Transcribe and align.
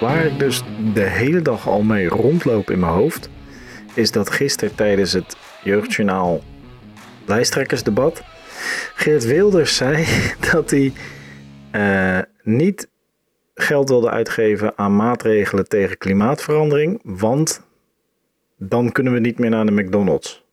waar 0.00 0.24
ik 0.24 0.38
dus 0.38 0.62
de 0.94 1.04
hele 1.04 1.42
dag 1.42 1.68
al 1.68 1.82
mee 1.82 2.08
rondloop 2.08 2.70
in 2.70 2.78
mijn 2.78 2.92
hoofd, 2.92 3.28
is 3.94 4.10
dat 4.10 4.30
gisteren 4.30 4.74
tijdens 4.74 5.12
het 5.12 5.36
Jeugdjournaal 5.62 6.42
lijsttrekkersdebat 7.26 8.22
Geert 8.94 9.24
Wilders 9.24 9.76
zei 9.76 10.06
dat 10.52 10.70
hij 10.70 10.92
uh, 11.72 12.22
niet 12.42 12.88
geld 13.54 13.88
wilde 13.88 14.10
uitgeven 14.10 14.78
aan 14.78 14.96
maatregelen 14.96 15.68
tegen 15.68 15.98
klimaatverandering, 15.98 17.00
want 17.02 17.66
dan 18.56 18.92
kunnen 18.92 19.12
we 19.12 19.18
niet 19.18 19.38
meer 19.38 19.50
naar 19.50 19.66
de 19.66 19.72
McDonald's. 19.72 20.44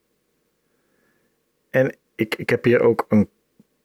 En 1.69 1.95
ik, 2.15 2.35
ik 2.35 2.49
heb 2.49 2.63
hier 2.63 2.81
ook 2.81 3.05
een 3.09 3.29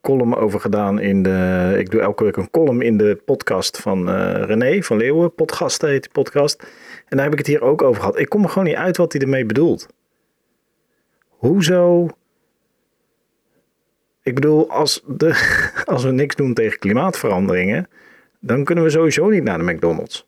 column 0.09 0.35
over 0.35 0.61
gedaan 0.61 1.01
in 1.01 1.23
de. 1.23 1.75
Ik 1.79 1.91
doe 1.91 2.01
elke 2.01 2.25
week 2.25 2.37
een 2.37 2.51
column 2.51 2.83
in 2.83 2.97
de 2.97 3.23
podcast 3.25 3.79
van 3.79 4.09
uh, 4.09 4.45
René 4.45 4.83
van 4.83 4.97
Leeuwen. 4.97 5.35
Podcast 5.35 5.83
heet 5.83 6.03
die 6.03 6.13
podcast. 6.13 6.63
En 7.07 7.17
daar 7.17 7.25
heb 7.25 7.33
ik 7.33 7.39
het 7.39 7.47
hier 7.47 7.63
ook 7.63 7.83
over 7.83 8.01
gehad. 8.01 8.19
Ik 8.19 8.29
kom 8.29 8.43
er 8.43 8.49
gewoon 8.49 8.69
niet 8.69 8.77
uit 8.77 8.97
wat 8.97 9.13
hij 9.13 9.23
ermee 9.23 9.47
bedoelt. 9.47 9.89
Hoezo? 11.29 12.09
Ik 14.23 14.35
bedoel, 14.35 14.71
als, 14.71 15.03
de, 15.07 15.61
als 15.93 16.05
we 16.05 16.11
niks 16.11 16.37
doen 16.37 16.55
tegen 16.55 16.79
klimaatveranderingen, 16.79 17.89
dan 18.41 18.65
kunnen 18.65 18.85
we 18.85 18.91
sowieso 18.91 19.29
niet 19.29 19.43
naar 19.43 19.59
de 19.59 19.73
McDonald's. 19.73 20.27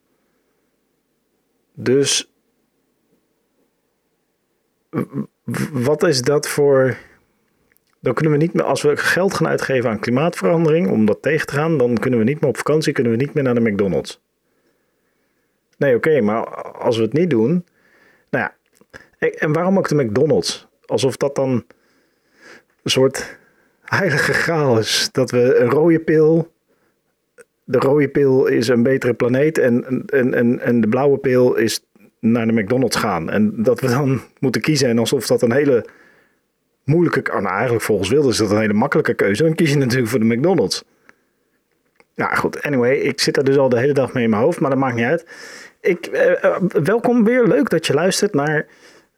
Dus 1.74 2.33
wat 5.73 6.02
is 6.02 6.23
dat 6.23 6.49
voor. 6.49 6.97
Dan 8.00 8.14
kunnen 8.14 8.32
we 8.32 8.38
niet 8.38 8.52
meer, 8.52 8.64
als 8.64 8.82
we 8.82 8.96
geld 8.96 9.34
gaan 9.34 9.48
uitgeven 9.48 9.90
aan 9.90 9.98
klimaatverandering 9.98 10.90
om 10.90 11.06
dat 11.06 11.22
tegen 11.22 11.46
te 11.46 11.54
gaan, 11.54 11.78
dan 11.78 11.98
kunnen 11.98 12.18
we 12.18 12.24
niet 12.24 12.40
meer 12.40 12.50
op 12.50 12.56
vakantie, 12.56 12.92
kunnen 12.92 13.12
we 13.12 13.18
niet 13.18 13.34
meer 13.34 13.42
naar 13.42 13.54
de 13.54 13.70
McDonald's. 13.70 14.20
Nee, 15.78 15.95
oké, 15.95 16.20
maar 16.20 16.45
als 16.73 16.96
we 16.96 17.02
het 17.02 17.12
niet 17.12 17.30
doen. 17.30 17.65
Nou 18.30 18.45
ja, 18.45 18.54
en 19.29 19.52
waarom 19.52 19.79
ook 19.79 19.88
de 19.88 20.04
McDonald's? 20.04 20.68
Alsof 20.87 21.16
dat 21.16 21.34
dan 21.34 21.65
een 22.82 22.90
soort 22.90 23.38
heilige 23.82 24.32
graal 24.32 24.79
is. 24.79 25.09
Dat 25.12 25.30
we 25.30 25.57
een 25.57 25.70
rode 25.70 25.98
pil. 25.98 26.52
De 27.64 27.79
rode 27.79 28.09
pil 28.09 28.46
is 28.46 28.68
een 28.68 28.82
betere 28.82 29.14
planeet. 29.14 29.59
En, 29.59 30.04
en, 30.07 30.35
en, 30.35 30.60
en 30.60 30.80
de 30.80 30.88
blauwe 30.88 31.18
pil 31.18 31.54
is 31.54 31.85
naar 32.18 32.46
de 32.46 32.52
McDonald's 32.52 32.96
gaan. 32.96 33.30
En 33.30 33.62
dat 33.62 33.80
we 33.80 33.87
dan 33.87 34.20
moeten 34.38 34.60
kiezen. 34.60 34.88
En 34.88 34.98
alsof 34.98 35.26
dat 35.26 35.42
een 35.42 35.52
hele 35.52 35.85
moeilijke. 36.91 37.33
Oh, 37.33 37.41
nou, 37.41 37.55
eigenlijk 37.55 37.85
volgens 37.85 38.09
Wilders 38.09 38.41
is 38.41 38.49
dat 38.49 38.51
een 38.51 38.60
hele 38.60 38.73
makkelijke 38.73 39.15
keuze. 39.15 39.43
Dan 39.43 39.55
kies 39.55 39.71
je 39.71 39.77
natuurlijk 39.77 40.10
voor 40.10 40.19
de 40.19 40.37
McDonald's. 40.37 40.85
Nou 42.15 42.37
goed, 42.37 42.63
anyway, 42.63 42.97
ik 42.97 43.21
zit 43.21 43.37
er 43.37 43.45
dus 43.45 43.57
al 43.57 43.69
de 43.69 43.79
hele 43.79 43.93
dag 43.93 44.13
mee 44.13 44.24
in 44.24 44.30
mijn 44.30 44.43
hoofd, 44.43 44.60
maar 44.60 44.71
dat 44.71 44.79
maakt 44.79 44.95
niet 44.95 45.05
uit. 45.05 45.27
Ik, 45.80 46.07
eh, 46.07 46.45
eh 46.45 46.57
welkom 46.82 47.24
weer, 47.24 47.47
leuk 47.47 47.69
dat 47.71 47.87
je 47.87 47.95
luistert 47.95 48.35
naar 48.35 48.66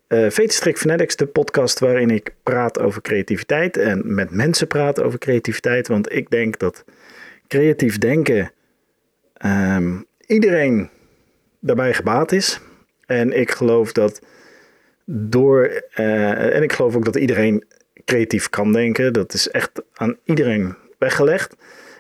uh, 0.08 0.30
Vetenstrik 0.30 0.78
Fanatics, 0.78 1.16
de 1.16 1.26
podcast 1.26 1.78
waarin 1.78 2.10
ik 2.10 2.34
praat 2.42 2.80
over 2.80 3.02
creativiteit 3.02 3.76
en 3.76 4.14
met 4.14 4.30
mensen 4.30 4.66
praat 4.66 5.02
over 5.02 5.18
creativiteit. 5.18 5.88
Want 5.88 6.12
ik 6.12 6.30
denk 6.30 6.58
dat 6.58 6.84
creatief 7.48 7.98
denken 7.98 8.52
um, 9.46 10.04
iedereen 10.26 10.90
daarbij 11.60 11.94
gebaat 11.94 12.32
is. 12.32 12.60
En 13.06 13.38
ik 13.38 13.50
geloof 13.50 13.92
dat 13.92 14.20
door. 15.04 15.82
Uh, 15.96 16.54
en 16.54 16.62
ik 16.62 16.72
geloof 16.72 16.96
ook 16.96 17.04
dat 17.04 17.16
iedereen 17.16 17.64
creatief 18.04 18.48
kan 18.48 18.72
denken. 18.72 19.12
Dat 19.12 19.34
is 19.34 19.48
echt 19.48 19.82
aan 19.94 20.16
iedereen 20.24 20.74
weggelegd. 20.98 21.56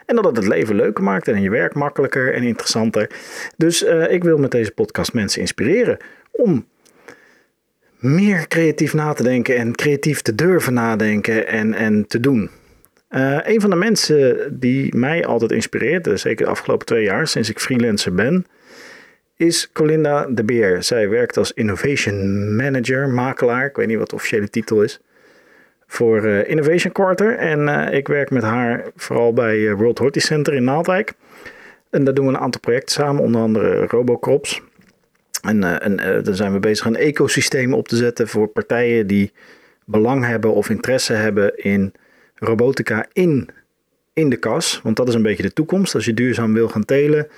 En 0.06 0.16
dat 0.16 0.24
het 0.24 0.36
het 0.36 0.46
leven 0.46 0.74
leuker 0.74 1.04
maakt 1.04 1.28
en 1.28 1.42
je 1.42 1.50
werk 1.50 1.74
makkelijker 1.74 2.34
en 2.34 2.42
interessanter. 2.42 3.10
Dus 3.56 3.82
uh, 3.82 4.12
ik 4.12 4.24
wil 4.24 4.38
met 4.38 4.50
deze 4.50 4.70
podcast 4.70 5.12
mensen 5.12 5.40
inspireren 5.40 5.96
om 6.30 6.66
meer 7.98 8.48
creatief 8.48 8.94
na 8.94 9.12
te 9.12 9.22
denken 9.22 9.56
en 9.56 9.74
creatief 9.74 10.22
te 10.22 10.34
durven 10.34 10.74
nadenken 10.74 11.46
en, 11.46 11.74
en 11.74 12.06
te 12.06 12.20
doen. 12.20 12.50
Uh, 13.10 13.38
een 13.42 13.60
van 13.60 13.70
de 13.70 13.76
mensen 13.76 14.48
die 14.60 14.96
mij 14.96 15.26
altijd 15.26 15.52
inspireert, 15.52 16.06
eh, 16.06 16.16
zeker 16.16 16.44
de 16.44 16.50
afgelopen 16.50 16.86
twee 16.86 17.04
jaar 17.04 17.26
sinds 17.26 17.50
ik 17.50 17.58
freelancer 17.58 18.14
ben, 18.14 18.46
is 19.36 19.72
Colinda 19.72 20.26
de 20.26 20.44
Beer. 20.44 20.82
Zij 20.82 21.08
werkt 21.08 21.36
als 21.36 21.52
Innovation 21.52 22.56
Manager, 22.56 23.08
makelaar, 23.08 23.66
ik 23.66 23.76
weet 23.76 23.86
niet 23.86 23.98
wat 23.98 24.10
de 24.10 24.14
officiële 24.14 24.50
titel 24.50 24.82
is, 24.82 25.00
voor 25.86 26.24
uh, 26.24 26.48
Innovation 26.48 26.92
Quarter. 26.92 27.36
En 27.36 27.60
uh, 27.60 27.92
ik 27.92 28.08
werk 28.08 28.30
met 28.30 28.42
haar 28.42 28.84
vooral 28.96 29.32
bij 29.32 29.74
World 29.74 29.98
Horti 29.98 30.20
Center 30.20 30.54
in 30.54 30.64
Naaldwijk. 30.64 31.12
En 31.90 32.04
daar 32.04 32.14
doen 32.14 32.26
we 32.26 32.32
een 32.32 32.38
aantal 32.38 32.60
projecten 32.60 32.94
samen, 32.94 33.22
onder 33.22 33.40
andere 33.40 33.86
Robocrops. 33.86 34.62
En, 35.42 35.80
en 35.80 36.22
dan 36.22 36.34
zijn 36.34 36.52
we 36.52 36.58
bezig 36.58 36.86
een 36.86 36.96
ecosysteem 36.96 37.74
op 37.74 37.88
te 37.88 37.96
zetten 37.96 38.28
voor 38.28 38.48
partijen 38.48 39.06
die 39.06 39.32
belang 39.84 40.24
hebben 40.24 40.54
of 40.54 40.70
interesse 40.70 41.12
hebben 41.12 41.56
in 41.56 41.92
robotica 42.34 43.06
in, 43.12 43.48
in 44.12 44.30
de 44.30 44.36
kas. 44.36 44.80
Want 44.82 44.96
dat 44.96 45.08
is 45.08 45.14
een 45.14 45.22
beetje 45.22 45.42
de 45.42 45.52
toekomst. 45.52 45.94
Als 45.94 46.04
je 46.04 46.14
duurzaam 46.14 46.52
wil 46.52 46.68
gaan 46.68 46.84
telen 46.84 47.28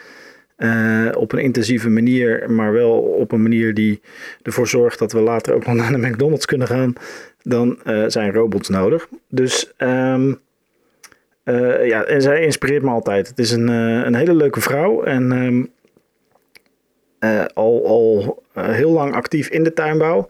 uh, 0.65 1.13
op 1.17 1.33
een 1.33 1.39
intensieve 1.39 1.91
manier, 1.91 2.51
maar 2.51 2.73
wel 2.73 2.99
op 2.99 3.33
een 3.33 3.43
manier 3.43 3.75
die 3.75 4.01
ervoor 4.43 4.69
zorgt 4.69 4.99
dat 4.99 5.13
we 5.13 5.21
later 5.21 5.55
ook 5.55 5.67
nog 5.67 5.75
naar 5.81 5.93
de 5.93 6.09
McDonald's 6.09 6.47
kunnen 6.47 6.67
gaan, 6.67 6.93
dan 7.43 7.79
zijn 8.07 8.33
robots 8.33 8.69
nodig. 8.69 9.09
Dus 9.29 9.73
um, 9.79 10.41
ja, 11.85 12.05
en 12.05 12.23
zij 12.23 12.45
inspireert 12.45 12.83
me 12.83 12.91
altijd. 12.91 13.29
Het 13.29 13.39
is 13.39 13.51
een, 13.51 13.69
een 13.69 14.15
hele 14.15 14.35
leuke 14.35 14.61
vrouw 14.61 15.03
en 15.03 15.33
uh, 17.25 17.45
al, 17.55 17.87
al 17.87 18.43
heel 18.53 18.91
lang 18.91 19.15
actief 19.15 19.49
in 19.49 19.65
de 19.65 19.73
tuinbouw. 19.73 20.29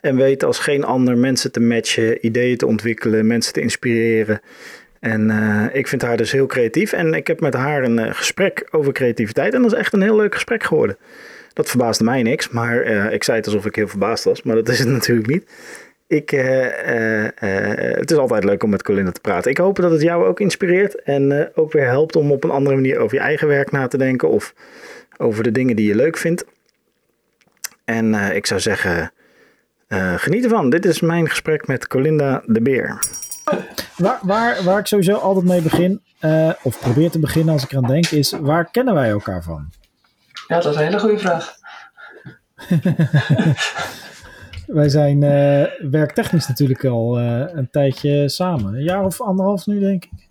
En 0.00 0.16
weet 0.16 0.44
als 0.44 0.58
geen 0.58 0.84
ander 0.84 1.18
mensen 1.18 1.52
te 1.52 1.60
matchen, 1.60 2.26
ideeën 2.26 2.56
te 2.56 2.66
ontwikkelen, 2.66 3.26
mensen 3.26 3.52
te 3.52 3.60
inspireren. 3.60 4.40
En 5.04 5.30
uh, 5.30 5.64
ik 5.72 5.88
vind 5.88 6.02
haar 6.02 6.16
dus 6.16 6.32
heel 6.32 6.46
creatief. 6.46 6.92
En 6.92 7.14
ik 7.14 7.26
heb 7.26 7.40
met 7.40 7.54
haar 7.54 7.82
een 7.82 8.14
gesprek 8.14 8.68
over 8.70 8.92
creativiteit. 8.92 9.54
En 9.54 9.62
dat 9.62 9.72
is 9.72 9.78
echt 9.78 9.92
een 9.92 10.02
heel 10.02 10.16
leuk 10.16 10.34
gesprek 10.34 10.62
geworden. 10.62 10.96
Dat 11.52 11.68
verbaasde 11.68 12.04
mij 12.04 12.22
niks, 12.22 12.48
maar 12.48 12.82
ik 13.12 13.24
zei 13.24 13.36
het 13.36 13.46
alsof 13.46 13.66
ik 13.66 13.74
heel 13.74 13.88
verbaasd 13.88 14.24
was. 14.24 14.42
Maar 14.42 14.54
dat 14.54 14.68
is 14.68 14.78
het 14.78 14.88
natuurlijk 14.98 15.26
niet. 15.26 15.50
Ik, 16.06 16.30
het 18.00 18.10
is 18.10 18.16
altijd 18.16 18.44
leuk 18.44 18.62
om 18.62 18.70
met 18.70 18.82
Colinda 18.82 19.10
te 19.10 19.20
praten. 19.20 19.50
Ik 19.50 19.56
hoop 19.56 19.76
dat 19.76 19.90
het 19.90 20.02
jou 20.02 20.26
ook 20.26 20.40
inspireert. 20.40 21.02
En 21.02 21.50
ook 21.54 21.72
weer 21.72 21.86
helpt 21.86 22.16
om 22.16 22.32
op 22.32 22.44
een 22.44 22.50
andere 22.50 22.74
manier 22.74 22.98
over 22.98 23.16
je 23.16 23.22
eigen 23.22 23.48
werk 23.48 23.70
na 23.70 23.88
te 23.88 23.98
denken. 23.98 24.28
Of 24.28 24.54
over 25.16 25.42
de 25.42 25.52
dingen 25.52 25.76
die 25.76 25.88
je 25.88 25.94
leuk 25.94 26.16
vindt. 26.16 26.44
En 27.84 28.14
ik 28.14 28.46
zou 28.46 28.60
zeggen, 28.60 29.12
geniet 30.16 30.44
ervan. 30.44 30.70
Dit 30.70 30.84
is 30.84 31.00
mijn 31.00 31.28
gesprek 31.28 31.66
met 31.66 31.86
Colinda 31.86 32.42
de 32.46 32.60
Beer. 32.60 32.98
Waar, 33.96 34.18
waar, 34.22 34.62
waar 34.62 34.78
ik 34.78 34.86
sowieso 34.86 35.14
altijd 35.14 35.44
mee 35.44 35.62
begin, 35.62 36.02
uh, 36.20 36.50
of 36.62 36.78
probeer 36.78 37.10
te 37.10 37.18
beginnen 37.18 37.52
als 37.52 37.64
ik 37.64 37.72
eraan 37.72 37.86
denk, 37.86 38.06
is 38.06 38.34
waar 38.40 38.70
kennen 38.70 38.94
wij 38.94 39.10
elkaar 39.10 39.42
van? 39.42 39.70
Ja, 40.48 40.60
dat 40.60 40.72
is 40.72 40.78
een 40.78 40.84
hele 40.84 40.98
goede 40.98 41.18
vraag. 41.18 41.56
wij 44.66 44.88
zijn 44.88 45.20
werktechnisch 45.90 46.48
natuurlijk 46.48 46.84
al 46.84 47.18
een 47.18 47.70
tijdje 47.70 48.28
samen. 48.28 48.74
Een 48.74 48.82
jaar 48.82 49.04
of 49.04 49.20
anderhalf 49.20 49.66
nu, 49.66 49.80
denk 49.80 50.04
ik. 50.04 50.28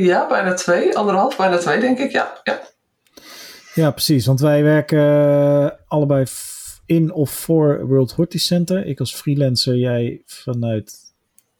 ja, 0.00 0.26
bijna 0.28 0.54
twee. 0.54 0.96
Anderhalf, 0.96 1.36
bijna 1.36 1.56
twee, 1.56 1.80
denk 1.80 1.98
ik. 1.98 2.12
Ja, 2.12 2.40
ja. 2.42 2.60
Ja, 3.74 3.90
precies. 3.90 4.26
Want 4.26 4.40
wij 4.40 4.62
werken 4.62 5.78
allebei 5.88 6.24
in 6.86 7.12
of 7.12 7.30
voor 7.30 7.86
World 7.86 8.12
Horti 8.12 8.38
Center. 8.38 8.86
Ik 8.86 9.00
als 9.00 9.14
freelancer, 9.14 9.76
jij 9.76 10.22
vanuit 10.26 11.03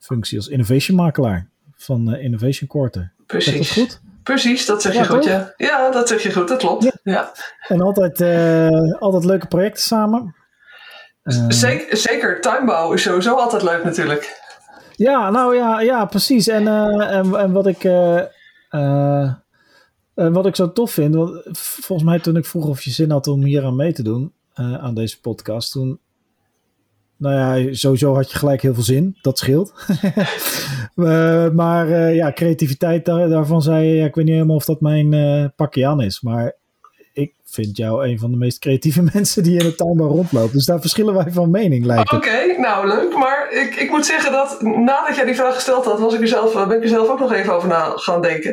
functie 0.04 0.38
als 0.38 0.48
innovation 0.48 0.96
makelaar 0.96 1.48
van 1.76 2.14
uh, 2.14 2.24
Innovation 2.24 2.68
Quarter. 2.68 3.12
Precies. 3.26 3.74
Dat 3.74 3.84
goed? 3.84 4.00
Precies, 4.22 4.66
dat 4.66 4.82
zeg 4.82 4.94
je 4.94 5.04
goed, 5.04 5.24
ja. 5.24 5.52
Ja, 5.56 5.90
dat 5.90 6.08
zeg 6.08 6.22
je 6.22 6.32
goed, 6.32 6.48
dat 6.48 6.58
klopt. 6.58 6.84
Ja. 6.84 6.92
ja. 7.02 7.32
En 7.68 7.80
altijd, 7.80 8.20
uh, 8.20 8.92
altijd 8.98 9.24
leuke 9.24 9.46
projecten 9.46 9.82
samen. 9.82 10.34
Zeker, 11.48 11.96
zeker, 11.96 12.40
tuinbouw 12.40 12.92
is 12.92 13.02
sowieso 13.02 13.34
altijd 13.34 13.62
leuk 13.62 13.84
natuurlijk. 13.84 14.42
Ja, 14.96 15.30
nou 15.30 15.56
ja, 15.56 15.80
ja 15.80 16.04
precies. 16.04 16.48
En, 16.48 16.68
en, 16.68 17.34
en 17.34 17.52
wat 17.52 17.66
ik... 17.66 17.84
Uh, 17.84 19.32
wat 20.14 20.46
ik 20.46 20.56
zo 20.56 20.72
tof 20.72 20.90
vind, 20.90 21.14
want 21.14 21.42
volgens 21.58 22.08
mij 22.08 22.20
toen 22.20 22.36
ik 22.36 22.46
vroeg 22.46 22.66
of 22.66 22.82
je 22.82 22.90
zin 22.90 23.10
had 23.10 23.26
om 23.26 23.44
hier 23.44 23.64
aan 23.64 23.76
mee 23.76 23.92
te 23.92 24.02
doen, 24.02 24.32
uh, 24.54 24.78
aan 24.78 24.94
deze 24.94 25.20
podcast, 25.20 25.72
toen, 25.72 26.00
nou 27.16 27.60
ja, 27.60 27.74
sowieso 27.74 28.14
had 28.14 28.30
je 28.30 28.38
gelijk 28.38 28.62
heel 28.62 28.74
veel 28.74 28.82
zin, 28.82 29.18
dat 29.20 29.38
scheelt. 29.38 29.72
uh, 30.96 31.48
maar 31.60 32.12
ja, 32.14 32.32
creativiteit, 32.32 33.04
daar, 33.04 33.28
daarvan 33.28 33.62
zei 33.62 33.86
je, 33.86 33.94
ja, 33.94 34.04
ik 34.04 34.14
weet 34.14 34.24
niet 34.24 34.34
helemaal 34.34 34.56
of 34.56 34.64
dat 34.64 34.80
mijn 34.80 35.52
pakje 35.56 35.86
aan 35.86 36.00
is, 36.00 36.20
maar 36.20 36.56
ik 37.12 37.34
vind 37.44 37.76
jou 37.76 38.08
een 38.08 38.18
van 38.18 38.30
de 38.30 38.36
meest 38.36 38.58
creatieve 38.58 39.02
mensen 39.12 39.42
die 39.42 39.58
in 39.58 39.64
de 39.64 39.74
tuinbouw 39.74 40.08
rondloopt. 40.08 40.52
Dus 40.52 40.64
daar 40.64 40.80
verschillen 40.80 41.14
wij 41.14 41.32
van 41.32 41.50
mening, 41.50 41.84
lijkt 41.84 42.12
Oké, 42.12 42.58
nou 42.58 42.88
leuk. 42.88 43.16
Maar 43.16 43.52
ik, 43.52 43.74
ik 43.74 43.90
moet 43.90 44.06
zeggen 44.06 44.32
dat 44.32 44.62
nadat 44.62 45.16
jij 45.16 45.24
die 45.24 45.34
vraag 45.34 45.54
gesteld 45.54 45.84
had, 45.84 45.98
was 45.98 46.14
ik 46.14 46.20
er 46.20 46.28
ben 46.68 46.76
ik 46.76 46.82
er 46.82 46.88
zelf 46.88 47.08
ook 47.08 47.18
nog 47.18 47.32
even 47.32 47.54
over 47.54 47.68
na 47.68 47.92
gaan 47.94 48.22
denken. 48.22 48.50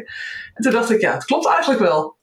En 0.53 0.63
toen 0.63 0.71
dacht 0.71 0.89
ik, 0.89 1.01
ja, 1.01 1.13
het 1.13 1.25
klopt 1.25 1.47
eigenlijk 1.47 1.79
wel. 1.79 2.19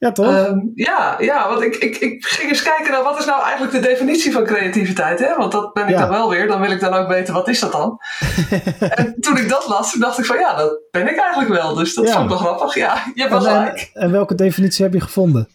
Ja, 0.00 0.12
toch? 0.12 0.26
Ehm, 0.26 0.58
ja, 0.74 1.16
ja, 1.18 1.48
want 1.48 1.62
ik, 1.62 1.76
ik, 1.76 1.96
ik 1.96 2.24
ging 2.26 2.50
eens 2.50 2.62
kijken 2.62 2.92
naar 2.92 3.02
wat 3.02 3.18
is 3.18 3.24
nou 3.24 3.42
eigenlijk 3.42 3.72
de 3.72 3.80
definitie 3.88 4.32
van 4.32 4.44
creativiteit. 4.44 5.18
Hè? 5.18 5.36
Want 5.36 5.52
dat 5.52 5.72
ben 5.72 5.84
ik 5.84 5.90
Ja. 5.90 6.00
dan 6.00 6.08
wel 6.08 6.28
weer. 6.30 6.46
Dan 6.48 6.60
wil 6.60 6.70
ik 6.70 6.80
dan 6.80 6.94
ook 6.94 7.08
weten, 7.08 7.34
wat 7.34 7.48
is 7.48 7.60
dat 7.60 7.72
dan? 7.72 7.98
en 8.90 9.16
toen 9.20 9.36
ik 9.36 9.48
dat 9.48 9.66
las, 9.68 9.90
toen 9.92 10.00
dacht 10.00 10.18
ik 10.18 10.24
van 10.24 10.38
ja, 10.38 10.56
dat 10.56 10.78
ben 10.90 11.08
ik 11.08 11.16
eigenlijk 11.18 11.50
wel. 11.62 11.74
Dus 11.74 11.94
dat 11.94 12.06
Ja. 12.06 12.12
vond 12.12 12.24
ik 12.24 12.28
wel 12.30 12.38
grappig. 12.38 12.74
Ja, 12.74 13.02
je 13.14 13.20
hebt 13.20 13.32
wel 13.32 13.46
en, 13.46 13.54
gelijk. 13.54 13.90
en, 13.94 14.02
en 14.02 14.10
welke 14.10 14.34
definitie 14.34 14.84
heb 14.84 14.94
je 14.94 15.00
gevonden? 15.00 15.48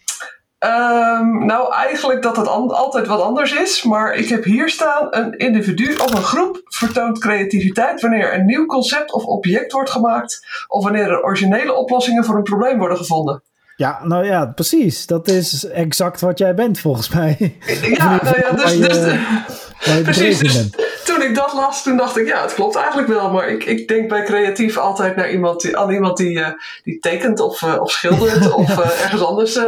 Ehm, 0.60 1.46
nou, 1.46 1.74
eigenlijk 1.74 2.22
dat 2.22 2.36
het 2.36 2.48
altijd 2.48 3.08
wat 3.08 3.22
anders 3.22 3.54
is. 3.54 3.84
Maar 3.84 4.14
ik 4.16 4.30
heb 4.30 4.44
hier 4.44 4.70
staan: 4.70 5.08
een 5.10 5.38
individu 5.38 5.96
of 5.96 6.14
een 6.14 6.24
groep 6.24 6.62
vertoont 6.64 7.20
creativiteit 7.20 8.02
wanneer 8.02 8.34
een 8.34 8.46
nieuw 8.46 8.66
concept 8.66 9.14
of 9.14 9.24
object 9.24 9.72
wordt 9.72 9.90
gemaakt. 9.90 10.46
Of 10.68 10.84
wanneer 10.84 11.10
er 11.12 11.24
originele 11.24 11.74
oplossingen 11.74 12.26
voor 12.26 12.36
een 12.36 12.44
probleem 12.44 12.78
worden 12.78 12.98
gevonden. 12.98 13.44
Ja, 13.76 14.00
nou 14.04 14.26
ja, 14.26 14.46
precies. 14.46 15.06
Dat 15.06 15.28
is 15.28 15.66
exact 15.68 16.22
wat 16.22 16.38
jij 16.38 16.54
bent, 16.56 16.80
volgens 16.80 17.10
mij. 17.10 17.56
Ja, 17.98 18.20
nou 18.24 18.40
ja, 18.40 18.52
dus, 18.52 18.64
Waar 18.64 18.74
je- 18.74 20.04
dus, 20.04 20.04
Precies, 20.04 20.40
dus 20.40 20.70
toen 21.06 21.22
ik 21.22 21.36
dat 21.36 21.54
las, 21.54 21.84
toen 21.84 21.98
dacht 21.98 22.18
ik, 22.18 22.28
ja, 22.28 22.42
het 22.42 22.54
klopt 22.54 22.76
eigenlijk 22.76 23.08
wel. 23.08 23.32
Maar 23.32 23.50
ik, 23.50 23.64
ik 23.64 23.88
denk 23.88 24.10
bij 24.10 24.24
creatief 24.24 24.78
altijd 24.78 25.16
naar 25.16 25.32
iemand 25.32 25.62
die, 25.62 25.78
aan 25.78 25.90
iemand 25.92 26.18
die, 26.18 26.40
eh, 26.42 26.52
die 26.84 27.00
tekent 27.00 27.40
of, 27.40 27.62
eh, 27.62 27.82
of 27.82 27.92
schildert 27.92 28.52
of 28.64 28.70
eh, 28.80 29.04
ergens 29.04 29.24
anders 29.24 29.60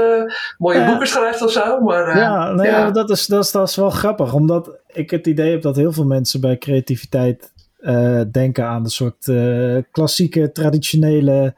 mooie 0.57 0.79
Ja. 0.79 0.85
boeken 0.87 1.07
schrijft 1.07 1.41
of 1.41 1.51
zo. 1.51 1.79
Maar, 1.81 2.07
eh, 2.07 2.15
Ja, 2.15 2.51
nee, 2.51 2.67
ja. 2.71 2.91
Dat, 2.91 3.09
is, 3.09 3.25
dat, 3.25 3.43
is, 3.43 3.51
dat 3.51 3.69
is 3.69 3.75
wel 3.75 3.89
grappig. 3.89 4.33
Omdat 4.33 4.69
ik 4.87 5.09
het 5.11 5.27
idee 5.27 5.51
heb 5.51 5.61
dat 5.61 5.75
heel 5.75 5.93
veel 5.93 6.05
mensen 6.05 6.41
bij 6.41 6.57
creativiteit 6.57 7.51
denken 8.31 8.65
aan 8.65 8.83
de 8.83 8.89
soort 8.89 9.31
klassieke, 9.91 10.51
traditionele 10.51 11.55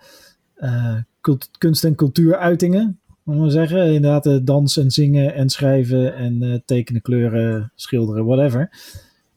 kunst- 1.58 1.84
en 1.84 1.96
cultuuruitingen. 1.96 3.00
Moet 3.24 3.38
maar 3.38 3.52
zeggen. 3.52 3.94
Inderdaad, 3.94 4.26
eh, 4.26 4.38
dansen 4.42 4.84
en 4.84 4.92
zingen 4.92 5.34
en 5.34 5.50
schrijven 5.50 6.16
en 6.16 6.42
eh, 6.42 6.60
tekenen, 6.66 7.02
kleuren, 7.02 7.72
schilderen, 7.76 8.26
whatever. 8.26 8.70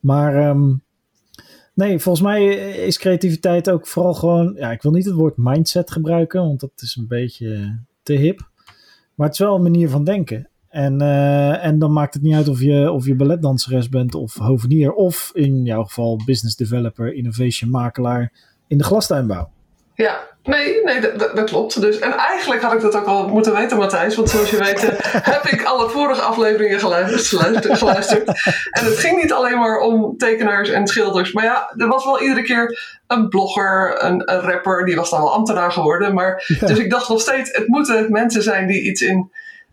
Maar 0.00 0.36
ehm, 0.36 0.74
nee, 1.74 1.98
volgens 1.98 2.24
mij 2.24 2.44
is 2.86 2.98
creativiteit 2.98 3.70
ook 3.70 3.86
vooral 3.86 4.14
gewoon... 4.14 4.54
Ja, 4.56 4.70
ik 4.70 4.82
wil 4.82 4.92
niet 4.92 5.04
het 5.04 5.14
woord 5.14 5.36
mindset 5.36 5.90
gebruiken, 5.90 6.40
want 6.40 6.60
dat 6.60 6.72
is 6.76 6.96
een 6.96 7.08
beetje 7.08 7.78
te 8.02 8.12
hip. 8.12 8.50
Maar 9.14 9.26
het 9.26 9.40
is 9.40 9.44
wel 9.46 9.54
een 9.54 9.62
manier 9.62 9.88
van 9.88 10.04
denken. 10.04 10.48
En, 10.68 11.00
eh, 11.00 11.64
en 11.64 11.78
dan 11.78 11.92
maakt 11.92 12.14
het 12.14 12.22
niet 12.22 12.34
uit 12.34 12.48
of 12.48 12.60
je, 12.60 12.90
of 12.90 13.06
je 13.06 13.14
balletdanseres 13.14 13.88
bent 13.88 14.14
of 14.14 14.34
hovenier. 14.34 14.92
Of 14.92 15.30
in 15.34 15.64
jouw 15.64 15.84
geval 15.84 16.20
business 16.24 16.56
developer, 16.56 17.14
innovation 17.14 17.70
makelaar 17.70 18.32
in 18.66 18.78
de 18.78 18.84
glastuinbouw. 18.84 19.50
Ja, 19.94 20.20
nee, 20.42 20.84
nee 20.84 21.00
dat, 21.16 21.44
klopt. 21.44 21.80
Dus, 21.80 21.98
en 21.98 22.12
eigenlijk 22.12 22.62
had 22.62 22.72
ik 22.72 22.80
dat 22.80 22.96
ook 22.96 23.06
al 23.06 23.28
moeten 23.28 23.54
weten, 23.54 23.76
Matthijs. 23.76 24.16
Want 24.16 24.30
zoals 24.30 24.50
je 24.50 24.56
weet 24.56 24.84
eh, 24.84 24.98
heb 25.34 25.44
ik 25.44 25.64
alle 25.64 25.88
vorige 25.88 26.20
afleveringen 26.20 26.80
geluisterd, 26.80 27.26
geluisterd, 27.26 27.78
geluisterd. 27.78 28.26
En 28.70 28.84
het 28.84 28.98
ging 28.98 29.22
niet 29.22 29.32
alleen 29.32 29.58
maar 29.58 29.78
om 29.78 30.16
tekenaars 30.16 30.68
en 30.68 30.86
schilders. 30.86 31.32
Maar 31.32 31.44
ja, 31.44 31.72
er 31.76 31.88
was 31.88 32.04
wel 32.04 32.20
iedere 32.20 32.42
keer 32.42 32.78
een 33.06 33.28
blogger, 33.28 34.04
een, 34.04 34.32
een 34.32 34.40
rapper. 34.40 34.84
Die 34.84 34.96
was 34.96 35.10
dan 35.10 35.20
wel 35.20 35.34
ambtenaar 35.34 35.72
geworden. 35.72 36.14
Maar, 36.14 36.44
Ja. 36.46 36.66
Dus 36.66 36.78
ik 36.78 36.90
dacht 36.90 37.08
nog 37.08 37.20
steeds, 37.20 37.50
het 37.52 37.68
moeten 37.68 38.12
mensen 38.12 38.42
zijn 38.42 38.66
die 38.66 38.82
iets 38.82 39.00
in... 39.00 39.30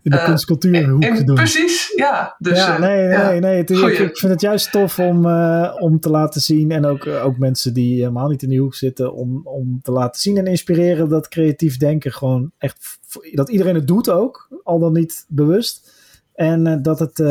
In 0.09 0.15
de 0.15 0.21
Eh, 0.21 0.25
kunstcultuurhoek 0.27 1.03
in 1.03 1.25
doen. 1.25 1.35
precies, 1.35 1.93
ja. 1.95 2.35
Dus, 2.39 2.57
ja, 2.57 2.73
eh, 2.73 2.79
nee, 2.79 2.97
nee, 3.07 3.33
ja. 3.33 3.39
nee. 3.39 3.57
het- 3.57 3.69
ik, 3.69 3.97
ik 3.99 4.17
vind 4.17 4.31
het 4.31 4.41
juist 4.41 4.71
tof 4.71 4.99
om, 4.99 5.25
eh, 5.25 5.75
om 5.79 5.99
te 5.99 6.09
laten 6.09 6.41
zien. 6.41 6.71
En 6.71 6.85
ook, 6.85 7.07
ook 7.07 7.37
mensen 7.37 7.73
die 7.73 7.95
helemaal 7.99 8.27
niet 8.29 8.43
in 8.43 8.49
die 8.49 8.59
hoek 8.59 8.75
zitten. 8.75 9.13
Om, 9.13 9.41
om 9.43 9.79
te 9.81 9.91
laten 9.91 10.21
zien 10.21 10.37
en 10.37 10.47
inspireren 10.47 11.09
dat 11.09 11.27
creatief 11.27 11.77
denken 11.77 12.11
gewoon 12.13 12.51
echt. 12.57 12.99
Dat 13.31 13.49
iedereen 13.49 13.75
het 13.75 13.87
doet 13.87 14.09
ook, 14.09 14.47
al 14.63 14.79
dan 14.79 14.93
niet 14.93 15.25
bewust. 15.27 15.91
En 16.35 16.81
dat, 16.81 16.99
het, 16.99 17.23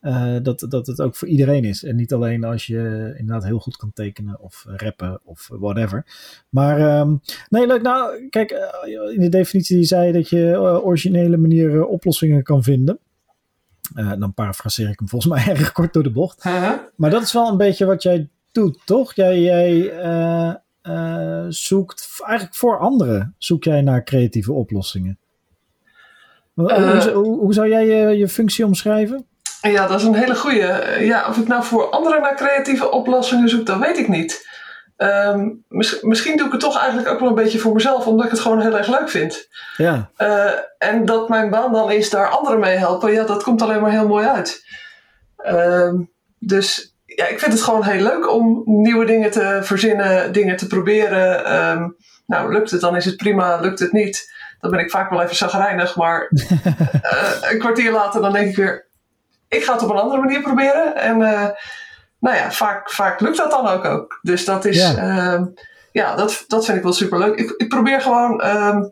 eh, 0.00 0.36
dat, 0.42 0.66
dat 0.68 0.86
het 0.86 1.00
ook 1.00 1.16
voor 1.16 1.28
iedereen 1.28 1.64
is. 1.64 1.84
En 1.84 1.96
niet 1.96 2.12
alleen 2.12 2.44
als 2.44 2.66
je 2.66 3.14
inderdaad 3.16 3.44
heel 3.44 3.58
goed 3.58 3.76
kan 3.76 3.92
tekenen 3.94 4.40
of 4.40 4.64
rappen 4.68 5.20
of 5.24 5.48
whatever. 5.52 6.06
Maar 6.48 6.78
ehm, 6.80 7.14
nee, 7.48 7.66
leuk. 7.66 7.82
Nou, 7.82 8.28
kijk, 8.28 8.50
eh, 8.50 9.14
in 9.14 9.20
de 9.20 9.28
definitie 9.28 9.76
die 9.76 9.84
zei 9.84 10.12
dat 10.12 10.28
je 10.28 10.52
eh, 10.52 10.86
originele 10.86 11.36
manieren 11.36 11.88
oplossingen 11.88 12.42
kan 12.42 12.62
vinden. 12.62 12.98
Dan 14.18 14.34
parafraseer 14.34 14.88
ik 14.88 14.98
hem 14.98 15.08
volgens 15.08 15.32
mij 15.34 15.46
erg 15.56 15.72
kort 15.72 15.92
door 15.92 16.02
de 16.02 16.10
bocht. 16.10 16.44
Maar 16.96 17.10
dat 17.10 17.22
is 17.22 17.32
wel 17.32 17.48
een 17.50 17.56
beetje 17.56 17.84
wat 17.86 18.02
jij 18.02 18.28
doet, 18.52 18.78
toch? 18.84 19.14
Jij, 19.14 19.40
jij 19.40 19.92
zoekt 21.48 22.18
eigenlijk 22.24 22.56
voor 22.58 22.78
anderen 22.78 23.34
zoek 23.38 23.64
jij 23.64 23.82
naar 23.82 24.04
creatieve 24.04 24.52
oplossingen. 24.52 25.18
Hoe- 26.54 26.70
Eh. 26.72 27.00
hoe, 27.04 27.12
hoe, 27.24 27.38
hoe 27.38 27.52
zou 27.54 27.68
jij 27.68 27.86
je, 27.86 28.16
je 28.18 28.28
functie 28.28 28.64
omschrijven? 28.66 29.24
Ja, 29.62 29.86
dat 29.86 30.00
is 30.00 30.06
een 30.06 30.14
hele 30.14 30.34
goeie. 30.36 30.62
Eh, 30.66 31.06
Ja, 31.06 31.28
of 31.28 31.36
ik 31.36 31.48
nou 31.48 31.64
voor 31.64 31.90
anderen 31.90 32.20
naar 32.20 32.34
creatieve 32.36 32.90
oplossingen 32.90 33.48
zoek, 33.48 33.66
dat 33.66 33.78
weet 33.78 33.98
ik 33.98 34.08
niet. 34.08 34.46
Ehm, 34.96 35.48
mis- 35.68 36.00
misschien 36.00 36.36
doe 36.36 36.46
ik 36.46 36.52
het 36.52 36.60
toch 36.60 36.78
eigenlijk 36.78 37.08
ook 37.08 37.20
wel 37.20 37.28
een 37.28 37.34
beetje 37.34 37.58
voor 37.58 37.72
mezelf, 37.74 38.06
omdat 38.06 38.24
ik 38.24 38.30
het 38.30 38.40
gewoon 38.40 38.60
heel 38.60 38.76
erg 38.78 38.86
leuk 38.88 39.10
vind. 39.10 39.48
Ja, 39.76 40.10
Eh, 40.16 40.50
en 40.78 41.04
dat 41.04 41.28
mijn 41.28 41.50
baan 41.50 41.72
dan 41.72 41.90
is 41.92 42.10
daar 42.10 42.28
anderen 42.28 42.60
mee 42.60 42.76
helpen, 42.76 43.12
ja, 43.12 43.24
dat 43.24 43.42
komt 43.42 43.62
alleen 43.62 43.80
maar 43.80 43.90
heel 43.90 44.06
mooi 44.06 44.26
uit. 44.26 44.64
Ehm, 45.36 45.94
dus 46.38 46.94
ja, 47.04 47.26
ik 47.26 47.38
vind 47.38 47.52
het 47.52 47.62
gewoon 47.62 47.84
heel 47.84 48.02
leuk 48.02 48.30
om 48.32 48.62
nieuwe 48.64 49.04
dingen 49.04 49.30
te 49.30 49.58
verzinnen, 49.62 50.32
dingen 50.32 50.56
te 50.56 50.66
proberen. 50.66 51.44
Ehm, 51.44 51.88
nou, 52.26 52.52
lukt 52.52 52.70
het, 52.70 52.80
dan 52.80 52.96
is 52.96 53.04
het 53.04 53.16
prima. 53.16 53.60
Lukt 53.60 53.78
het 53.78 53.92
niet, 53.92 54.32
dan 54.60 54.70
ben 54.70 54.80
ik 54.80 54.90
vaak 54.90 55.10
wel 55.10 55.22
even 55.22 55.36
zagrijnig. 55.36 55.96
Maar 55.96 56.28
eh, 57.02 57.50
een 57.50 57.58
kwartier 57.58 57.90
later 57.92 58.20
dan 58.20 58.32
denk 58.32 58.48
ik 58.48 58.56
weer, 58.56 58.87
ik 59.48 59.64
ga 59.64 59.72
het 59.72 59.82
op 59.82 59.90
een 59.90 59.96
andere 59.96 60.20
manier 60.20 60.42
proberen. 60.42 60.96
En 60.96 61.22
eh, 61.22 61.48
nou 62.20 62.36
ja, 62.36 62.52
vaak, 62.52 62.90
vaak 62.90 63.20
lukt 63.20 63.36
dat 63.36 63.50
dan 63.50 63.68
ook. 63.68 63.84
ook. 63.84 64.18
Dus 64.22 64.44
dat 64.44 64.64
is, 64.64 64.76
Ja. 64.76 64.90
ja, 64.90 65.48
ja 65.92 66.16
dat, 66.16 66.44
dat 66.46 66.64
vind 66.64 66.76
ik 66.76 66.82
wel 66.82 66.92
super 66.92 67.18
leuk. 67.18 67.38
Ik, 67.38 67.54
ik 67.56 67.68
probeer 67.68 68.00
gewoon 68.00 68.40
ehm, 68.40 68.82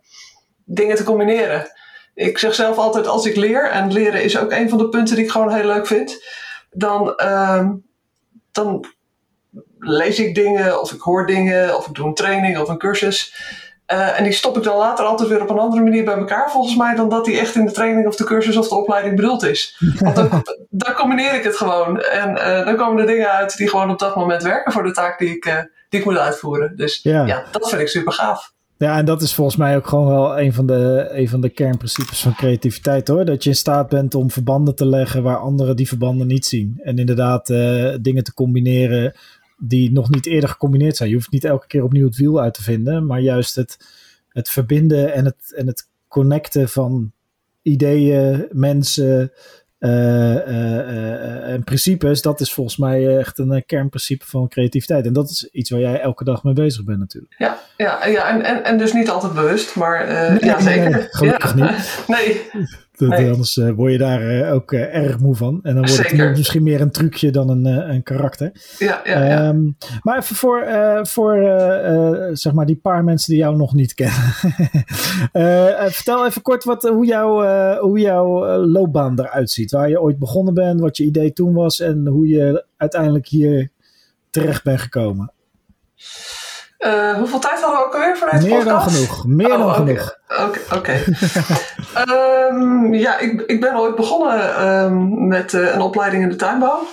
dingen 0.64 0.96
te 0.96 1.04
combineren. 1.04 1.66
Ik 2.14 2.38
zeg 2.38 2.54
zelf 2.54 2.76
altijd 2.76 3.06
als 3.06 3.26
ik 3.26 3.36
leer, 3.36 3.70
en 3.70 3.92
leren 3.92 4.22
is 4.22 4.38
ook 4.38 4.50
een 4.50 4.68
van 4.68 4.78
de 4.78 4.88
punten 4.88 5.16
die 5.16 5.24
ik 5.24 5.30
gewoon 5.30 5.54
heel 5.54 5.66
leuk 5.66 5.86
vind, 5.86 6.24
dan, 6.70 7.16
ehm, 7.16 7.72
dan 8.52 8.86
lees 9.78 10.18
ik 10.18 10.34
dingen 10.34 10.80
of 10.80 10.92
ik 10.92 11.00
hoor 11.00 11.26
dingen 11.26 11.76
of 11.76 11.86
ik 11.86 11.94
doe 11.94 12.06
een 12.06 12.14
training 12.14 12.58
of 12.58 12.68
een 12.68 12.78
cursus. 12.78 13.34
Eh, 13.86 14.18
en 14.18 14.24
die 14.24 14.32
stop 14.32 14.56
ik 14.56 14.62
dan 14.62 14.76
later 14.76 15.04
altijd 15.04 15.28
weer 15.28 15.42
op 15.42 15.50
een 15.50 15.58
andere 15.58 15.82
manier 15.82 16.04
bij 16.04 16.14
elkaar, 16.14 16.50
volgens 16.50 16.76
mij, 16.76 16.94
dan 16.94 17.08
dat 17.08 17.24
die 17.24 17.38
echt 17.38 17.54
in 17.54 17.66
de 17.66 17.72
training 17.72 18.06
of 18.06 18.16
de 18.16 18.24
cursus 18.24 18.56
of 18.56 18.68
de 18.68 18.74
opleiding 18.74 19.16
bedoeld 19.16 19.42
is. 19.44 19.76
Want 20.00 20.16
dan, 20.16 20.44
dan 20.70 20.94
combineer 20.94 21.34
ik 21.34 21.44
het 21.44 21.56
gewoon. 21.56 22.00
En 22.00 22.36
eh, 22.36 22.64
dan 22.64 22.76
komen 22.76 23.00
er 23.00 23.06
dingen 23.06 23.30
uit 23.30 23.56
die 23.56 23.68
gewoon 23.68 23.90
op 23.90 23.98
dat 23.98 24.16
moment 24.16 24.42
werken 24.42 24.72
voor 24.72 24.82
de 24.82 24.92
taak 24.92 25.18
die 25.18 25.36
ik, 25.36 25.44
eh, 25.44 25.58
die 25.88 26.00
ik 26.00 26.06
moet 26.06 26.18
uitvoeren. 26.18 26.76
Dus 26.76 27.00
Ja. 27.02 27.26
ja, 27.26 27.44
dat 27.50 27.68
vind 27.68 27.80
ik 27.80 27.88
super 27.88 28.12
gaaf. 28.12 28.54
Ja, 28.78 28.96
en 28.96 29.04
dat 29.04 29.22
is 29.22 29.34
volgens 29.34 29.56
mij 29.56 29.76
ook 29.76 29.86
gewoon 29.86 30.06
wel 30.06 30.40
een 30.40 30.52
van 30.52 30.66
de, 30.66 31.08
een 31.12 31.28
van 31.28 31.40
de 31.40 31.48
kernprincipes 31.48 32.20
van 32.22 32.34
creativiteit 32.34 33.08
hoor. 33.08 33.24
Dat 33.24 33.42
je 33.42 33.50
in 33.50 33.56
staat 33.56 33.88
bent 33.88 34.14
om 34.14 34.30
verbanden 34.30 34.74
te 34.74 34.86
leggen 34.86 35.22
waar 35.22 35.38
anderen 35.38 35.76
die 35.76 35.88
verbanden 35.88 36.26
niet 36.26 36.46
zien. 36.46 36.80
En 36.82 36.98
inderdaad 36.98 37.46
dingen 38.00 38.24
te 38.24 38.34
combineren 38.34 39.14
die 39.58 39.92
nog 39.92 40.10
niet 40.10 40.26
eerder 40.26 40.48
gecombineerd 40.48 40.96
zijn. 40.96 41.08
Je 41.08 41.14
hoeft 41.14 41.30
niet 41.30 41.44
elke 41.44 41.66
keer 41.66 41.82
opnieuw 41.82 42.06
het 42.06 42.16
wiel 42.16 42.40
uit 42.40 42.54
te 42.54 42.62
vinden, 42.62 43.06
maar 43.06 43.20
juist 43.20 43.54
het, 43.54 43.78
het 44.28 44.48
verbinden 44.48 45.12
en 45.12 45.24
het, 45.24 45.52
en 45.56 45.66
het 45.66 45.88
connecten 46.08 46.68
van 46.68 47.12
ideeën, 47.62 48.46
mensen 48.50 49.32
eh, 49.78 50.36
eh, 50.36 50.78
eh, 50.78 51.52
en 51.52 51.64
principes. 51.64 52.22
Dat 52.22 52.40
is 52.40 52.52
volgens 52.52 52.76
mij 52.76 53.18
echt 53.18 53.38
een 53.38 53.64
kernprincipe 53.66 54.26
van 54.26 54.48
creativiteit. 54.48 55.06
En 55.06 55.12
dat 55.12 55.30
is 55.30 55.48
iets 55.52 55.70
waar 55.70 55.80
jij 55.80 56.00
elke 56.00 56.24
dag 56.24 56.42
mee 56.42 56.54
bezig 56.54 56.84
bent 56.84 56.98
natuurlijk. 56.98 57.34
Ja, 57.38 57.58
ja, 57.76 58.06
ja 58.06 58.28
en, 58.28 58.42
en, 58.42 58.64
en 58.64 58.78
dus 58.78 58.92
niet 58.92 59.10
altijd 59.10 59.32
bewust, 59.32 59.76
maar 59.76 60.06
Nee, 60.06 60.44
ja, 60.44 60.60
zeker. 60.60 61.08
gelukkig 61.10 61.56
ja. 61.56 61.70
niet. 61.70 61.98
Nee, 62.16 62.50
Nee. 62.98 63.30
Anders 63.30 63.56
eh, 63.56 63.70
word 63.70 63.92
je 63.92 63.98
daar 63.98 64.30
eh, 64.30 64.54
ook 64.54 64.72
eh, 64.72 64.94
erg 64.94 65.18
moe 65.18 65.36
van. 65.36 65.60
En 65.62 65.74
dan 65.74 65.86
wordt 65.86 66.10
het 66.10 66.36
misschien 66.36 66.62
meer 66.62 66.80
een 66.80 66.90
trucje 66.90 67.30
dan 67.30 67.48
een, 67.48 67.64
een 67.64 68.02
karakter. 68.02 68.52
ja, 68.78 69.00
ja, 69.04 69.24
ja. 69.24 69.48
Ehm, 69.48 69.70
maar 70.02 70.18
even 70.18 70.36
voor, 70.36 70.66
voor 71.02 71.34
zeg 72.32 72.52
maar 72.52 72.66
die 72.66 72.76
paar 72.76 73.04
mensen 73.04 73.32
die 73.32 73.42
jou 73.42 73.56
nog 73.56 73.74
niet 73.74 73.94
kennen. 73.94 74.22
Vertel 75.92 76.26
even 76.26 76.42
kort 76.42 76.64
wat, 76.64 76.82
hoe, 76.82 77.06
jouw 77.06 77.42
eh, 77.42 77.78
hoe 77.78 77.98
jouw 77.98 78.56
loopbaan 78.56 79.20
eruit 79.20 79.50
ziet. 79.50 79.70
Waar 79.70 79.88
je 79.88 80.00
ooit 80.00 80.18
begonnen 80.18 80.54
bent, 80.54 80.80
wat 80.80 80.96
je 80.96 81.04
idee 81.04 81.32
toen 81.32 81.54
was 81.54 81.80
en 81.80 82.06
hoe 82.06 82.28
je 82.28 82.64
uiteindelijk 82.76 83.26
hier 83.26 83.70
terecht 84.30 84.64
bent 84.64 84.80
gekomen. 84.80 85.32
Eh, 86.78 87.12
hoeveel 87.12 87.38
tijd 87.38 87.60
hadden 87.60 87.78
we 87.78 87.86
ook 87.86 87.94
alweer 87.94 88.16
voor 88.16 88.30
deze 88.30 88.46
Meer 88.46 88.64
dan 88.64 88.74
podcast? 88.74 88.96
genoeg. 88.96 89.26
Meer 89.26 89.52
Oh, 89.52 89.58
dan 89.58 89.74
genoeg. 89.74 90.16
Oké. 90.74 90.92
Ehm, 91.94 92.94
ja, 92.94 93.18
ik, 93.18 93.42
ik 93.46 93.60
ben 93.60 93.76
ooit 93.76 93.94
begonnen 93.94 94.56
ehm, 94.56 95.26
met 95.28 95.54
eh, 95.54 95.74
een 95.74 95.80
opleiding 95.80 96.22
in 96.22 96.28
de 96.28 96.36
tuinbouw. 96.36 96.86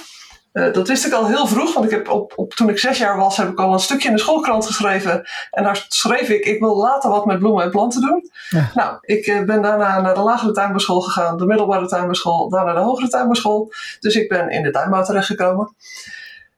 Uh, 0.53 0.73
dat 0.73 0.87
wist 0.87 1.05
ik 1.05 1.13
al 1.13 1.27
heel 1.27 1.47
vroeg, 1.47 1.73
want 1.73 1.85
ik 1.85 1.91
heb 1.91 2.09
op, 2.09 2.33
op, 2.35 2.53
toen 2.53 2.69
ik 2.69 2.79
zes 2.79 2.97
jaar 2.97 3.17
was, 3.17 3.37
heb 3.37 3.49
ik 3.49 3.59
al 3.59 3.73
een 3.73 3.79
stukje 3.79 4.07
in 4.07 4.15
de 4.15 4.21
schoolkrant 4.21 4.65
geschreven. 4.65 5.23
En 5.51 5.63
daar 5.63 5.85
schreef 5.87 6.29
ik, 6.29 6.45
ik 6.45 6.59
wil 6.59 6.77
later 6.77 7.09
wat 7.09 7.25
met 7.25 7.39
bloemen 7.39 7.63
en 7.63 7.69
planten 7.69 8.01
doen. 8.01 8.29
Ja. 8.49 8.71
Nou, 8.73 8.97
ik 9.01 9.27
uh, 9.27 9.41
ben 9.41 9.61
daarna 9.61 10.01
naar 10.01 10.13
de 10.13 10.21
lagere 10.21 10.51
tuinbouwschool 10.51 11.01
gegaan, 11.01 11.37
de 11.37 11.45
middelbare 11.45 11.87
tuinbouwschool, 11.87 12.49
daarna 12.49 12.73
de 12.73 12.79
hogere 12.79 13.07
tuinbouwschool. 13.07 13.71
Dus 13.99 14.15
ik 14.15 14.29
ben 14.29 14.49
in 14.49 14.63
de 14.63 14.71
tuinbouw 14.71 15.03
terechtgekomen. 15.03 15.75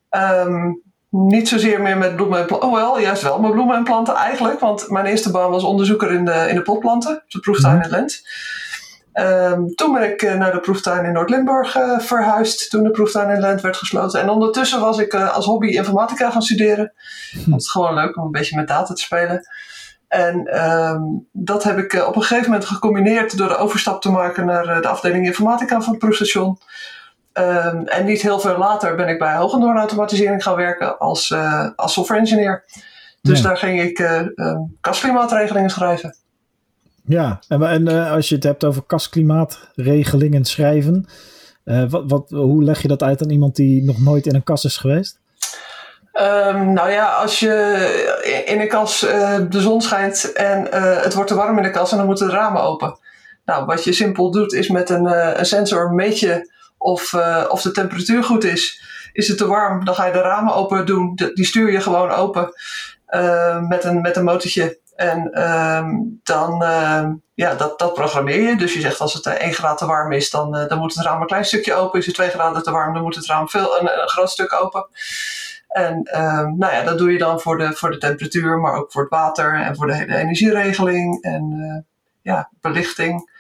Um, 0.10 0.82
niet 1.16 1.48
zozeer 1.48 1.82
meer 1.82 1.98
met 1.98 2.16
bloemen 2.16 2.40
en 2.40 2.46
planten. 2.46 2.70
Oh 2.70 2.76
wel, 2.76 3.00
juist 3.00 3.22
wel 3.22 3.40
met 3.40 3.52
bloemen 3.52 3.76
en 3.76 3.84
planten 3.84 4.16
eigenlijk. 4.16 4.60
Want 4.60 4.90
mijn 4.90 5.06
eerste 5.06 5.32
baan 5.32 5.52
was 5.52 5.64
onderzoeker 5.64 6.12
in 6.12 6.26
de, 6.26 6.46
in 6.50 6.56
de 6.56 6.62
potplanten. 6.62 7.24
De 7.28 7.40
proeftuin 7.40 7.76
mhm. 7.76 7.84
in 7.84 7.92
Lent. 7.92 8.24
Um, 9.14 9.76
toen 9.76 9.94
ben 9.94 10.12
ik 10.12 10.22
uh, 10.22 10.34
naar 10.34 10.52
de 10.52 10.60
proeftuin 10.60 11.06
in 11.06 11.14
Noord-Limburg 11.14 11.76
uh, 11.76 12.00
verhuisd. 12.00 12.70
Toen 12.70 12.84
de 12.84 12.92
proeftuin 12.92 13.30
in 13.30 13.40
Lent 13.40 13.62
werd 13.62 13.78
gesloten. 13.78 14.22
En 14.22 14.30
ondertussen 14.30 14.80
was 14.80 14.98
ik 14.98 15.14
uh, 15.14 15.36
als 15.36 15.46
hobby 15.46 15.68
informatica 15.68 16.32
gaan 16.32 16.42
studeren. 16.42 16.94
Hm. 17.32 17.52
Dat 17.52 17.60
is 17.60 17.70
gewoon 17.70 17.94
leuk 17.94 18.18
om 18.18 18.26
een 18.26 18.32
beetje 18.32 18.56
met 18.56 18.68
data 18.68 18.94
te 18.94 19.02
spelen. 19.02 19.48
En 20.08 20.66
um, 20.66 21.28
dat 21.32 21.64
heb 21.64 21.78
ik 21.78 21.94
op 22.08 22.16
een 22.16 22.22
gegeven 22.22 22.52
moment 22.52 22.66
gecombineerd 22.70 23.38
door 23.38 23.48
de 23.48 23.58
overstap 23.58 24.02
te 24.02 24.12
maken 24.12 24.46
naar 24.46 24.82
de 24.82 24.88
afdeling 24.88 25.26
informatica 25.26 25.82
van 25.82 25.90
het 25.90 26.00
proefstation. 26.00 26.58
Um, 27.40 27.88
en 27.88 28.06
niet 28.06 28.22
heel 28.22 28.40
veel 28.40 28.58
later 28.58 28.96
ben 28.96 29.08
ik 29.08 29.20
bij 29.20 29.36
Hogendoorn 29.36 29.78
Automatisering 29.78 30.44
gaan 30.44 30.56
werken 30.56 31.00
als, 31.00 31.30
uh, 31.30 31.70
als 31.76 31.94
software 31.94 32.20
engineer. 32.20 32.64
Dus 33.22 33.42
daar 33.42 33.58
ging 33.58 33.82
ik 33.82 34.00
uh, 34.00 34.22
um, 34.36 34.78
kastklimaatregelingen 34.82 35.70
schrijven. 35.70 36.16
Ja, 37.06 37.40
en, 37.48 37.64
en 37.64 37.90
uh, 37.90 38.12
als 38.12 38.30
je 38.30 38.36
het 38.36 38.44
hebt 38.44 38.64
over 38.64 38.84
kastklimaatregelingen 38.84 40.46
schrijven, 40.46 41.08
wat, 41.64 42.04
wat, 42.08 42.30
hoe 42.30 42.64
leg 42.64 42.82
je 42.82 42.88
dat 42.88 43.04
uit 43.04 43.22
aan 43.22 43.30
iemand 43.30 43.56
die 43.56 43.84
nog 43.84 44.02
nooit 44.02 44.26
in 44.26 44.36
een 44.36 44.44
kas 44.44 44.66
is 44.66 44.78
geweest? 44.78 45.20
Um, 46.14 46.74
nou 46.74 46.90
ja, 46.90 47.14
als 47.14 47.40
je 47.40 48.44
in 48.46 48.60
een 48.60 48.68
kas 48.68 49.00
de 49.50 49.62
zon 49.62 49.82
schijnt 49.82 50.34
en 50.34 50.68
het 51.02 51.14
wordt 51.14 51.30
te 51.30 51.36
warm 51.36 51.58
in 51.58 51.64
de 51.64 51.70
kas 51.70 51.92
en 51.92 51.98
dan 51.98 52.06
moeten 52.06 52.28
de 52.28 52.34
ramen 52.34 52.62
open. 52.62 52.98
Nou, 53.46 53.66
wat 53.66 53.84
je 53.84 53.94
simpel 53.94 54.32
doet 54.32 54.54
is 54.54 54.70
met 54.70 54.90
een, 54.90 55.06
een 55.40 55.46
sensor 55.46 55.94
meet 55.94 56.20
je 56.20 56.54
of, 56.86 57.14
uh, 57.14 57.46
of 57.48 57.62
de 57.62 57.72
temperatuur 57.72 58.24
goed 58.24 58.44
is. 58.44 58.82
Is 59.14 59.28
het 59.28 59.38
te 59.38 59.48
warm, 59.48 59.86
dan 59.86 59.96
ga 59.96 60.06
je 60.06 60.12
de 60.12 60.22
ramen 60.22 60.54
open 60.54 60.86
doen. 60.86 61.16
die 61.34 61.46
stuur 61.46 61.72
je 61.72 61.82
gewoon 61.82 62.12
open 62.12 62.54
uh, 63.10 63.62
met, 63.62 63.84
een, 63.84 64.02
met 64.02 64.16
een 64.16 64.24
motortje. 64.24 64.80
En 64.96 65.44
um, 65.44 66.20
dan, 66.24 66.64
uh, 66.64 67.08
ja, 67.34 67.56
dat, 67.56 67.80
dat 67.80 67.94
programmeer 67.94 68.42
je. 68.42 68.58
Dus 68.58 68.74
je 68.74 68.80
zegt 68.80 69.00
als 69.00 69.14
het 69.14 69.26
1 69.26 69.54
graad 69.54 69.78
te 69.78 69.86
warm 69.86 70.12
is, 70.12 70.30
dan, 70.30 70.52
dan 70.52 70.78
moet 70.78 70.96
het 70.96 71.06
raam 71.06 71.22
een 71.22 71.28
klein 71.28 71.46
stukje 71.46 71.74
open. 71.74 72.00
Is 72.00 72.06
het 72.06 72.16
2 72.16 72.30
graden 72.30 72.64
te 72.64 72.72
warm, 72.72 72.94
dan 72.94 73.04
moet 73.04 73.16
het 73.16 73.26
raam 73.26 73.50
veel, 73.50 73.80
een, 73.80 74.02
een 74.02 74.10
groot 74.10 74.30
stuk 74.30 74.54
open. 74.54 74.88
En 75.68 76.22
um, 76.22 76.58
nou 76.58 76.74
ja, 76.74 76.84
dat 76.84 76.98
doe 76.98 77.12
je 77.12 77.18
dan 77.18 77.40
voor 77.40 77.58
de, 77.58 77.74
voor 77.74 77.92
de 77.92 77.98
temperatuur, 77.98 78.58
maar 78.58 78.74
ook 78.74 78.92
voor 78.92 79.02
het 79.02 79.12
water 79.12 79.54
en 79.54 79.76
voor 79.76 79.88
de 79.88 79.96
hele 79.96 80.16
energieregeling 80.16 81.24
en 81.24 81.86
ja, 82.22 82.50
belichting, 82.62 83.32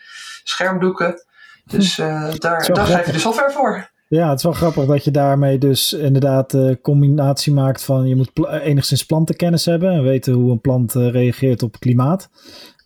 schermdoeken. 0.43 1.25
Dus 1.65 1.97
uh, 1.97 2.33
daar, 2.37 2.69
daar 2.73 2.85
geef 2.85 3.05
je 3.05 3.11
de 3.11 3.19
software 3.19 3.51
voor. 3.51 3.93
Ja, 4.07 4.29
het 4.29 4.37
is 4.37 4.43
wel 4.43 4.53
grappig 4.53 4.85
dat 4.85 5.03
je 5.03 5.11
daarmee 5.11 5.57
dus 5.57 5.93
inderdaad 5.93 6.51
de 6.51 6.69
uh, 6.69 6.81
combinatie 6.81 7.53
maakt 7.53 7.83
van 7.83 8.07
je 8.07 8.15
moet 8.15 8.31
enigszins 8.61 9.05
plantenkennis 9.05 9.65
hebben 9.65 9.91
en 9.91 10.03
weten 10.03 10.33
hoe 10.33 10.51
een 10.51 10.61
plant 10.61 10.95
uh, 10.95 11.11
reageert 11.11 11.63
op 11.63 11.79
klimaat. 11.79 12.29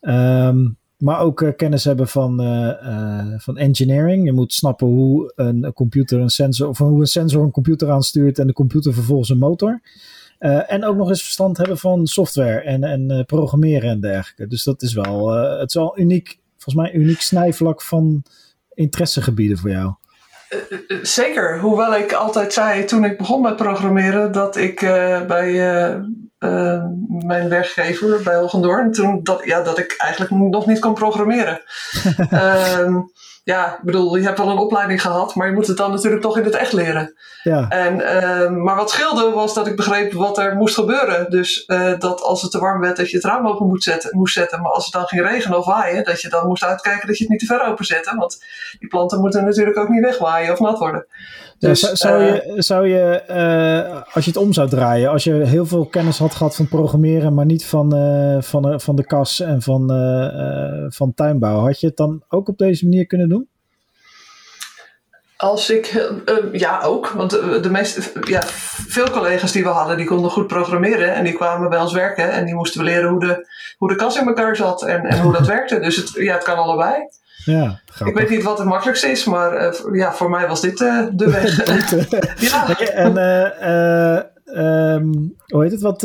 Um, 0.02 0.78
maar 0.98 1.20
ook 1.20 1.54
kennis 1.58 1.84
hebben 1.84 2.08
van, 2.08 2.38
van 3.38 3.58
engineering. 3.58 4.26
Je 4.26 4.32
moet 4.32 4.54
snappen 4.54 4.88
hoe 4.88 5.32
een 5.36 5.72
computer 5.74 6.20
een 6.20 6.30
sensor, 6.30 6.68
of 6.68 6.78
hoe 6.78 7.00
een 7.00 7.06
sensor 7.06 7.44
een 7.44 7.52
computer 7.52 7.92
aanstuurt 7.92 8.40
en 8.40 8.48
de 8.48 8.54
computer 8.54 8.94
vervolgens 8.94 9.30
een 9.30 9.38
motor. 9.38 9.82
en 10.68 10.86
ook 10.86 10.96
nog 10.96 11.10
eens 11.10 11.24
verstand 11.24 11.58
hebben 11.58 11.78
van 11.78 12.08
software 12.08 12.60
en, 12.62 12.84
en 12.84 13.26
programmeren 13.26 13.90
en 13.90 14.00
dergelijke. 14.00 14.48
Dus 14.48 14.64
dat 14.64 14.82
is 14.82 14.94
wel, 14.94 15.30
het 15.30 15.70
is 15.70 15.76
wel 15.76 16.00
uniek, 16.00 16.40
volgens 16.58 16.76
mij 16.76 17.02
uniek 17.02 17.22
snijvlak 17.22 17.82
van 17.82 18.24
interessegebieden 18.80 19.58
voor 19.58 19.70
jou? 19.70 19.94
Eh, 20.50 20.60
eh, 20.88 20.98
zeker. 21.02 21.60
Hoewel 21.60 21.96
ik 21.96 22.14
altijd 22.14 22.54
zei 22.54 22.86
toen 22.86 23.06
ik 23.06 23.18
begon 23.18 23.42
met 23.42 23.56
programmeren 23.56 24.32
dat 24.32 24.56
ik 24.56 24.82
uh, 24.82 25.22
bij 25.26 25.52
uh, 26.40 26.84
mijn 27.08 27.50
werkgever 27.50 28.24
bij 28.24 28.36
Hogendoorn, 28.36 28.92
toen 28.92 29.24
dat, 29.24 29.42
ja, 29.44 29.62
dat 29.62 29.78
ik 29.78 29.96
eigenlijk 29.98 30.32
nog 30.32 30.66
niet 30.66 30.80
kon 30.80 30.94
programmeren. 30.94 31.62
um, 32.80 33.12
ja, 33.50 33.74
ik 33.74 33.84
bedoel, 33.84 34.16
je 34.16 34.24
hebt 34.24 34.38
wel 34.38 34.50
een 34.50 34.58
opleiding 34.58 35.02
gehad, 35.02 35.36
maar 35.36 35.48
je 35.48 35.54
moet 35.54 35.68
het 35.68 35.78
dan 35.78 35.92
natuurlijk 35.92 36.22
toch 36.22 36.38
in 36.38 36.44
het 36.44 36.56
echt 36.56 36.74
leren. 36.74 37.14
Ja. 37.44 37.68
En, 37.70 38.00
uh, 38.00 38.50
maar 38.64 38.76
wat 38.76 38.90
scheelde 38.90 39.32
was 39.32 39.54
dat 39.54 39.68
ik 39.68 39.76
begreep 39.76 40.14
wat 40.14 40.38
er 40.38 40.56
moest 40.56 40.76
gebeuren. 40.76 41.30
Dus 41.30 41.64
uh, 41.68 42.00
dat 42.00 42.22
als 42.22 42.42
het 42.42 42.52
te 42.52 42.60
warm 42.60 42.82
werd, 42.82 42.98
dat 42.98 43.10
je 43.10 43.16
het 43.16 43.26
raam 43.26 43.48
open 43.48 43.68
moest 43.68 43.84
zetten, 43.84 44.18
moest 44.18 44.34
zetten. 44.34 44.62
Maar 44.62 44.72
als 44.72 44.84
het 44.84 44.94
dan 44.94 45.06
ging 45.06 45.22
regenen 45.22 45.58
of 45.58 45.66
waaien, 45.66 46.04
dat 46.04 46.22
je 46.22 46.30
dan 46.30 46.48
moest 46.48 46.64
uitkijken 46.64 47.08
dat 47.08 47.18
je 47.18 47.24
het 47.24 47.32
niet 47.32 47.40
te 47.40 47.46
ver 47.46 47.68
open 47.68 47.86
zette. 47.86 48.16
Want 48.16 48.44
die 48.80 48.90
planten 48.90 49.20
moeten 49.20 49.46
natuurlijk 49.46 49.78
ook 49.78 49.90
niet 49.90 50.04
wegwaaien 50.04 50.52
of 50.52 50.60
nat 50.60 50.80
worden. 50.80 51.06
Dus, 51.60 51.82
ja, 51.82 51.96
zou, 51.96 52.24
je, 52.24 52.42
eh, 52.42 52.54
zou 52.58 52.88
je, 52.88 53.24
uh, 53.30 54.02
als 54.14 54.26
je 54.26 54.32
het 54.32 54.40
om 54.40 54.54
zou 54.54 54.70
draaien, 54.70 55.10
als 55.10 55.24
je 55.24 55.34
heel 55.34 55.66
veel 55.66 55.86
kennis 55.86 56.18
had 56.18 56.36
gehad 56.36 56.56
van 56.56 56.68
programmeren, 56.68 57.34
maar 57.34 57.46
niet 57.46 57.66
van, 57.66 57.96
uh, 57.96 58.42
van, 58.42 58.82
van 58.82 58.96
de 58.96 59.06
kas 59.06 59.40
en 59.40 59.62
van, 59.62 59.88
van 60.90 61.14
tuinbouw, 61.14 61.60
had 61.60 61.80
je 61.80 61.88
het 61.88 61.98
dan 61.98 62.24
ook 62.30 62.48
op 62.48 62.58
deze 62.58 62.84
manier 62.84 63.06
kunnen 63.06 63.30
doen? 63.30 63.48
Als 65.38 65.70
ik, 65.70 66.12
ja 66.52 66.82
ook, 66.82 67.08
want 67.08 67.32
de 67.64 67.70
meeste, 67.72 68.02
ja, 68.22 68.42
veel 68.88 69.10
collega's 69.10 69.52
die 69.52 69.64
we 69.64 69.70
hadden, 69.70 69.98
die 69.98 70.06
konden 70.06 70.32
goed 70.32 70.48
programmeren 70.48 71.14
en 71.14 71.24
die 71.24 71.34
kwamen 71.34 71.70
bij 71.70 71.80
ons 71.80 71.94
werken 71.94 72.32
en 72.32 72.46
die 72.46 72.56
moesten 72.56 72.80
we 72.80 72.86
leren 72.86 73.10
hoe 73.10 73.20
de, 73.20 73.48
hoe 73.78 73.90
de 73.90 73.96
kas 73.96 74.18
in 74.18 74.28
elkaar 74.28 74.56
zat 74.56 74.84
en, 74.84 75.06
en 75.06 75.22
hoe 75.22 75.34
dat 75.34 75.48
werkte. 75.56 75.80
Dus 75.80 75.96
het, 75.96 76.10
ja, 76.14 76.34
het 76.34 76.44
kan 76.44 76.58
allebei. 76.58 77.08
Ja, 77.50 77.82
ik 78.06 78.16
weet 78.16 78.30
niet 78.30 78.44
wat 78.44 78.58
het 78.58 78.68
makkelijkste 78.68 79.08
is, 79.08 79.26
maar 79.26 79.66
uh, 79.66 79.96
ja, 79.96 80.14
voor 80.14 80.30
mij 80.30 80.48
was 80.48 80.62
dit 80.62 80.80
uh, 80.80 81.08
de 81.12 81.30
weg. 81.30 81.66
ja. 82.50 82.80
En 82.80 83.18
uh, 83.18 84.94
um, 84.94 85.36
hoe 85.48 85.64
heet 85.64 85.72
het? 85.72 85.82
Wat, 85.82 86.02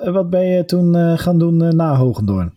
wat 0.00 0.30
ben 0.30 0.46
je 0.46 0.64
toen 0.64 1.18
gaan 1.18 1.38
doen 1.38 1.76
na 1.76 1.96
Hogendoorn? 1.96 2.56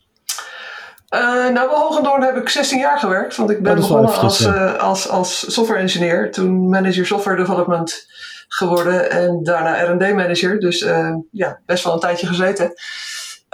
nou, 1.09 1.53
bij 1.53 1.77
Hogendoorn 1.77 2.23
heb 2.23 2.35
ik 2.35 2.49
16 2.49 2.79
jaar 2.79 2.99
gewerkt, 2.99 3.35
want 3.35 3.49
ik 3.49 3.63
ben 3.63 3.75
begonnen 3.75 4.15
als, 4.15 4.47
als, 4.77 5.09
als 5.09 5.53
software 5.53 5.79
engineer, 5.79 6.31
toen 6.31 6.69
manager 6.69 7.05
software 7.05 7.37
development 7.37 8.05
geworden 8.47 9.11
en 9.11 9.43
daarna 9.43 9.83
R&D 9.83 10.13
manager. 10.13 10.59
Dus 10.59 10.85
ja, 11.31 11.59
best 11.65 11.83
wel 11.83 11.93
een 11.93 11.99
tijdje 11.99 12.27
gezeten. 12.27 12.73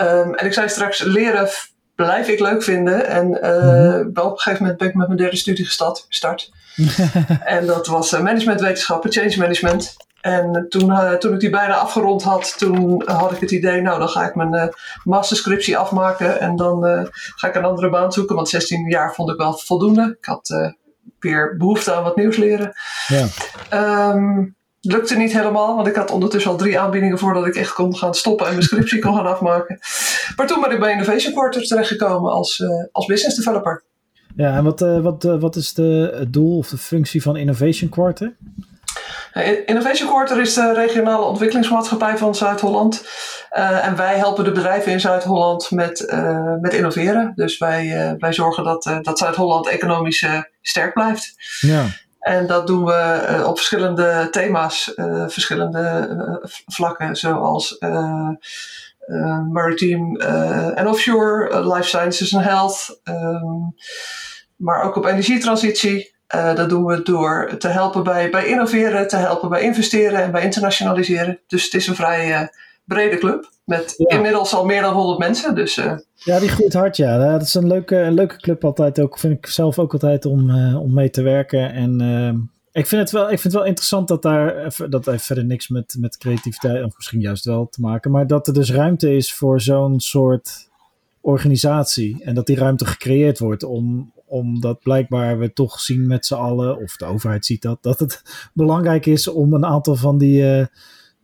Um, 0.01 0.33
en 0.33 0.45
ik 0.45 0.53
zei 0.53 0.69
straks, 0.69 1.03
leren 1.03 1.49
blijf 1.97 2.27
ik 2.27 2.39
leuk 2.39 2.63
vinden. 2.63 3.07
En 3.07 3.27
uh, 3.27 4.25
op 4.25 4.31
een 4.31 4.39
gegeven 4.39 4.61
moment 4.61 4.77
ben 4.77 4.87
ik 4.87 4.95
met 4.95 5.07
mijn 5.07 5.19
derde 5.19 5.37
studie 5.37 5.65
gestart. 5.65 6.51
en 7.45 7.65
dat 7.65 7.87
was 7.87 8.13
uh, 8.13 8.21
managementwetenschappen, 8.21 9.11
change 9.11 9.37
management. 9.37 9.95
En 10.21 10.65
toen, 10.69 10.89
uh, 10.89 11.13
toen 11.13 11.33
ik 11.33 11.39
die 11.39 11.49
bijna 11.49 11.75
afgerond 11.75 12.23
had, 12.23 12.57
toen 12.57 13.03
had 13.05 13.31
ik 13.31 13.39
het 13.39 13.51
idee, 13.51 13.81
nou 13.81 13.99
dan 13.99 14.09
ga 14.09 14.27
ik 14.27 14.35
mijn 14.35 14.73
masterscriptie 15.03 15.77
afmaken 15.77 16.39
en 16.39 16.55
dan 16.55 17.09
ga 17.35 17.47
ik 17.47 17.55
een 17.55 17.65
andere 17.65 17.89
baan 17.89 18.11
zoeken, 18.11 18.35
want 18.35 18.49
16 18.49 18.89
jaar 18.89 19.13
vond 19.13 19.29
ik 19.29 19.37
wel 19.37 19.53
voldoende. 19.57 20.15
Ik 20.19 20.25
had 20.25 20.73
weer 21.19 21.57
behoefte 21.57 21.93
aan 21.93 22.03
wat 22.03 22.15
nieuws 22.15 22.37
leren. 22.37 22.73
Ja. 23.07 23.27
Um, 24.13 24.56
lukte 24.87 25.15
niet 25.15 25.33
helemaal, 25.33 25.75
want 25.75 25.87
ik 25.87 25.95
had 25.95 26.11
ondertussen 26.11 26.51
al 26.51 26.57
drie 26.57 26.79
aanbiedingen 26.79 27.17
voordat 27.17 27.47
ik 27.47 27.55
echt 27.55 27.73
kon 27.73 27.95
gaan 27.95 28.13
stoppen 28.13 28.45
en 28.45 28.51
mijn 28.51 28.63
scriptie 28.63 28.99
kon 29.05 29.15
gaan 29.15 29.25
afmaken. 29.25 29.79
Maar 30.35 30.47
toen 30.47 30.61
ben 30.61 30.71
ik 30.71 30.79
bij 30.79 30.91
Innovation 30.91 31.33
Quarter 31.33 31.61
terechtgekomen 31.61 32.31
als, 32.31 32.59
uh, 32.59 32.69
als 32.91 33.05
business 33.05 33.35
developer. 33.35 33.83
Ja, 34.35 34.55
en 34.57 34.63
wat, 34.63 34.81
uh, 34.81 34.99
wat, 34.99 35.23
uh, 35.23 35.39
wat 35.39 35.55
is 35.55 35.73
de, 35.73 36.15
het 36.19 36.33
doel 36.33 36.57
of 36.57 36.67
de 36.67 36.77
functie 36.77 37.21
van 37.21 37.37
Innovation 37.37 37.89
Quarter? 37.89 38.35
Innovation 39.65 40.09
Quarter 40.09 40.41
is 40.41 40.53
de 40.53 40.73
regionale 40.73 41.25
ontwikkelingsmaatschappij 41.25 42.17
van 42.17 42.35
Zuid-Holland. 42.35 43.05
Uh, 43.57 43.85
en 43.85 43.95
wij 43.95 44.17
helpen 44.17 44.43
de 44.43 44.51
bedrijven 44.51 44.91
in 44.91 44.99
Zuid-Holland 44.99 45.71
met, 45.71 45.99
uh, 45.99 46.53
met 46.61 46.73
innoveren. 46.73 47.31
Dus 47.35 47.57
wij, 47.57 47.85
uh, 47.85 48.11
wij 48.17 48.33
zorgen 48.33 48.63
dat, 48.63 48.99
dat 49.01 49.17
Zuid-Holland 49.17 49.67
economisch 49.67 50.25
sterk 50.61 50.93
blijft. 50.93 51.33
Ja. 51.59 51.85
En 52.27 52.47
dat 52.47 52.67
doen 52.67 52.85
we 52.85 53.27
uh, 53.29 53.47
op 53.47 53.57
verschillende 53.57 54.27
thema's, 54.31 54.91
uh, 54.95 55.27
verschillende 55.27 56.09
uh, 56.11 56.49
vlakken, 56.65 57.15
zoals 57.15 57.77
maritime 59.51 60.19
en 60.75 60.87
offshore, 60.87 61.67
life 61.73 61.87
sciences 61.87 62.31
en 62.31 62.41
health, 62.41 62.99
um, 63.03 63.75
maar 64.55 64.83
ook 64.83 64.95
op 64.95 65.05
energietransitie. 65.05 66.15
dat 66.27 66.69
doen 66.69 66.85
we 66.85 67.01
door 67.01 67.57
te 67.57 67.67
helpen 67.67 68.03
bij, 68.03 68.29
bij 68.29 68.45
innoveren, 68.47 69.07
te 69.07 69.15
helpen 69.15 69.49
bij 69.49 69.61
investeren 69.61 70.21
en 70.21 70.31
bij 70.31 70.43
internationaliseren. 70.43 71.39
Dus 71.47 71.63
het 71.63 71.73
is 71.73 71.87
een 71.87 71.95
vrij 71.95 72.51
brede 72.85 73.17
club. 73.17 73.49
Met 73.67 73.93
inmiddels 73.97 74.53
al 74.53 74.65
meer 74.65 74.81
dan 74.81 74.93
100 74.93 75.19
mensen. 75.19 75.55
Dus, 75.55 75.77
uh... 75.77 75.97
Ja, 76.13 76.39
die 76.39 76.49
groeit 76.49 76.73
hard, 76.73 76.97
ja. 76.97 77.31
Dat 77.31 77.41
is 77.41 77.53
een 77.53 77.67
leuke, 77.67 77.97
een 77.97 78.13
leuke 78.13 78.37
club 78.37 78.65
altijd 78.65 78.99
ook. 78.99 79.19
Vind 79.19 79.37
ik 79.37 79.45
zelf 79.45 79.79
ook 79.79 79.93
altijd 79.93 80.25
om, 80.25 80.49
uh, 80.49 80.81
om 80.81 80.93
mee 80.93 81.09
te 81.09 81.21
werken. 81.21 81.73
En 81.73 82.01
uh, 82.01 82.33
Ik 82.71 82.87
vind 82.87 83.01
het 83.01 83.11
wel, 83.11 83.23
ik 83.23 83.39
vind 83.39 83.43
het 83.43 83.53
wel 83.53 83.65
interessant 83.65 84.07
dat 84.07 84.21
daar, 84.21 84.75
dat 84.89 85.05
heeft 85.05 85.25
verder 85.25 85.45
niks 85.45 85.67
met, 85.67 85.95
met 85.99 86.17
creativiteit, 86.17 86.85
of 86.85 86.95
misschien 86.95 87.21
juist 87.21 87.45
wel 87.45 87.67
te 87.69 87.81
maken, 87.81 88.11
maar 88.11 88.27
dat 88.27 88.47
er 88.47 88.53
dus 88.53 88.71
ruimte 88.71 89.15
is 89.15 89.33
voor 89.33 89.61
zo'n 89.61 89.99
soort 89.99 90.69
organisatie 91.21 92.23
en 92.23 92.35
dat 92.35 92.45
die 92.45 92.57
ruimte 92.57 92.85
gecreëerd 92.85 93.39
wordt 93.39 93.63
om, 93.63 94.11
omdat 94.25 94.79
blijkbaar 94.79 95.39
we 95.39 95.53
toch 95.53 95.79
zien 95.79 96.07
met 96.07 96.25
z'n 96.25 96.33
allen, 96.33 96.77
of 96.77 96.95
de 96.95 97.05
overheid 97.05 97.45
ziet 97.45 97.61
dat, 97.61 97.77
dat 97.81 97.99
het 97.99 98.21
belangrijk 98.53 99.05
is 99.05 99.27
om 99.27 99.53
een 99.53 99.65
aantal 99.65 99.95
van 99.95 100.17
die 100.17 100.41
uh, 100.41 100.65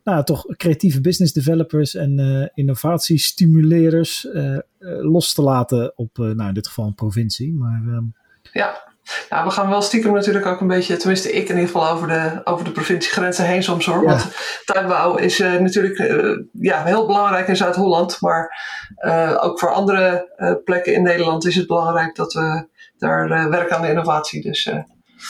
nou, 0.04 0.24
toch 0.24 0.56
creatieve 0.56 1.00
business 1.00 1.32
developers 1.32 1.94
en 1.94 2.18
uh, 2.18 2.46
innovatiestimuleerders 2.54 4.24
uh, 4.24 4.58
los 5.00 5.34
te 5.34 5.42
laten 5.42 5.92
op, 5.96 6.16
nou 6.16 6.48
in 6.48 6.54
dit 6.54 6.66
geval 6.66 6.86
een 6.86 6.94
provincie. 6.94 7.52
Maar, 7.52 7.82
um... 7.86 8.14
ja. 8.52 8.92
Nou, 9.28 9.44
we 9.44 9.50
gaan 9.50 9.68
wel 9.68 9.82
stiekem 9.82 10.12
natuurlijk 10.12 10.46
ook 10.46 10.60
een 10.60 10.66
beetje, 10.66 10.96
tenminste 10.96 11.32
ik 11.32 11.48
in 11.48 11.54
ieder 11.54 11.70
geval, 11.70 11.88
over 11.88 12.08
de, 12.08 12.40
over 12.44 12.64
de 12.64 12.70
provinciegrenzen 12.70 13.46
heen 13.46 13.62
soms 13.62 13.86
hoor. 13.86 14.02
Ja. 14.02 14.08
Want 14.08 14.36
tuinbouw 14.64 15.16
is 15.16 15.40
uh, 15.40 15.58
natuurlijk 15.60 15.98
uh, 15.98 16.38
ja, 16.52 16.84
heel 16.84 17.06
belangrijk 17.06 17.48
in 17.48 17.56
Zuid-Holland. 17.56 18.20
Maar 18.20 18.62
uh, 19.06 19.38
ook 19.40 19.58
voor 19.58 19.72
andere 19.72 20.28
plekken 20.64 20.94
in 20.94 21.02
Nederland 21.02 21.46
is 21.46 21.54
het 21.54 21.66
belangrijk 21.66 22.16
dat 22.16 22.32
we 22.32 22.66
daar 22.98 23.28
werken 23.50 23.76
aan 23.76 23.82
de 23.82 23.88
innovatie. 23.88 24.42
Dus, 24.42 24.62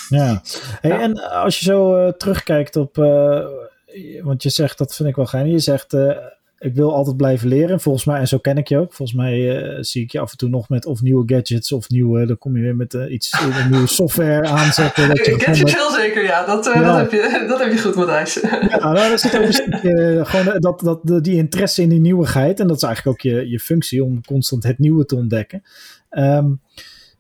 ja. 0.08 0.42
Hey, 0.80 0.90
ja. 0.90 1.00
En 1.00 1.30
als 1.30 1.58
je 1.58 1.64
zo 1.64 2.12
terugkijkt 2.12 2.76
op, 2.76 2.96
want 4.22 4.42
je 4.42 4.48
zegt, 4.48 4.78
dat 4.78 4.94
vind 4.94 5.08
ik 5.08 5.16
wel 5.16 5.26
geinig, 5.26 5.52
je 5.52 5.58
zegt 5.58 5.94
ik 6.64 6.74
wil 6.74 6.94
altijd 6.94 7.16
blijven 7.16 7.48
leren. 7.48 7.80
Volgens 7.80 8.04
mij, 8.04 8.20
en 8.20 8.28
zo 8.28 8.38
ken 8.38 8.56
ik 8.56 8.68
je 8.68 8.78
ook. 8.78 8.92
Volgens 8.92 9.18
mij 9.18 9.38
uh, 9.38 9.76
zie 9.80 10.02
ik 10.02 10.12
je 10.12 10.20
af 10.20 10.30
en 10.30 10.36
toe 10.36 10.48
nog 10.48 10.68
met 10.68 10.86
of 10.86 11.02
nieuwe 11.02 11.22
gadgets 11.26 11.72
of 11.72 11.88
nieuwe. 11.88 12.26
Dan 12.26 12.38
kom 12.38 12.56
je 12.56 12.62
weer 12.62 12.76
met 12.76 12.94
uh, 12.94 13.12
iets 13.12 13.32
uh, 13.32 13.70
nieuwe 13.70 13.86
software 13.86 14.48
aanzetten. 14.58 15.08
Dat 15.08 15.26
je 15.26 15.40
gadgets 15.40 15.74
heel 15.74 15.90
zeker, 15.90 16.24
ja. 16.24 16.46
Dat, 16.46 16.64
ja. 16.64 16.82
Dat, 16.82 16.96
heb 16.96 17.10
je, 17.10 17.44
dat 17.48 17.58
heb 17.58 17.72
je 17.72 17.78
goed, 17.78 17.94
Matthijs. 17.94 18.40
ja, 18.40 18.92
nou, 18.92 19.10
dat 19.10 19.20
zit 19.20 19.36
ook 19.36 19.42
een 19.42 19.52
stukje, 19.52 20.20
gewoon 20.24 20.60
dat, 20.60 20.80
dat, 20.80 21.24
die 21.24 21.36
interesse 21.36 21.82
in 21.82 21.88
die 21.88 22.00
nieuwigheid. 22.00 22.60
En 22.60 22.66
dat 22.66 22.76
is 22.76 22.82
eigenlijk 22.82 23.16
ook 23.16 23.32
je, 23.32 23.48
je 23.48 23.60
functie 23.60 24.04
om 24.04 24.24
constant 24.24 24.62
het 24.62 24.78
nieuwe 24.78 25.04
te 25.04 25.16
ontdekken. 25.16 25.62
Um, 26.10 26.60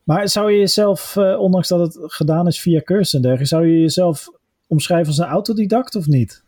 maar 0.04 0.28
zou 0.28 0.52
je 0.52 0.58
jezelf, 0.58 1.16
ondanks 1.16 1.68
dat 1.68 1.80
het 1.80 2.12
gedaan 2.12 2.46
is 2.46 2.60
via 2.60 2.80
cursus 2.80 3.14
en 3.14 3.20
dergelijke, 3.20 3.54
zou 3.54 3.66
je 3.66 3.80
jezelf 3.80 4.28
omschrijven 4.66 5.06
als 5.06 5.18
een 5.18 5.24
autodidact 5.24 5.94
of 5.94 6.06
niet? 6.06 6.44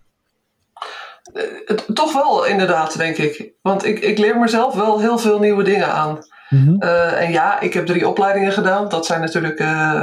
Uh, 1.34 1.76
toch 1.94 2.12
wel, 2.12 2.44
inderdaad, 2.44 2.98
denk 2.98 3.16
ik. 3.16 3.52
Want 3.62 3.84
ik, 3.84 3.98
ik 3.98 4.18
leer 4.18 4.38
mezelf 4.38 4.74
wel 4.74 5.00
heel 5.00 5.18
veel 5.18 5.38
nieuwe 5.38 5.62
dingen 5.62 5.92
aan. 5.92 6.10
Mhm. 6.48 6.62
Mm 6.62 6.66
-hmm. 6.66 6.82
uh, 6.82 7.22
en 7.22 7.30
ja, 7.30 7.60
ik 7.60 7.74
heb 7.74 7.86
drie 7.86 8.08
opleidingen 8.08 8.52
gedaan. 8.52 8.88
Dat 8.88 9.06
zijn 9.06 9.20
natuurlijk. 9.20 9.60
Uh, 9.60 10.02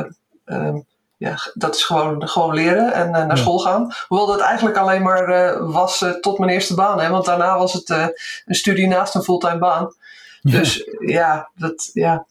ja, 1.17 1.35
dat 1.53 1.75
is 1.75 1.83
gewoon, 1.83 2.27
gewoon 2.27 2.53
leren 2.53 2.93
en 2.93 3.11
naar 3.11 3.27
ja. 3.27 3.35
school 3.35 3.59
gaan. 3.59 3.93
Hoewel 4.07 4.27
dat 4.27 4.39
eigenlijk 4.39 4.77
alleen 4.77 5.01
maar 5.01 5.57
was 5.71 6.05
tot 6.21 6.37
mijn 6.37 6.51
eerste 6.51 6.75
baan. 6.75 6.99
Hè? 6.99 7.09
Want 7.09 7.25
daarna 7.25 7.57
was 7.57 7.73
het 7.73 7.89
een 7.89 8.55
studie 8.55 8.87
naast 8.87 9.15
een 9.15 9.23
fulltime 9.23 9.57
baan. 9.57 9.93
Ja. 10.41 10.59
Dus 10.59 10.89
ja, 10.99 11.49
dat, 11.55 11.89
ja, 11.93 12.25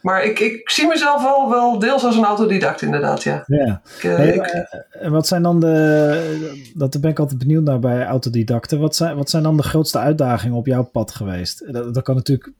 maar 0.00 0.24
ik, 0.24 0.38
ik 0.38 0.70
zie 0.70 0.86
mezelf 0.86 1.22
wel, 1.22 1.50
wel 1.50 1.78
deels 1.78 2.04
als 2.04 2.16
een 2.16 2.24
autodidact, 2.24 2.82
inderdaad. 2.82 3.22
Ja. 3.22 3.44
ja. 3.46 3.82
Ik, 3.96 4.02
uh, 4.02 4.16
hey, 4.16 4.34
ik, 4.34 4.76
uh, 5.02 5.10
wat 5.10 5.26
zijn 5.26 5.42
dan 5.42 5.60
de. 5.60 6.70
Dat 6.74 7.00
ben 7.00 7.10
ik 7.10 7.18
altijd 7.18 7.38
benieuwd 7.38 7.64
naar 7.64 7.78
bij 7.78 8.06
autodidacten. 8.06 8.80
Wat 8.80 8.96
zijn, 8.96 9.16
wat 9.16 9.30
zijn 9.30 9.42
dan 9.42 9.56
de 9.56 9.62
grootste 9.62 9.98
uitdagingen 9.98 10.56
op 10.56 10.66
jouw 10.66 10.84
pad 10.84 11.10
geweest? 11.10 11.72
Dat, 11.72 11.94
dat 11.94 12.02
kan 12.02 12.14
natuurlijk 12.14 12.52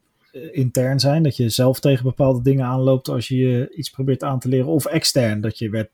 intern 0.52 1.00
zijn, 1.00 1.23
dat 1.23 1.37
je 1.37 1.49
zelf 1.49 1.80
tegen 1.80 2.04
bepaalde 2.04 2.42
dingen 2.42 2.66
aanloopt 2.66 3.09
als 3.09 3.28
je 3.28 3.73
iets 3.75 3.90
probeert 3.90 4.23
aan 4.23 4.38
te 4.38 4.49
leren. 4.49 4.66
Of 4.66 4.87
extern, 4.87 5.40
dat 5.40 5.59
je 5.59 5.71
werd 5.71 5.90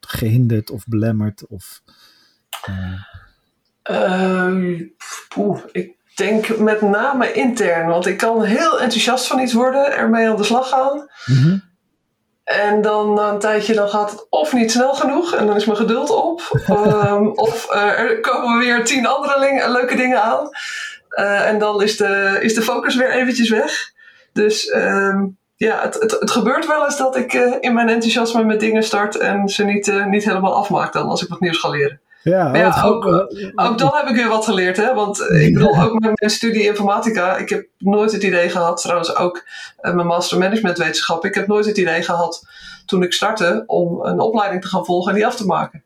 gehinderd 0.00 0.70
of 0.70 0.84
belemmerd. 0.86 1.46
Of, 1.46 1.82
uh... 2.68 3.00
poeh, 5.28 5.60
ik 5.72 5.96
denk 6.18 6.58
met 6.58 6.80
name 6.80 7.32
intern, 7.32 7.88
want 7.88 8.06
ik 8.06 8.16
kan 8.16 8.42
heel 8.42 8.80
enthousiast 8.80 9.26
van 9.26 9.38
iets 9.38 9.52
worden, 9.52 9.96
ermee 9.96 10.28
aan 10.28 10.36
de 10.36 10.44
slag 10.44 10.68
gaan. 10.68 11.10
Mm 11.26 11.36
-hmm. 11.36 11.66
En 12.44 12.82
dan 12.82 13.14
na 13.14 13.28
een 13.28 13.38
tijdje 13.38 13.74
dan 13.74 13.88
gaat 13.88 14.10
het 14.10 14.26
of 14.30 14.52
niet 14.52 14.70
snel 14.70 14.94
genoeg 14.94 15.34
en 15.34 15.46
dan 15.46 15.56
is 15.56 15.64
mijn 15.64 15.78
geduld 15.78 16.10
op. 16.10 16.64
um, 16.68 17.28
of 17.48 17.74
uh, 17.74 18.00
er 18.00 18.20
komen 18.20 18.58
weer 18.58 18.84
tien 18.84 19.06
andere 19.06 19.68
leuke 19.70 19.96
dingen 19.96 20.22
aan. 20.22 20.48
Uh, 21.10 21.48
en 21.48 21.58
dan 21.58 21.82
is 21.82 21.96
de, 21.96 22.38
is 22.40 22.54
de 22.54 22.62
focus 22.62 22.96
weer 22.96 23.10
eventjes 23.10 23.48
weg. 23.48 23.92
Dus 24.32 24.74
um, 24.74 25.38
ja, 25.56 25.80
het, 25.80 25.94
het, 25.94 26.10
het, 26.10 26.30
gebeurt 26.30 26.66
wel 26.66 26.84
eens 26.84 26.96
dat 26.96 27.16
ik 27.16 27.32
uh, 27.32 27.54
in 27.60 27.74
mijn 27.74 27.88
enthousiasme 27.88 28.44
met 28.44 28.60
dingen 28.60 28.82
start 28.82 29.16
en 29.16 29.48
ze 29.48 29.64
niet, 29.64 29.92
niet 30.06 30.24
helemaal 30.24 30.54
afmaak 30.54 30.92
dan 30.92 31.08
als 31.08 31.22
ik 31.22 31.28
wat 31.28 31.40
nieuws 31.40 31.58
ga 31.58 31.68
leren. 31.68 32.00
Ja, 32.22 32.54
ja 32.54 32.82
ook, 32.84 33.04
ook 33.54 33.78
dan 33.78 33.94
heb 33.94 34.08
ik 34.08 34.14
weer 34.14 34.28
wat 34.28 34.44
geleerd. 34.44 34.76
Hè? 34.76 34.94
Want 34.94 35.20
ik 35.20 35.54
bedoel, 35.54 35.82
ook 35.82 35.92
met 35.92 36.20
mijn 36.20 36.30
studie 36.30 36.62
informatica, 36.62 37.36
ik 37.36 37.48
heb 37.48 37.66
nooit 37.78 38.12
het 38.12 38.22
idee 38.22 38.48
gehad, 38.48 38.80
trouwens 38.80 39.16
ook 39.16 39.44
mijn 39.80 40.06
master 40.06 40.38
management 40.38 40.78
wetenschap, 40.78 41.24
ik 41.24 41.34
heb 41.34 41.46
nooit 41.46 41.66
het 41.66 41.78
idee 41.78 42.02
gehad 42.02 42.46
toen 42.86 43.02
ik 43.02 43.12
startte 43.12 43.62
om 43.66 44.04
een 44.04 44.20
opleiding 44.20 44.62
te 44.62 44.68
gaan 44.68 44.84
volgen 44.84 45.10
en 45.10 45.16
die 45.16 45.26
af 45.26 45.36
te 45.36 45.46
maken. 45.46 45.82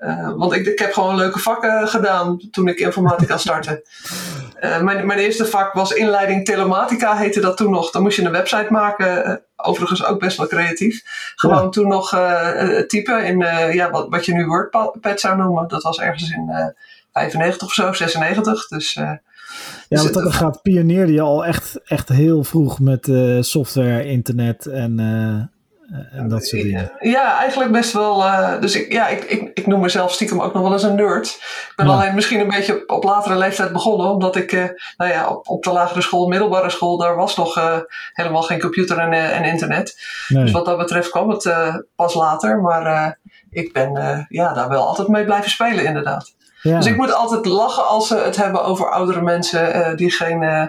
Uh, 0.00 0.32
want 0.36 0.52
ik, 0.52 0.66
ik 0.66 0.78
heb 0.78 0.92
gewoon 0.92 1.16
leuke 1.16 1.38
vakken 1.38 1.88
gedaan 1.88 2.40
toen 2.50 2.68
ik 2.68 2.78
informatica 2.78 3.36
startte. 3.36 3.86
Uh, 4.60 4.80
mijn, 4.86 5.06
mijn 5.06 5.18
eerste 5.18 5.46
vak 5.46 5.72
was 5.72 5.92
inleiding 5.92 6.44
telematica, 6.44 7.16
heette 7.16 7.40
dat 7.40 7.56
toen 7.56 7.70
nog. 7.70 7.90
Dan 7.90 8.02
moest 8.02 8.16
je 8.16 8.24
een 8.24 8.32
website 8.32 8.66
maken, 8.70 9.28
uh, 9.28 9.34
overigens 9.56 10.04
ook 10.04 10.20
best 10.20 10.36
wel 10.36 10.46
creatief. 10.46 11.02
Gewoon 11.34 11.62
ja. 11.62 11.68
toen 11.68 11.88
nog 11.88 12.08
typen 12.86 13.24
in 13.24 13.38
ja, 13.72 13.90
wat, 13.90 14.06
wat 14.08 14.24
je 14.24 14.32
nu 14.32 14.46
WordPad 14.46 15.20
zou 15.20 15.36
noemen. 15.36 15.68
Dat 15.68 15.82
was 15.82 16.00
ergens 16.00 16.30
in 16.30 16.74
95 17.12 17.66
of 17.66 17.74
zo, 17.74 17.92
96. 17.92 18.68
Dus, 18.68 18.92
ja, 18.92 19.20
dus 19.88 20.02
want 20.02 20.14
dat 20.14 20.32
gaat 20.32 20.62
pioneerde 20.62 21.12
je 21.12 21.20
al 21.20 21.44
echt, 21.46 21.80
echt 21.84 22.08
heel 22.08 22.44
vroeg 22.44 22.80
met 22.80 23.08
software, 23.40 24.04
internet 24.04 24.66
en 24.66 24.98
en 26.10 26.28
dat 26.28 26.46
soort 26.46 26.62
dingen. 26.62 26.92
Ja, 27.00 27.38
eigenlijk 27.38 27.72
best 27.72 27.92
wel. 27.92 28.24
Uh, 28.24 28.60
dus 28.60 28.76
ik, 28.76 28.92
ja, 28.92 29.08
ik, 29.08 29.24
ik, 29.24 29.50
ik 29.54 29.66
noem 29.66 29.80
mezelf 29.80 30.12
stiekem 30.12 30.40
ook 30.40 30.54
nog 30.54 30.62
wel 30.62 30.72
eens 30.72 30.82
een 30.82 30.94
nerd. 30.94 31.26
Ik 31.26 31.72
ben 31.76 31.86
ja. 31.86 31.92
alleen 31.92 32.14
misschien 32.14 32.40
een 32.40 32.48
beetje 32.48 32.74
op, 32.74 32.90
op 32.90 33.04
latere 33.04 33.36
leeftijd 33.36 33.72
begonnen, 33.72 34.10
omdat 34.10 34.36
ik, 34.36 34.52
uh, 34.52 34.64
nou 34.96 35.10
ja, 35.10 35.28
op, 35.28 35.48
op 35.48 35.62
de 35.62 35.72
lagere 35.72 36.02
school, 36.02 36.28
middelbare 36.28 36.70
school, 36.70 36.96
daar 36.96 37.16
was 37.16 37.36
nog 37.36 37.58
uh, 37.58 37.78
helemaal 38.12 38.42
geen 38.42 38.60
computer 38.60 38.98
en, 38.98 39.12
en 39.12 39.44
internet. 39.44 40.00
Nee. 40.28 40.42
Dus 40.42 40.52
wat 40.52 40.64
dat 40.64 40.78
betreft 40.78 41.10
kwam 41.10 41.28
het 41.30 41.52
pas 41.96 42.14
later. 42.14 42.60
Maar 42.60 43.18
ik 43.50 43.72
ben 43.72 44.26
ja, 44.28 44.52
daar 44.52 44.68
wel 44.68 44.86
altijd 44.86 45.08
mee 45.08 45.24
blijven 45.24 45.50
spelen, 45.50 45.84
inderdaad. 45.84 46.38
Ja. 46.62 46.76
Dus 46.76 46.86
ik 46.86 46.96
moet 46.96 47.14
altijd 47.14 47.46
lachen 47.46 47.86
als 47.86 48.08
ze 48.08 48.16
het 48.16 48.36
hebben 48.36 48.64
over 48.64 48.90
oudere 48.90 49.22
mensen 49.22 49.76
uh, 49.76 49.96
die 49.96 50.10
geen 50.10 50.42
uh, 50.42 50.64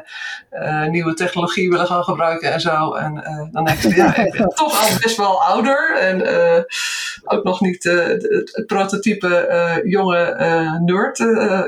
uh, 0.52 0.88
nieuwe 0.88 1.14
technologie 1.14 1.70
willen 1.70 1.88
gaan 1.88 2.04
gebruiken 2.04 2.52
en 2.52 2.62
zo. 2.62 2.94
En 2.94 3.50
dan 3.52 3.66
denk 3.66 3.80
ik, 3.80 3.96
ja, 3.96 4.16
ik 4.26 4.32
ben 4.32 4.50
toch 4.50 4.82
al 4.82 4.98
best 5.02 5.18
wel 5.18 5.44
ouder 5.44 5.98
en 6.00 6.22
ook 7.24 7.44
nog 7.44 7.62
niet 7.62 7.84
het, 7.84 8.64
prototype 8.66 9.82
jonge 9.84 10.36
nerd, 10.86 11.18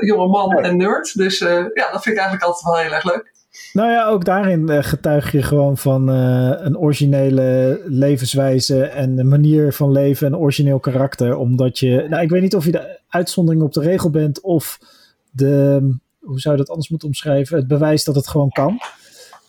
jonge 0.00 0.26
man 0.26 0.52
en 0.52 0.76
nerd. 0.76 1.16
Dus 1.16 1.38
ja, 1.38 1.90
dat 1.90 2.02
vind 2.02 2.06
ik 2.06 2.16
eigenlijk 2.16 2.42
altijd 2.42 2.64
wel 2.64 2.76
heel 2.76 2.92
erg 2.92 3.04
leuk. 3.04 3.33
Nou 3.72 3.90
ja, 3.90 4.06
ook 4.06 4.24
daarin 4.24 4.70
uh, 4.70 4.82
getuig 4.82 5.32
je 5.32 5.42
gewoon 5.42 5.76
van 5.76 6.10
uh, 6.10 6.52
een 6.56 6.78
originele 6.78 7.80
levenswijze 7.84 8.84
en 8.84 9.18
een 9.18 9.28
manier 9.28 9.72
van 9.72 9.92
leven 9.92 10.26
en 10.26 10.36
origineel 10.36 10.80
karakter. 10.80 11.36
Omdat 11.36 11.78
je, 11.78 12.06
nou 12.08 12.22
ik 12.22 12.30
weet 12.30 12.42
niet 12.42 12.54
of 12.54 12.64
je 12.64 12.70
de 12.70 13.00
uitzondering 13.08 13.62
op 13.62 13.72
de 13.72 13.80
regel 13.80 14.10
bent 14.10 14.40
of 14.40 14.78
de, 15.30 15.80
hoe 16.18 16.40
zou 16.40 16.54
je 16.54 16.60
dat 16.60 16.70
anders 16.70 16.88
moeten 16.88 17.08
omschrijven, 17.08 17.56
het 17.56 17.68
bewijs 17.68 18.04
dat 18.04 18.14
het 18.14 18.28
gewoon 18.28 18.50
kan. 18.50 18.78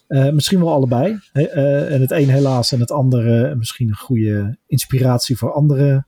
Uh, 0.07 0.29
misschien 0.29 0.59
wel 0.59 0.73
allebei. 0.73 1.19
en 1.33 2.01
het 2.01 2.11
een 2.11 2.29
helaas 2.29 2.71
en 2.71 2.79
het 2.79 2.91
andere 2.91 3.55
misschien 3.55 3.87
een 3.87 3.95
goede 3.95 4.57
inspiratie 4.67 5.37
voor 5.37 5.53
anderen. 5.53 6.05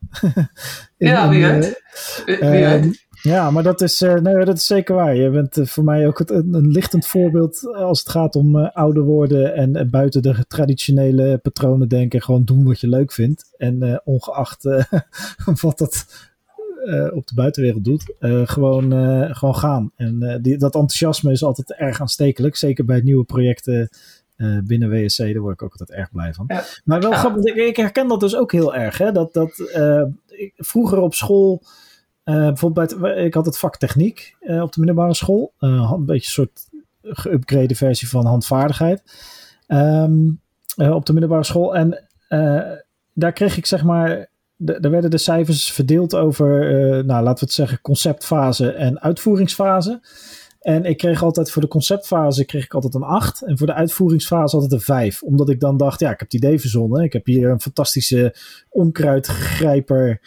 ja, 0.98 1.30
wie 1.30 1.46
weet. 1.46 1.82
Wie 2.26 2.38
weet. 2.40 3.07
Ja, 3.22 3.52
maar 3.52 3.64
dat 3.64 3.82
is, 3.82 4.02
uh, 4.02 4.14
nee, 4.14 4.46
dat 4.46 4.58
is 4.58 4.66
zeker 4.66 4.96
waar. 4.96 5.16
Je 5.16 5.30
bent 5.30 5.58
uh, 5.58 5.66
voor 5.66 5.84
mij 5.84 6.08
ook 6.08 6.20
het, 6.20 6.32
een, 6.32 6.54
een, 6.54 6.72
lichtend 6.72 7.08
voorbeeld 7.08 7.74
als 7.76 8.00
het 8.00 8.10
gaat 8.10 8.36
om 8.36 8.56
uh, 8.56 8.70
ouder 8.72 9.04
worden 9.04 9.54
en 9.54 9.90
buiten 9.90 10.22
de 10.22 10.46
traditionele 10.48 11.38
patronen 11.38 11.88
denken. 11.88 12.22
Gewoon 12.22 12.44
doen 12.44 12.64
wat 12.64 12.80
je 12.80 12.88
leuk 12.88 13.12
vindt. 13.12 13.54
En 13.58 14.02
ongeacht 14.04 14.64
wat 15.62 15.78
dat 15.78 16.06
op 17.14 17.28
de 17.28 17.36
buitenwereld 17.36 17.84
doet, 17.84 18.14
gewoon, 18.44 18.92
gewoon 19.36 19.56
gaan. 19.56 19.92
En 19.96 20.40
die, 20.42 20.58
dat 20.58 20.74
enthousiasme 20.76 21.32
is 21.32 21.44
altijd 21.44 21.74
erg 21.74 22.02
aanstekelijk. 22.02 22.56
Zeker 22.56 22.86
bij 22.86 23.02
nieuwe 23.02 23.24
projecten 23.24 23.90
binnen 24.64 24.90
WSC, 24.90 25.18
daar 25.18 25.40
word 25.40 25.54
ik 25.54 25.62
ook 25.62 25.72
altijd 25.72 25.92
erg 25.92 26.12
blij 26.12 26.34
van. 26.34 26.46
Ja. 26.48 26.64
Maar 26.84 27.00
wel 27.00 27.12
Ja. 27.12 27.18
grappig, 27.18 27.44
ik, 27.44 27.56
ik 27.56 27.78
herken 27.78 28.08
dat 28.08 28.20
dus 28.20 28.36
ook 28.36 28.52
heel 28.52 28.76
erg. 28.76 28.98
Hè? 28.98 29.12
Dat, 29.12 29.34
dat, 29.34 29.60
ik, 30.28 30.54
vroeger 30.56 31.00
op 31.00 31.14
school... 31.14 31.64
Uh, 32.28 32.36
bijvoorbeeld, 32.36 33.00
bij 33.00 33.10
het, 33.16 33.26
ik 33.26 33.34
had 33.34 33.46
het 33.46 33.58
vak 33.58 33.78
techniek 33.78 34.36
uh, 34.42 34.62
op 34.62 34.74
de 34.74 34.80
middelbare 34.80 35.14
school. 35.14 35.54
Uh, 35.60 35.92
een 35.96 36.06
beetje 36.06 36.42
een 36.42 36.48
soort 36.48 36.70
geüpgrade 37.02 37.76
versie 37.76 38.10
van 38.10 38.26
handvaardigheid. 38.26 39.04
Um, 39.68 40.42
op 40.76 41.06
de 41.06 41.14
middelbare 41.14 41.44
school. 41.44 41.76
En 41.76 42.08
daar 43.14 43.34
kreeg 43.34 43.58
ik 43.58 43.66
zeg 43.66 43.84
maar 43.84 44.30
er 44.66 44.90
werden 44.90 45.10
de 45.10 45.18
cijfers 45.18 45.72
verdeeld 45.72 46.16
over, 46.16 46.66
nou 47.06 47.24
laten 47.24 47.40
we 47.40 47.46
het 47.46 47.54
zeggen, 47.54 47.82
conceptfase 47.82 48.72
en 48.72 49.02
uitvoeringsfase. 49.02 50.02
En 50.68 50.86
ik 50.86 50.98
kreeg 50.98 51.24
altijd 51.24 51.52
voor 51.52 51.62
de 51.62 51.68
conceptfase 51.68 52.46
kreeg 52.46 52.64
ik 52.64 52.74
altijd 52.74 52.94
een 52.94 53.04
8. 53.04 53.42
En 53.42 53.58
voor 53.58 53.68
de 53.68 53.74
uitvoeringsfase 53.74 54.56
altijd 54.56 54.74
een 54.74 54.82
5. 54.82 55.24
Omdat 55.24 55.50
ik 55.50 55.60
dan 55.60 55.78
dacht, 55.78 56.00
ja, 56.00 56.12
ik 56.12 56.20
heb 56.20 56.32
het 56.32 56.44
idee 56.44 56.60
verzonnen. 56.60 57.04
Ik 57.04 57.14
heb 57.14 57.26
hier 57.26 57.50
een 57.50 57.62
fantastische 57.62 58.36
onkruidgrijper 58.70 60.22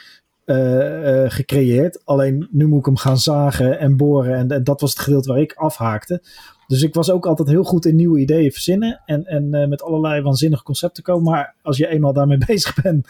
uh, 0.51 1.23
uh, 1.23 1.31
gecreëerd. 1.31 2.05
Alleen 2.05 2.49
nu 2.51 2.67
moet 2.67 2.79
ik 2.79 2.85
hem 2.85 2.97
gaan 2.97 3.19
zagen 3.19 3.79
en 3.79 3.97
boren. 3.97 4.51
En, 4.51 4.65
dat 4.65 4.81
was 4.81 4.91
het 4.91 4.99
gedeelte 4.99 5.29
waar 5.29 5.41
ik 5.41 5.53
afhaakte. 5.53 6.23
Dus 6.67 6.83
ik 6.83 6.95
was 6.95 7.11
ook 7.11 7.27
altijd 7.27 7.49
heel 7.49 7.65
goed 7.65 7.87
in 7.87 7.97
nieuwe 7.97 8.21
ideeën 8.21 8.53
verzinnen. 8.53 9.03
En, 9.07 9.25
en 9.25 9.55
uh, 9.55 9.67
met 9.67 9.83
allerlei 9.83 10.23
waanzinnige 10.23 10.63
concepten 10.63 11.03
komen. 11.03 11.31
Maar 11.31 11.55
als 11.63 11.77
je 11.77 11.89
eenmaal 11.89 12.13
daarmee 12.13 12.39
bezig 12.47 12.83
bent. 12.83 13.09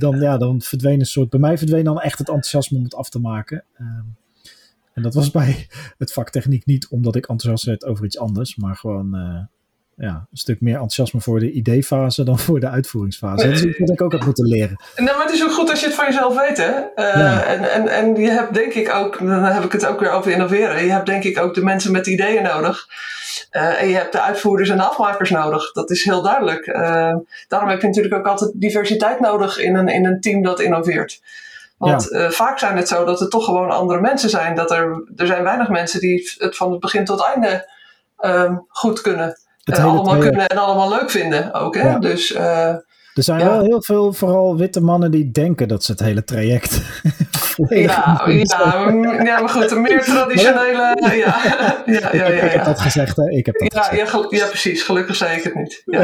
dan, 0.00 0.20
ja, 0.20 0.38
dan 0.38 0.60
verdween 0.60 1.00
een 1.00 1.06
soort. 1.06 1.30
Bij 1.30 1.40
mij 1.40 1.58
verdween 1.58 1.84
dan 1.84 2.00
echt 2.00 2.18
het 2.18 2.28
enthousiasme 2.28 2.78
om 2.78 2.84
het 2.84 2.94
af 2.94 3.08
te 3.08 3.18
maken. 3.18 3.64
Ehm, 3.74 4.04
en 4.92 5.02
dat 5.02 5.14
was 5.14 5.30
bij 5.30 5.66
het 5.98 6.12
vak 6.12 6.30
techniek 6.30 6.66
niet 6.66 6.88
omdat 6.88 7.16
ik 7.16 7.26
enthousiast 7.26 7.64
werd 7.64 7.84
over 7.84 8.04
iets 8.04 8.18
anders, 8.18 8.56
maar 8.56 8.76
gewoon 8.76 9.14
ja, 9.96 10.26
een 10.30 10.36
stuk 10.36 10.60
meer 10.60 10.72
enthousiasme 10.72 11.20
voor 11.20 11.40
de 11.40 11.50
ideefase 11.50 12.24
dan 12.24 12.38
voor 12.38 12.60
de 12.60 12.68
uitvoeringsfase. 12.68 13.46
Dat 13.46 13.54
is 13.54 13.64
iets 13.64 13.78
wat 13.78 13.90
ik 13.90 14.02
ook 14.02 14.12
heb 14.12 14.24
moeten 14.24 14.46
leren. 14.46 14.80
Nou, 14.96 15.16
maar 15.16 15.26
het 15.26 15.34
is 15.34 15.44
ook 15.44 15.52
goed 15.52 15.70
als 15.70 15.80
je 15.80 15.86
het 15.86 15.94
van 15.94 16.06
jezelf 16.06 16.40
weet, 16.40 16.56
hè? 16.56 16.70
Uh, 16.70 17.14
ja. 17.14 17.42
en, 17.42 17.72
en, 17.72 17.88
en 17.88 18.16
je 18.16 18.30
hebt 18.30 18.54
denk 18.54 18.72
ik 18.72 18.94
ook, 18.94 19.18
dan 19.18 19.44
heb 19.44 19.64
ik 19.64 19.72
het 19.72 19.86
ook 19.86 20.00
weer 20.00 20.10
over 20.10 20.32
innoveren, 20.32 20.84
je 20.84 20.90
hebt 20.90 21.06
denk 21.06 21.24
ik 21.24 21.38
ook 21.38 21.54
de 21.54 21.62
mensen 21.62 21.92
met 21.92 22.06
ideeën 22.06 22.42
nodig. 22.42 22.86
Uh, 23.52 23.82
en 23.82 23.88
je 23.88 23.94
hebt 23.94 24.12
de 24.12 24.20
uitvoerders 24.20 24.68
en 24.68 24.76
de 24.76 24.82
afmakers 24.82 25.30
nodig. 25.30 25.72
Dat 25.72 25.90
is 25.90 26.04
heel 26.04 26.22
duidelijk. 26.22 26.66
Uh, 26.66 27.14
daarom 27.48 27.68
heb 27.68 27.80
je 27.80 27.86
natuurlijk 27.86 28.14
ook 28.14 28.26
altijd 28.26 28.50
diversiteit 28.54 29.20
nodig 29.20 29.58
in 29.58 29.74
een, 29.74 29.88
in 29.88 30.06
een 30.06 30.20
team 30.20 30.42
dat 30.42 30.60
innoveert. 30.60 31.20
Want 31.78 32.08
ja. 32.10 32.18
uh, 32.18 32.30
vaak 32.30 32.58
zijn 32.58 32.76
het 32.76 32.88
zo 32.88 33.04
dat 33.04 33.20
het 33.20 33.30
toch 33.30 33.44
gewoon 33.44 33.70
andere 33.70 34.00
mensen 34.00 34.30
zijn. 34.30 34.54
Dat 34.54 34.70
er, 34.70 35.04
er 35.16 35.26
zijn 35.26 35.42
weinig 35.42 35.68
mensen 35.68 36.00
die 36.00 36.34
het 36.38 36.56
van 36.56 36.70
het 36.70 36.80
begin 36.80 37.04
tot 37.04 37.24
einde 37.24 37.68
um, 38.20 38.64
goed 38.68 39.00
kunnen. 39.00 39.38
En 39.74 39.82
allemaal 39.82 40.18
kunnen 40.18 40.46
en 40.46 40.58
allemaal 40.58 40.88
leuk 40.88 41.10
vinden 41.10 41.54
ook. 41.54 41.74
Hè? 41.74 41.88
Ja. 41.88 41.98
Dus, 41.98 42.32
uh, 42.34 42.40
er 43.14 43.22
zijn 43.22 43.38
ja. 43.38 43.46
wel 43.46 43.60
heel 43.60 43.82
veel, 43.82 44.12
vooral 44.12 44.56
witte 44.56 44.80
mannen, 44.80 45.10
die 45.10 45.30
denken 45.30 45.68
dat 45.68 45.84
ze 45.84 45.90
het 45.90 46.00
hele 46.00 46.24
traject. 46.24 46.80
ja, 47.68 48.22
ja, 48.26 48.90
ja, 49.24 49.40
maar 49.40 49.48
goed, 49.48 49.70
een 49.70 49.80
meer 49.80 50.02
traditionele. 50.04 50.96
ja, 51.00 51.12
ja, 51.12 51.82
ja, 51.86 52.12
ja, 52.12 52.24
Ik 52.24 52.50
heb 52.52 52.64
dat 52.64 52.80
gezegd, 52.80 53.16
hè? 53.16 53.30
Ik 53.30 53.46
heb 53.46 53.58
dat 53.58 53.72
ja, 53.72 53.82
gezegd. 53.82 54.12
Ja, 54.12 54.26
ja, 54.28 54.46
precies. 54.46 54.82
Gelukkig 54.82 55.16
zei 55.16 55.36
ik 55.36 55.42
het 55.44 55.54
niet. 55.54 55.82
Ja. 55.84 55.98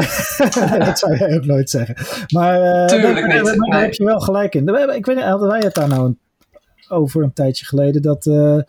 dat 0.85 0.99
zou 0.99 1.17
jij 1.17 1.35
ook 1.35 1.45
nooit 1.45 1.69
zeggen. 1.69 1.95
Maar, 2.27 2.61
uh, 2.61 2.85
Tuurlijk 2.85 3.29
daar, 3.29 3.43
niet. 3.43 3.71
Daar, 3.71 3.81
heb 3.81 3.93
je 3.93 4.03
wel 4.03 4.19
gelijk 4.19 4.55
in. 4.55 4.67
Ik 4.95 5.05
weet 5.05 5.15
niet, 5.15 5.25
hadden 5.25 5.47
wij 5.47 5.59
het 5.59 5.73
daar 5.73 5.87
nou 5.87 6.05
een, 6.05 6.19
over 6.89 7.23
een 7.23 7.33
tijdje 7.33 7.65
geleden? 7.65 8.01
Dat. 8.01 8.25
Uh, 8.25 8.59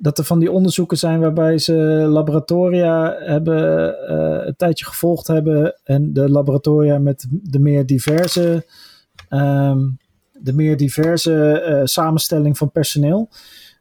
dat 0.00 0.18
er 0.18 0.24
van 0.24 0.38
die 0.38 0.50
onderzoeken 0.50 0.98
zijn 0.98 1.20
waarbij 1.20 1.58
ze 1.58 1.72
laboratoria 2.08 3.16
hebben 3.18 3.94
uh, 4.10 4.46
een 4.46 4.56
tijdje 4.56 4.84
gevolgd 4.84 5.26
hebben 5.26 5.80
en 5.84 6.12
de 6.12 6.30
laboratoria 6.30 6.98
met 6.98 7.26
de 7.30 7.58
meer 7.58 7.86
diverse, 7.86 8.66
um, 9.30 9.98
de 10.32 10.52
meer 10.52 10.76
diverse 10.76 11.64
uh, 11.68 11.80
samenstelling 11.84 12.58
van 12.58 12.70
personeel, 12.70 13.28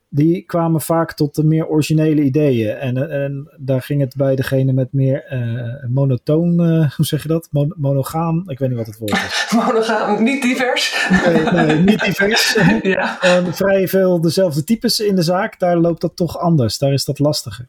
die 0.10 0.41
kwamen 0.41 0.82
vaak 0.82 1.13
tot 1.13 1.36
de 1.36 1.43
meer 1.43 1.67
originele 1.67 2.22
ideeën. 2.22 2.76
En, 2.76 3.12
en 3.12 3.52
daar 3.58 3.82
ging 3.82 4.02
het 4.02 4.15
bij 4.15 4.36
degene 4.36 4.74
met 4.74 4.93
meer 4.93 5.26
uh, 5.34 5.89
monotoon, 5.89 6.60
hoe 6.96 7.06
zeg 7.06 7.22
je 7.22 7.28
dat? 7.28 7.48
Mon 7.52 7.74
monogaam, 7.76 8.43
ik 8.50 8.60
weet 8.60 8.70
niet 8.70 8.78
wat 8.78 8.88
het 8.88 8.98
woord 8.98 9.12
is. 9.12 9.48
monogaam, 9.65 10.24
niet 10.24 10.41
divers. 10.41 11.08
Nee, 11.26 11.43
nee 11.43 11.78
niet 11.78 12.00
divers. 12.00 12.58
ja. 12.82 13.22
En 13.22 13.54
vrij 13.54 13.88
veel 13.88 14.22
dezelfde 14.22 14.63
types 14.63 15.00
in 15.00 15.15
de 15.15 15.22
zaak, 15.22 15.60
daar 15.60 15.78
loopt 15.78 16.02
dat 16.02 16.15
toch 16.15 16.38
anders. 16.38 16.78
Daar 16.78 16.93
is 16.93 17.06
dat 17.06 17.20
lastiger. 17.20 17.67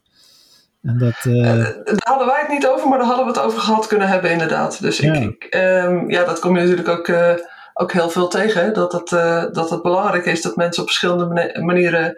En 0.82 0.98
dat, 0.98 1.24
uh... 1.24 1.42
daar 1.44 1.96
hadden 1.98 2.26
wij 2.26 2.40
het 2.40 2.48
niet 2.48 2.66
over, 2.66 2.88
maar 2.88 2.98
daar 2.98 3.06
hadden 3.06 3.26
we 3.26 3.32
het 3.32 3.40
over 3.40 3.60
gehad 3.60 3.86
kunnen 3.86 4.08
hebben, 4.08 4.30
inderdaad. 4.30 4.80
Dus 4.80 4.98
Ja. 4.98 5.12
ik, 5.12 5.44
ik, 5.44 5.54
um, 5.54 6.10
ja, 6.10 6.24
dat 6.24 6.38
kom 6.38 6.56
je 6.56 6.60
natuurlijk 6.60 6.88
ook, 6.88 7.08
ook 7.80 7.92
heel 7.92 8.10
veel 8.10 8.28
tegen. 8.28 8.64
Hè? 8.64 8.72
Dat, 8.72 8.92
het, 8.92 9.10
uh, 9.10 9.44
dat 9.52 9.70
het 9.70 9.82
belangrijk 9.82 10.24
is 10.24 10.42
dat 10.42 10.56
mensen 10.56 10.82
op 10.82 10.88
verschillende 10.88 11.52
manieren 11.60 12.16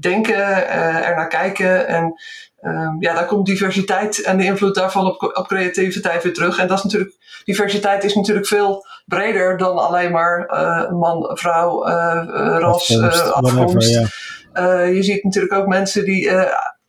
denken, 0.00 0.38
uh, 0.38 1.08
er 1.08 1.16
naar 1.16 1.28
kijken. 1.28 1.86
En 1.86 2.14
um, 2.62 2.96
ja, 3.00 3.14
daar 3.14 3.26
komt 3.26 3.46
diversiteit 3.46 4.22
en 4.22 4.38
de 4.38 4.44
invloed 4.44 4.74
daarvan 4.74 5.06
op, 5.06 5.22
op 5.22 5.46
creativiteit 5.46 6.22
weer 6.22 6.34
terug. 6.34 6.58
En 6.58 6.66
dat 6.66 6.78
is 6.78 6.84
natuurlijk, 6.84 7.16
diversiteit 7.44 8.04
is 8.04 8.14
natuurlijk 8.14 8.46
veel 8.46 8.86
breder 9.06 9.56
dan 9.56 9.78
alleen 9.78 10.12
maar 10.12 10.50
uh, 10.50 10.90
man, 10.90 11.30
vrouw, 11.36 11.84
ras, 11.84 13.00
Afkomst, 13.00 13.32
afkomst. 13.32 13.72
whatever, 13.72 14.10
ja. 14.54 14.82
je 14.82 15.02
ziet 15.02 15.24
natuurlijk 15.24 15.54
ook 15.54 15.66
mensen 15.66 16.04
die 16.04 16.30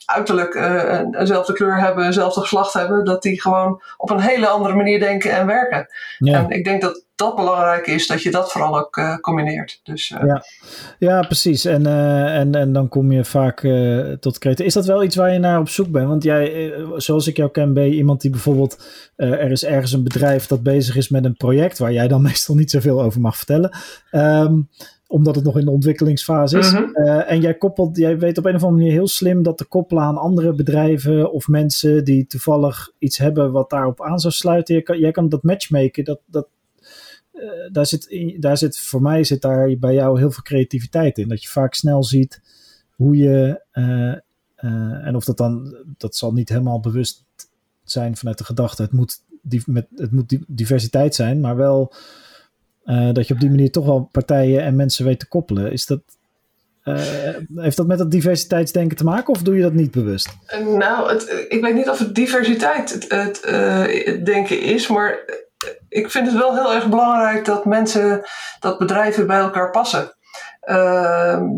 uiterlijk 0.05 0.53
uh, 0.53 0.99
eenzelfde 1.11 1.53
kleur 1.53 1.79
hebben, 1.79 2.05
eenzelfde 2.05 2.41
geslacht 2.41 2.73
hebben, 2.73 3.05
dat 3.05 3.21
die 3.21 3.41
gewoon 3.41 3.81
op 3.97 4.09
een 4.09 4.19
hele 4.19 4.47
andere 4.47 4.75
manier 4.75 4.99
denken 4.99 5.31
en 5.31 5.45
werken. 5.45 5.87
Ja. 6.17 6.39
En 6.39 6.49
ik 6.49 6.63
denk 6.63 6.81
dat 6.81 7.03
dat 7.15 7.35
belangrijk 7.35 7.87
is, 7.87 8.07
dat 8.07 8.21
je 8.21 8.31
dat 8.31 8.51
vooral 8.51 8.79
ook 8.79 8.97
uh, 8.97 9.17
combineert. 9.17 9.79
Dus, 9.83 10.09
uh, 10.09 10.23
ja. 10.25 10.43
ja, 10.99 11.21
precies. 11.21 11.65
En, 11.65 11.85
en, 12.27 12.55
en 12.55 12.73
dan 12.73 12.89
kom 12.89 13.11
je 13.11 13.25
vaak 13.25 13.67
tot 14.19 14.37
kreten. 14.37 14.65
Is 14.65 14.73
dat 14.73 14.85
wel 14.85 15.03
iets 15.03 15.15
waar 15.15 15.33
je 15.33 15.39
naar 15.39 15.59
op 15.59 15.69
zoek 15.69 15.91
bent? 15.91 16.07
Want 16.07 16.23
jij, 16.23 16.73
zoals 16.95 17.27
ik 17.27 17.37
jou 17.37 17.51
ken, 17.51 17.73
ben 17.73 17.83
je 17.83 17.95
iemand 17.95 18.21
die 18.21 18.31
bijvoorbeeld, 18.31 18.83
er 19.15 19.51
is 19.51 19.65
ergens 19.65 19.91
een 19.91 20.03
bedrijf 20.03 20.47
dat 20.47 20.63
bezig 20.63 20.95
is 20.95 21.09
met 21.09 21.25
een 21.25 21.37
project, 21.37 21.77
waar 21.77 21.93
jij 21.93 22.07
dan 22.07 22.21
meestal 22.31 22.55
niet 22.55 22.71
zoveel 22.71 23.01
over 23.01 23.21
mag 23.21 23.37
vertellen. 23.37 23.71
Um, 24.11 24.69
omdat 25.11 25.35
het 25.35 25.43
nog 25.43 25.57
in 25.57 25.65
de 25.65 25.71
ontwikkelingsfase 25.71 26.57
is. 26.57 26.71
Mhm. 26.71 26.83
Uh, 26.93 27.31
en 27.31 27.41
jij 27.41 27.53
koppelt, 27.53 27.97
jij 27.97 28.19
weet 28.19 28.37
op 28.37 28.45
een 28.45 28.55
of 28.55 28.63
andere 28.63 28.81
manier 28.81 28.97
heel 28.97 29.07
slim 29.07 29.43
dat 29.43 29.57
te 29.57 29.65
koppelen 29.65 30.03
aan 30.03 30.17
andere 30.17 30.53
bedrijven 30.53 31.31
of 31.31 31.47
mensen 31.47 32.03
die 32.05 32.27
toevallig 32.27 32.91
iets 32.97 33.17
hebben 33.17 33.51
wat 33.51 33.69
daarop 33.69 34.01
aan 34.01 34.19
zou 34.19 34.33
sluiten. 34.33 34.73
Jij 34.73 34.83
kan, 34.83 34.99
jij 34.99 35.11
kan 35.11 35.29
dat 35.29 35.43
matchmaken. 35.43 36.03
Dat, 36.03 36.19
dat, 36.25 36.47
uh, 37.33 37.41
daar, 37.71 37.85
zit, 37.85 38.35
daar 38.39 38.57
zit, 38.57 38.79
voor 38.79 39.01
mij 39.01 39.23
zit 39.23 39.41
daar 39.41 39.77
bij 39.77 39.93
jou 39.93 40.19
heel 40.19 40.31
veel 40.31 40.43
creativiteit 40.43 41.17
in. 41.17 41.27
Dat 41.27 41.43
je 41.43 41.49
vaak 41.49 41.73
snel 41.73 42.03
ziet 42.03 42.41
hoe 42.95 43.17
je, 43.17 43.61
uh, 43.73 45.07
en 45.07 45.15
of 45.15 45.25
dat 45.25 45.37
dan, 45.37 45.75
dat 45.97 46.15
zal 46.15 46.33
niet 46.33 46.49
helemaal 46.49 46.79
bewust 46.79 47.25
zijn 47.83 48.17
vanuit 48.17 48.37
de 48.37 48.43
gedachte, 48.43 48.81
het 48.81 48.91
moet, 48.91 49.23
die, 49.41 49.63
met, 49.65 49.87
het 49.95 50.11
moet 50.11 50.37
diversiteit 50.47 51.15
zijn, 51.15 51.39
maar 51.39 51.55
wel. 51.55 51.93
Uh, 52.85 53.13
dat 53.13 53.27
je 53.27 53.33
op 53.33 53.39
die 53.39 53.49
manier 53.49 53.71
toch 53.71 53.85
wel 53.85 54.09
partijen 54.11 54.63
en 54.63 54.75
mensen 54.75 55.05
weet 55.05 55.19
te 55.19 55.27
koppelen. 55.27 55.71
Is 55.71 55.85
dat, 55.85 55.99
uh, 56.85 56.95
heeft 57.55 57.77
dat 57.77 57.87
met 57.87 57.97
dat 57.97 58.11
diversiteitsdenken 58.11 58.97
te 58.97 59.03
maken 59.03 59.33
of 59.33 59.41
doe 59.41 59.55
je 59.55 59.61
dat 59.61 59.73
niet 59.73 59.91
bewust? 59.91 60.29
Nou, 60.77 61.11
het, 61.11 61.45
ik 61.49 61.61
weet 61.61 61.75
niet 61.75 61.89
of 61.89 61.99
het 61.99 62.15
diversiteit 62.15 63.07
het, 63.09 63.09
het, 63.09 64.25
denken 64.25 64.61
is, 64.61 64.87
maar 64.87 65.19
ik 65.89 66.11
vind 66.11 66.27
het 66.27 66.37
wel 66.37 66.55
heel 66.55 66.73
erg 66.73 66.89
belangrijk 66.89 67.45
dat 67.45 67.65
mensen, 67.65 68.21
dat 68.59 68.77
bedrijven 68.77 69.27
bij 69.27 69.39
elkaar 69.39 69.71
passen. 69.71 70.15
Ehm, 70.61 71.57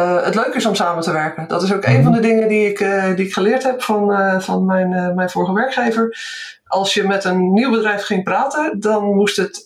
dat 0.00 0.24
het 0.24 0.34
leuk 0.34 0.54
is 0.54 0.66
om 0.66 0.74
samen 0.74 1.02
te 1.02 1.12
werken. 1.12 1.48
Dat 1.48 1.62
is 1.62 1.72
ook 1.72 1.84
een 1.84 2.02
van 2.02 2.12
de 2.12 2.20
dingen 2.20 2.48
die 2.48 2.68
ik, 2.68 2.78
die 3.16 3.26
ik 3.26 3.32
geleerd 3.32 3.62
heb 3.62 3.82
van, 3.82 4.42
van 4.42 4.64
mijn, 4.64 5.14
mijn 5.14 5.30
vorige 5.30 5.52
werkgever 5.52 6.18
als 6.66 6.94
je 6.94 7.06
met 7.06 7.24
een 7.24 7.52
nieuw 7.52 7.70
bedrijf 7.70 8.04
ging 8.04 8.24
praten, 8.24 8.80
dan 8.80 9.14
moest 9.14 9.36
het 9.36 9.60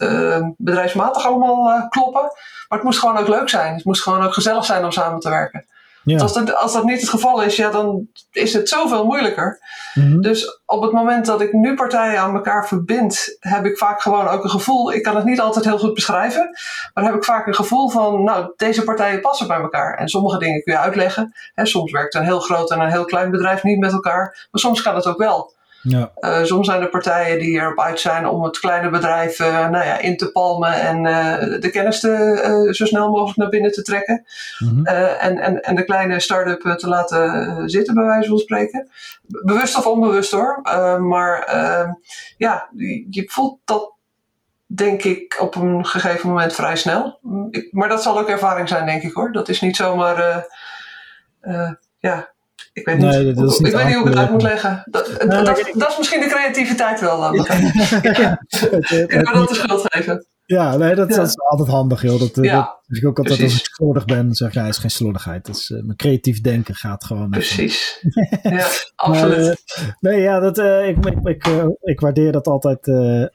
bedrijfsmatig 0.57 1.27
allemaal 1.27 1.89
kloppen. 1.89 2.23
Maar 2.23 2.79
het 2.79 2.83
moest 2.83 2.99
gewoon 2.99 3.19
ook 3.19 3.29
leuk 3.29 3.49
zijn. 3.49 3.75
Het 3.75 3.85
moest 3.85 4.03
gewoon 4.03 4.23
ook 4.23 4.35
gezellig 4.35 4.65
zijn 4.65 4.85
om 4.85 4.91
samen 4.91 5.21
te 5.21 5.29
werken. 5.29 5.65
Ja. 6.03 6.19
Als, 6.19 6.33
dat, 6.33 6.57
als 6.57 6.73
dat 6.73 6.85
niet 6.85 7.01
het 7.01 7.09
geval 7.09 7.43
is, 7.43 7.57
ja, 7.57 7.71
dan 7.71 8.09
is 8.31 8.53
het 8.53 8.69
zoveel 8.69 9.05
moeilijker. 9.05 9.59
Mhm. 9.95 10.21
Dus 10.21 10.61
op 10.67 10.83
het 10.83 10.93
moment 10.93 11.27
dat 11.27 11.41
ik 11.41 11.53
nu 11.53 11.75
partijen 11.75 12.21
aan 12.21 12.35
elkaar 12.35 12.67
verbind, 12.67 13.37
heb 13.41 13.65
ik 13.65 13.79
vaak 13.79 14.03
gewoon 14.03 14.29
ook 14.29 14.45
een 14.45 14.51
gevoel. 14.51 14.93
Ik 14.93 15.03
kan 15.03 15.17
het 15.17 15.25
niet 15.25 15.41
altijd 15.41 15.65
heel 15.65 15.79
goed 15.79 15.95
beschrijven, 15.95 16.59
maar 16.95 17.05
heb 17.05 17.15
ik 17.15 17.25
vaak 17.25 17.47
een 17.47 17.55
gevoel 17.55 17.89
van, 17.89 18.25
nou, 18.25 18.53
deze 18.57 18.85
partijen 18.85 19.21
passen 19.21 19.47
bij 19.47 19.61
elkaar. 19.61 19.95
En 19.95 20.09
sommige 20.09 20.39
dingen 20.39 20.63
kun 20.63 20.73
je 20.73 20.79
uitleggen. 20.79 21.33
Hè, 21.55 21.67
soms 21.67 21.93
werkt 21.93 22.15
een 22.15 22.25
heel 22.25 22.41
groot 22.41 22.71
en 22.71 22.81
een 22.81 22.91
heel 22.91 23.05
klein 23.05 23.31
bedrijf 23.31 23.63
niet 23.63 23.79
met 23.79 23.93
elkaar, 23.93 24.49
maar 24.51 24.61
soms 24.61 24.83
kan 24.83 24.95
het 24.95 25.07
ook 25.07 25.19
wel. 25.19 25.59
Ja. 25.83 26.13
Uh, 26.21 26.43
soms 26.43 26.67
zijn 26.67 26.83
er 26.83 26.89
partijen 26.89 27.39
die 27.39 27.61
erop 27.61 27.81
uit 27.81 28.01
zijn 28.01 28.29
om 28.29 28.43
het 28.43 28.59
kleine 28.59 28.91
bedrijf 28.91 29.39
uh, 29.39 29.69
nou 29.69 29.85
ja, 29.85 29.99
in 29.99 30.17
te 30.17 30.33
palmen 30.33 30.73
en 30.73 31.05
uh, 31.05 31.61
de 31.61 31.71
kennis 31.71 32.01
te, 32.01 32.69
zo 32.71 32.85
snel 32.85 33.11
mogelijk 33.11 33.37
naar 33.37 33.49
binnen 33.49 33.73
te 33.73 33.83
trekken. 33.83 34.25
Mm-hmm. 34.59 34.87
en, 34.87 35.39
en, 35.39 35.63
en 35.63 35.75
de 35.75 35.85
kleine 35.85 36.21
start-up 36.21 36.61
te 36.79 36.89
laten 36.89 37.71
zitten, 37.71 37.95
bij 37.95 38.05
wijze 38.05 38.29
van 38.29 38.39
spreken. 38.39 38.89
Bewust 39.27 39.77
of 39.77 39.87
onbewust 39.87 40.33
hoor. 40.33 40.61
maar 41.01 41.51
ja, 42.37 42.69
je, 42.77 43.07
je 43.11 43.25
voelt 43.27 43.59
dat 43.65 43.93
denk 44.67 45.03
ik 45.03 45.37
op 45.41 45.55
een 45.55 45.87
gegeven 45.87 46.29
moment 46.29 46.53
vrij 46.53 46.77
snel. 46.77 47.19
Ik, 47.51 47.73
maar 47.73 47.89
dat 47.89 48.03
zal 48.03 48.19
ook 48.19 48.29
ervaring 48.29 48.69
zijn, 48.69 48.87
denk 48.87 49.03
ik 49.03 49.13
hoor. 49.13 49.33
Dat 49.33 49.49
is 49.49 49.61
niet 49.61 49.77
zomaar. 49.77 50.47
ja, 51.99 52.33
ik 52.81 52.87
weet 52.87 52.97
niet, 52.99 53.07
nee, 53.07 53.25
niet 53.25 53.61
ik 53.61 53.75
weet 53.75 53.85
niet 53.87 53.95
hoe 53.95 54.03
ik 54.03 54.09
het 54.11 54.17
uit 54.19 54.31
moet 54.31 54.43
leggen. 54.43 54.83
Dat, 54.91 55.11
dat, 55.29 55.89
is 55.91 55.99
misschien 55.99 56.21
de 56.21 56.27
creativiteit 56.27 57.01
wel. 57.01 57.35
Ja. 57.35 57.45
het, 57.49 58.91
Ik 59.11 59.11
wil 59.11 59.33
dat 59.41 59.49
de 59.49 59.55
schuld 59.55 59.83
geven. 59.85 60.27
Ja, 60.45 60.77
nee, 60.77 60.95
dat, 60.95 61.09
dat 61.11 61.27
is 61.27 61.39
altijd 61.39 61.69
handig, 61.69 62.03
joh. 62.03 62.21
Dat, 62.21 62.31
Ja, 62.45 62.79
dat 62.87 62.97
ik 62.99 63.07
ook 63.07 63.19
altijd 63.19 63.39
precies. 63.39 63.59
als 63.59 63.69
ik 63.69 63.75
slordig 63.75 64.05
ben, 64.05 64.35
zeg 64.35 64.49
ik, 64.49 64.55
het 64.55 64.69
is 64.69 64.79
geen 64.79 64.91
slordigheid. 64.91 65.49
Eh, 65.49 65.83
mijn 65.83 65.97
creatief 65.97 66.41
denken 66.41 66.75
gaat 66.75 67.05
gewoon. 67.05 67.31
Precies. 67.31 67.99
ja, 68.43 68.51
Maar, 68.51 68.93
absoluut. 68.97 69.63
eh, 69.75 69.83
nee, 70.01 70.21
ja, 70.21 70.41
dat, 70.41 70.59
eh, 70.59 70.89
ik, 70.89 71.07
ik, 71.07 71.19
ik, 71.23 71.47
eh, 71.47 71.65
ik 71.81 72.01
waardeer 72.01 72.33
dat 72.33 72.47
altijd 72.47 72.87
eh, 72.89 73.23
eh, 73.23 73.29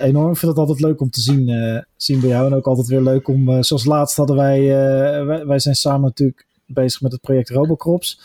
enorm. 0.00 0.30
Ik 0.30 0.36
vind 0.36 0.50
het 0.50 0.60
altijd 0.60 0.80
leuk 0.80 1.00
om 1.00 1.10
te 1.10 1.20
zien, 1.20 1.48
eh, 1.48 1.82
zien 1.96 2.20
bij 2.20 2.28
jou. 2.28 2.46
En 2.46 2.54
ook 2.54 2.66
altijd 2.66 2.86
weer 2.86 3.00
leuk 3.02 3.28
om, 3.28 3.48
eh, 3.48 3.56
zoals 3.60 3.84
laatst 3.84 4.16
hadden 4.16 4.36
wij, 4.36 4.58
eh, 4.58 5.24
wij, 5.26 5.46
wij 5.46 5.58
zijn 5.58 5.74
samen 5.74 6.00
natuurlijk 6.02 6.46
bezig 6.66 7.00
met 7.00 7.12
het 7.12 7.20
project 7.20 7.50
Robocrops. 7.50 8.20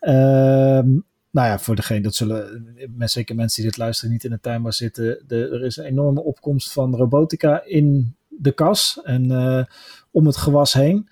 Ehm, 0.00 0.88
nou 1.30 1.48
ja, 1.48 1.58
voor 1.58 1.76
degene, 1.76 2.00
dat 2.00 2.14
zullen 2.14 2.64
zeker 2.98 3.34
mensen 3.34 3.62
die 3.62 3.70
dit 3.70 3.80
luisteren 3.80 4.12
niet 4.12 4.24
in 4.24 4.30
de 4.30 4.40
tuinbouw 4.40 4.70
zitten. 4.70 5.24
De, 5.26 5.48
er 5.48 5.64
is 5.64 5.76
een 5.76 5.84
enorme 5.84 6.22
opkomst 6.22 6.72
van 6.72 6.96
robotica 6.96 7.64
in 7.64 8.16
de 8.28 8.52
kas 8.52 9.00
en 9.04 9.30
eh, 9.30 9.64
om 10.10 10.26
het 10.26 10.36
gewas 10.36 10.72
heen. 10.72 11.08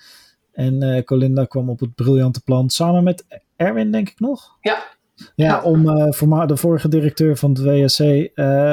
En 0.53 0.83
eh, 0.83 1.05
Colinda 1.05 1.45
kwam 1.45 1.71
op 1.71 1.81
het 1.81 1.95
briljante 1.95 2.41
plan 2.43 2.71
samen 2.71 3.05
met 3.05 3.27
Erwin, 3.57 3.91
denk 3.93 4.09
ik 4.09 4.21
nog. 4.21 4.57
Ja. 4.61 4.85
Ja, 5.15 5.27
Ja. 5.35 5.63
om 5.63 5.89
eh, 5.89 6.13
voor 6.13 6.47
de 6.47 6.57
vorige 6.57 6.89
directeur 6.89 7.37
van 7.37 7.51
het 7.51 7.61
WSC, 7.63 8.01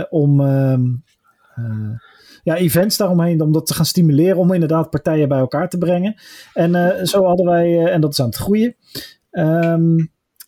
om 0.10 0.42
ehm, 0.42 0.86
eh, 1.56 1.90
ja, 2.44 2.56
events 2.56 2.98
daaromheen, 2.98 3.42
om 3.42 3.52
dat 3.52 3.66
te 3.66 3.74
gaan 3.74 3.86
stimuleren, 3.86 4.38
om 4.38 4.54
inderdaad 4.54 4.90
partijen 4.90 5.28
bij 5.28 5.38
elkaar 5.40 5.70
te 5.70 5.78
brengen. 5.78 6.16
En 6.54 7.08
zo 7.08 7.24
hadden 7.26 7.46
wij, 7.46 7.86
en 7.86 8.02
dat 8.02 8.12
is 8.12 8.20
aan 8.20 8.26
het 8.26 8.36
groeien. 8.36 8.76
Ehm, 9.34 9.98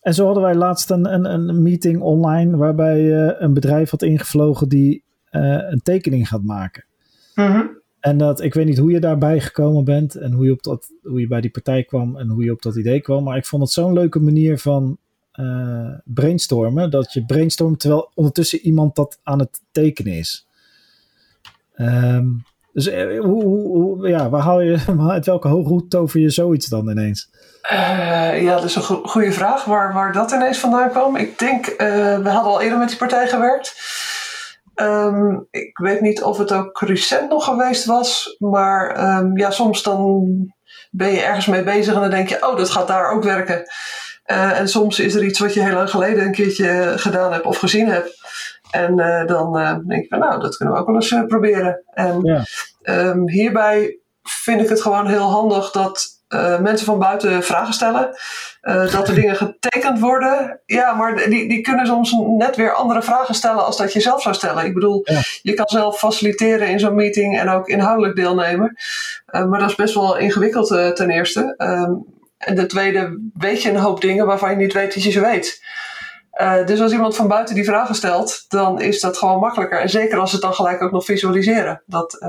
en 0.00 0.14
zo 0.14 0.24
hadden 0.24 0.42
wij 0.42 0.54
laatst 0.54 0.90
een, 0.90 1.14
een, 1.14 1.24
een 1.24 1.62
meeting 1.62 2.00
online 2.00 2.56
waarbij 2.56 3.26
eh, 3.26 3.40
een 3.40 3.54
bedrijf 3.54 3.90
had 3.90 4.02
ingevlogen 4.02 4.68
die 4.68 5.02
eh, 5.24 5.58
een 5.70 5.82
tekening 5.82 6.28
gaat 6.28 6.42
maken. 6.42 6.84
Mhm. 7.34 7.66
En 8.00 8.18
dat, 8.18 8.40
ik 8.40 8.54
weet 8.54 8.66
niet 8.66 8.78
hoe 8.78 8.90
je 8.90 9.00
daarbij 9.00 9.40
gekomen 9.40 9.84
bent 9.84 10.14
en 10.14 10.32
hoe 10.32 10.44
je, 10.44 10.52
op 10.52 10.62
dat, 10.62 10.92
hoe 11.02 11.20
je 11.20 11.26
bij 11.26 11.40
die 11.40 11.50
partij 11.50 11.84
kwam 11.84 12.16
en 12.16 12.28
hoe 12.28 12.44
je 12.44 12.52
op 12.52 12.62
dat 12.62 12.76
idee 12.76 13.00
kwam. 13.00 13.24
Maar 13.24 13.36
ik 13.36 13.46
vond 13.46 13.62
het 13.62 13.70
zo'n 13.70 13.92
leuke 13.92 14.20
manier 14.20 14.58
van 14.58 14.98
eh, 15.32 15.92
brainstormen. 16.04 16.90
Dat 16.90 17.12
je 17.12 17.24
brainstormt 17.24 17.80
terwijl 17.80 18.10
ondertussen 18.14 18.58
iemand 18.58 18.96
dat 18.96 19.18
aan 19.22 19.38
het 19.38 19.60
tekenen 19.70 20.12
is. 20.12 20.46
Ehm, 21.74 22.26
dus 22.76 22.86
eh, 22.86 23.20
hoe, 23.20 23.44
hoe, 23.44 24.08
ja, 24.08 24.28
waar 24.30 24.40
haal 24.40 24.60
je, 24.60 24.78
uit 25.10 25.26
welke 25.26 25.48
hoge 25.48 25.68
hoed 25.68 25.90
tover 25.90 26.20
je 26.20 26.30
zoiets 26.30 26.66
dan 26.66 26.90
ineens? 26.90 27.30
Eh, 27.62 28.42
ja, 28.42 28.54
dat 28.54 28.64
is 28.64 28.74
een 28.74 28.82
go- 28.82 29.02
goede 29.04 29.32
vraag 29.32 29.64
waar, 29.64 29.92
waar 29.92 30.12
dat 30.12 30.32
ineens 30.32 30.58
vandaan 30.58 30.90
kwam. 30.90 31.16
Ik 31.16 31.38
denk, 31.38 31.66
eh, 31.66 31.86
we 32.18 32.28
hadden 32.28 32.52
al 32.52 32.60
eerder 32.60 32.78
met 32.78 32.88
die 32.88 32.96
partij 32.96 33.28
gewerkt. 33.28 33.74
Ehm, 34.74 35.38
ik 35.50 35.78
weet 35.78 36.00
niet 36.00 36.22
of 36.22 36.38
het 36.38 36.52
ook 36.52 36.80
recent 36.80 37.28
nog 37.28 37.44
geweest 37.44 37.84
was, 37.84 38.36
maar 38.38 38.90
ehm, 38.90 39.38
ja, 39.38 39.50
soms 39.50 39.82
dan 39.82 40.26
ben 40.90 41.10
je 41.10 41.20
ergens 41.20 41.46
mee 41.46 41.62
bezig 41.62 41.94
en 41.94 42.00
dan 42.00 42.10
denk 42.10 42.28
je, 42.28 42.46
oh, 42.46 42.56
dat 42.56 42.70
gaat 42.70 42.88
daar 42.88 43.10
ook 43.10 43.24
werken. 43.24 43.62
En 44.24 44.68
soms 44.68 44.98
is 44.98 45.14
er 45.14 45.24
iets 45.24 45.38
wat 45.38 45.54
je 45.54 45.62
heel 45.62 45.74
lang 45.74 45.90
geleden 45.90 46.24
een 46.24 46.32
keertje 46.32 46.92
gedaan 46.96 47.32
hebt 47.32 47.44
of 47.44 47.58
gezien 47.58 47.88
hebt. 47.88 48.18
En 48.70 48.98
eh, 48.98 49.26
dan 49.26 49.58
eh, 49.58 49.76
denk 49.86 50.02
je 50.02 50.08
van, 50.08 50.18
nou, 50.18 50.40
dat 50.40 50.56
kunnen 50.56 50.74
we 50.74 50.80
ook 50.80 50.86
wel 50.86 50.94
eens 50.94 51.10
eh, 51.12 51.24
proberen. 51.24 51.82
En 51.94 52.20
Ja. 52.22 52.42
Ehm, 52.82 53.28
hierbij 53.28 53.98
vind 54.22 54.60
ik 54.60 54.68
het 54.68 54.82
gewoon 54.82 55.06
heel 55.06 55.30
handig 55.30 55.70
dat 55.70 56.14
mensen 56.60 56.86
van 56.86 56.98
buiten 56.98 57.42
vragen 57.42 57.74
stellen. 57.74 58.16
dat 58.60 59.08
er 59.08 59.14
dingen 59.14 59.36
getekend 59.36 60.00
worden. 60.00 60.60
Ja, 60.66 60.92
maar 60.94 61.16
die, 61.16 61.48
die 61.48 61.60
kunnen 61.60 61.86
soms 61.86 62.14
net 62.38 62.56
weer 62.56 62.72
andere 62.74 63.02
vragen 63.02 63.34
stellen 63.34 63.64
als 63.64 63.76
dat 63.76 63.92
je 63.92 64.00
zelf 64.00 64.22
zou 64.22 64.34
stellen. 64.34 64.64
Ik 64.64 64.74
bedoel, 64.74 65.00
Ja. 65.04 65.20
je 65.42 65.54
kan 65.54 65.66
zelf 65.68 65.98
faciliteren 65.98 66.68
in 66.68 66.80
zo'n 66.80 66.94
meeting 66.94 67.38
en 67.38 67.48
ook 67.48 67.68
inhoudelijk 67.68 68.16
deelnemen. 68.16 68.76
Maar 69.26 69.58
dat 69.60 69.70
is 69.70 69.74
best 69.74 69.94
wel 69.94 70.16
ingewikkeld 70.16 70.66
ten 70.96 71.10
eerste. 71.10 71.54
Ehm, 71.56 71.92
en 72.38 72.54
ten 72.54 72.68
tweede 72.68 73.30
weet 73.34 73.62
je 73.62 73.70
een 73.70 73.76
hoop 73.76 74.00
dingen 74.00 74.26
waarvan 74.26 74.50
je 74.50 74.56
niet 74.56 74.72
weet 74.72 74.94
dat 74.94 75.02
je 75.02 75.10
ze 75.10 75.20
weet. 75.20 75.62
Eh, 76.36 76.66
dus 76.66 76.80
als 76.80 76.92
iemand 76.92 77.16
van 77.16 77.28
buiten 77.28 77.54
die 77.54 77.64
vragen 77.64 77.94
stelt, 77.94 78.44
dan 78.48 78.80
is 78.80 79.00
dat 79.00 79.18
gewoon 79.18 79.38
makkelijker. 79.40 79.80
En 79.80 79.88
zeker 79.88 80.18
als 80.18 80.28
ze 80.30 80.36
het 80.36 80.44
dan 80.44 80.54
gelijk 80.54 80.82
ook 80.82 80.90
nog 80.92 81.04
visualiseren. 81.04 81.82
Dat, 81.86 82.14
eh, 82.20 82.28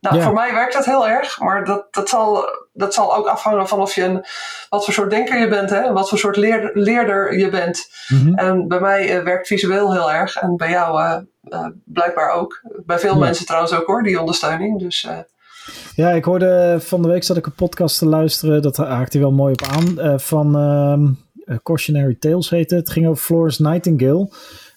nou, 0.00 0.16
Ja. 0.16 0.22
Voor 0.22 0.32
mij 0.32 0.52
werkt 0.54 0.72
dat 0.72 0.84
heel 0.84 1.08
erg, 1.08 1.40
maar 1.40 1.64
dat, 1.64 1.86
dat, 1.90 2.08
zal, 2.08 2.44
dat 2.72 2.94
zal 2.94 3.16
ook 3.16 3.26
afhangen 3.26 3.68
van 3.68 3.80
of 3.80 3.94
je 3.94 4.04
een, 4.04 4.24
wat 4.68 4.84
voor 4.84 4.94
soort 4.94 5.10
denker 5.10 5.38
je 5.40 5.48
bent, 5.48 5.70
hè? 5.70 5.92
wat 5.92 6.08
voor 6.08 6.18
soort 6.18 6.36
leer, 6.36 6.70
leerder 6.74 7.38
je 7.38 7.48
bent. 7.48 7.86
Mhm. 8.08 8.34
En 8.34 8.68
bij 8.68 8.80
mij 8.80 9.16
eh, 9.18 9.24
werkt 9.24 9.46
visueel 9.46 9.92
heel 9.92 10.12
erg 10.12 10.36
en 10.36 10.56
bij 10.56 10.70
jou 10.70 11.00
eh, 11.42 11.66
blijkbaar 11.84 12.30
ook. 12.30 12.60
Bij 12.86 12.98
veel 12.98 13.12
Ja. 13.14 13.18
mensen 13.18 13.46
trouwens 13.46 13.72
ook 13.74 13.86
hoor, 13.86 14.02
die 14.02 14.20
ondersteuning. 14.20 14.78
Dus 14.80 15.08
Ja, 15.94 16.10
ik 16.10 16.24
hoorde 16.24 16.76
van 16.80 17.02
de 17.02 17.08
week 17.08 17.24
zat 17.24 17.36
ik 17.36 17.46
een 17.46 17.52
podcast 17.52 17.98
te 17.98 18.06
luisteren. 18.06 18.62
Dat 18.62 18.76
haakt 18.76 19.12
hij 19.12 19.22
wel 19.22 19.32
mooi 19.32 19.52
op 19.52 19.62
aan. 19.62 20.20
van 20.20 20.56
ehm 20.56 21.02
eh, 21.04 21.08
Cautionary 21.62 22.14
Tales 22.14 22.50
heette 22.50 22.74
het. 22.74 22.90
Ging 22.90 23.06
over 23.06 23.24
Florence 23.24 23.62
Nightingale, 23.62 24.28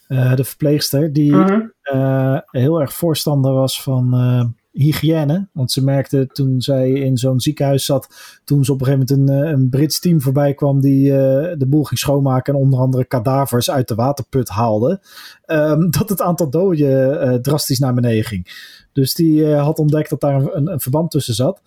eh, 0.08 0.36
de 0.36 0.44
verpleegster, 0.44 1.14
die 1.14 1.36
mhm. 1.36 1.62
eh, 1.82 2.38
heel 2.46 2.82
erg 2.82 2.94
voorstander 2.94 3.54
was 3.54 3.82
van 3.82 4.14
eh, 4.14 4.44
hygiëne. 4.72 5.48
Want 5.52 5.72
ze 5.72 5.84
merkte 5.84 6.28
toen 6.28 6.62
zij 6.62 6.92
in 6.92 7.18
zo'n 7.18 7.40
ziekenhuis 7.40 7.86
zat, 7.86 8.08
toen 8.44 8.66
ze 8.66 8.74
op 8.74 8.80
een 8.82 8.86
gegeven 8.86 9.16
moment 9.18 9.30
een, 9.30 9.44
eh, 9.44 9.52
een 9.52 9.70
Brits 9.70 10.00
team 10.00 10.22
voorbij 10.22 10.54
kwam 10.54 10.82
die 10.82 11.12
eh, 11.12 11.58
de 11.58 11.68
boel 11.68 11.84
ging 11.84 12.00
schoonmaken 12.00 12.54
en 12.54 12.60
onder 12.60 12.80
andere 12.80 13.06
kadavers 13.06 13.72
uit 13.72 13.88
de 13.88 13.96
waterput 13.96 14.50
haalde, 14.50 15.02
ehm, 15.46 15.90
dat 15.98 16.10
het 16.10 16.22
aantal 16.22 16.50
doden 16.50 17.22
eh, 17.22 17.34
drastisch 17.34 17.80
naar 17.80 17.94
beneden 17.94 18.24
ging. 18.24 18.48
Dus 18.94 19.14
die 19.14 19.54
eh, 19.54 19.64
had 19.64 19.80
ontdekt 19.80 20.10
dat 20.10 20.22
daar 20.22 20.54
een, 20.54 20.72
een 20.72 20.80
verband 20.80 21.12
tussen 21.12 21.34
zat. 21.34 21.62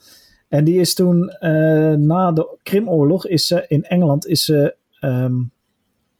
En 0.48 0.64
die 0.64 0.80
is 0.80 0.94
toen 0.94 1.28
eh, 1.28 1.92
na 1.92 2.32
de 2.32 2.58
Krimoorlog 2.62 3.26
is 3.26 3.46
ze 3.46 3.64
in 3.68 3.84
Engeland 3.84 4.26
is 4.26 4.44
ze 4.44 4.76
ehm, 5.04 5.34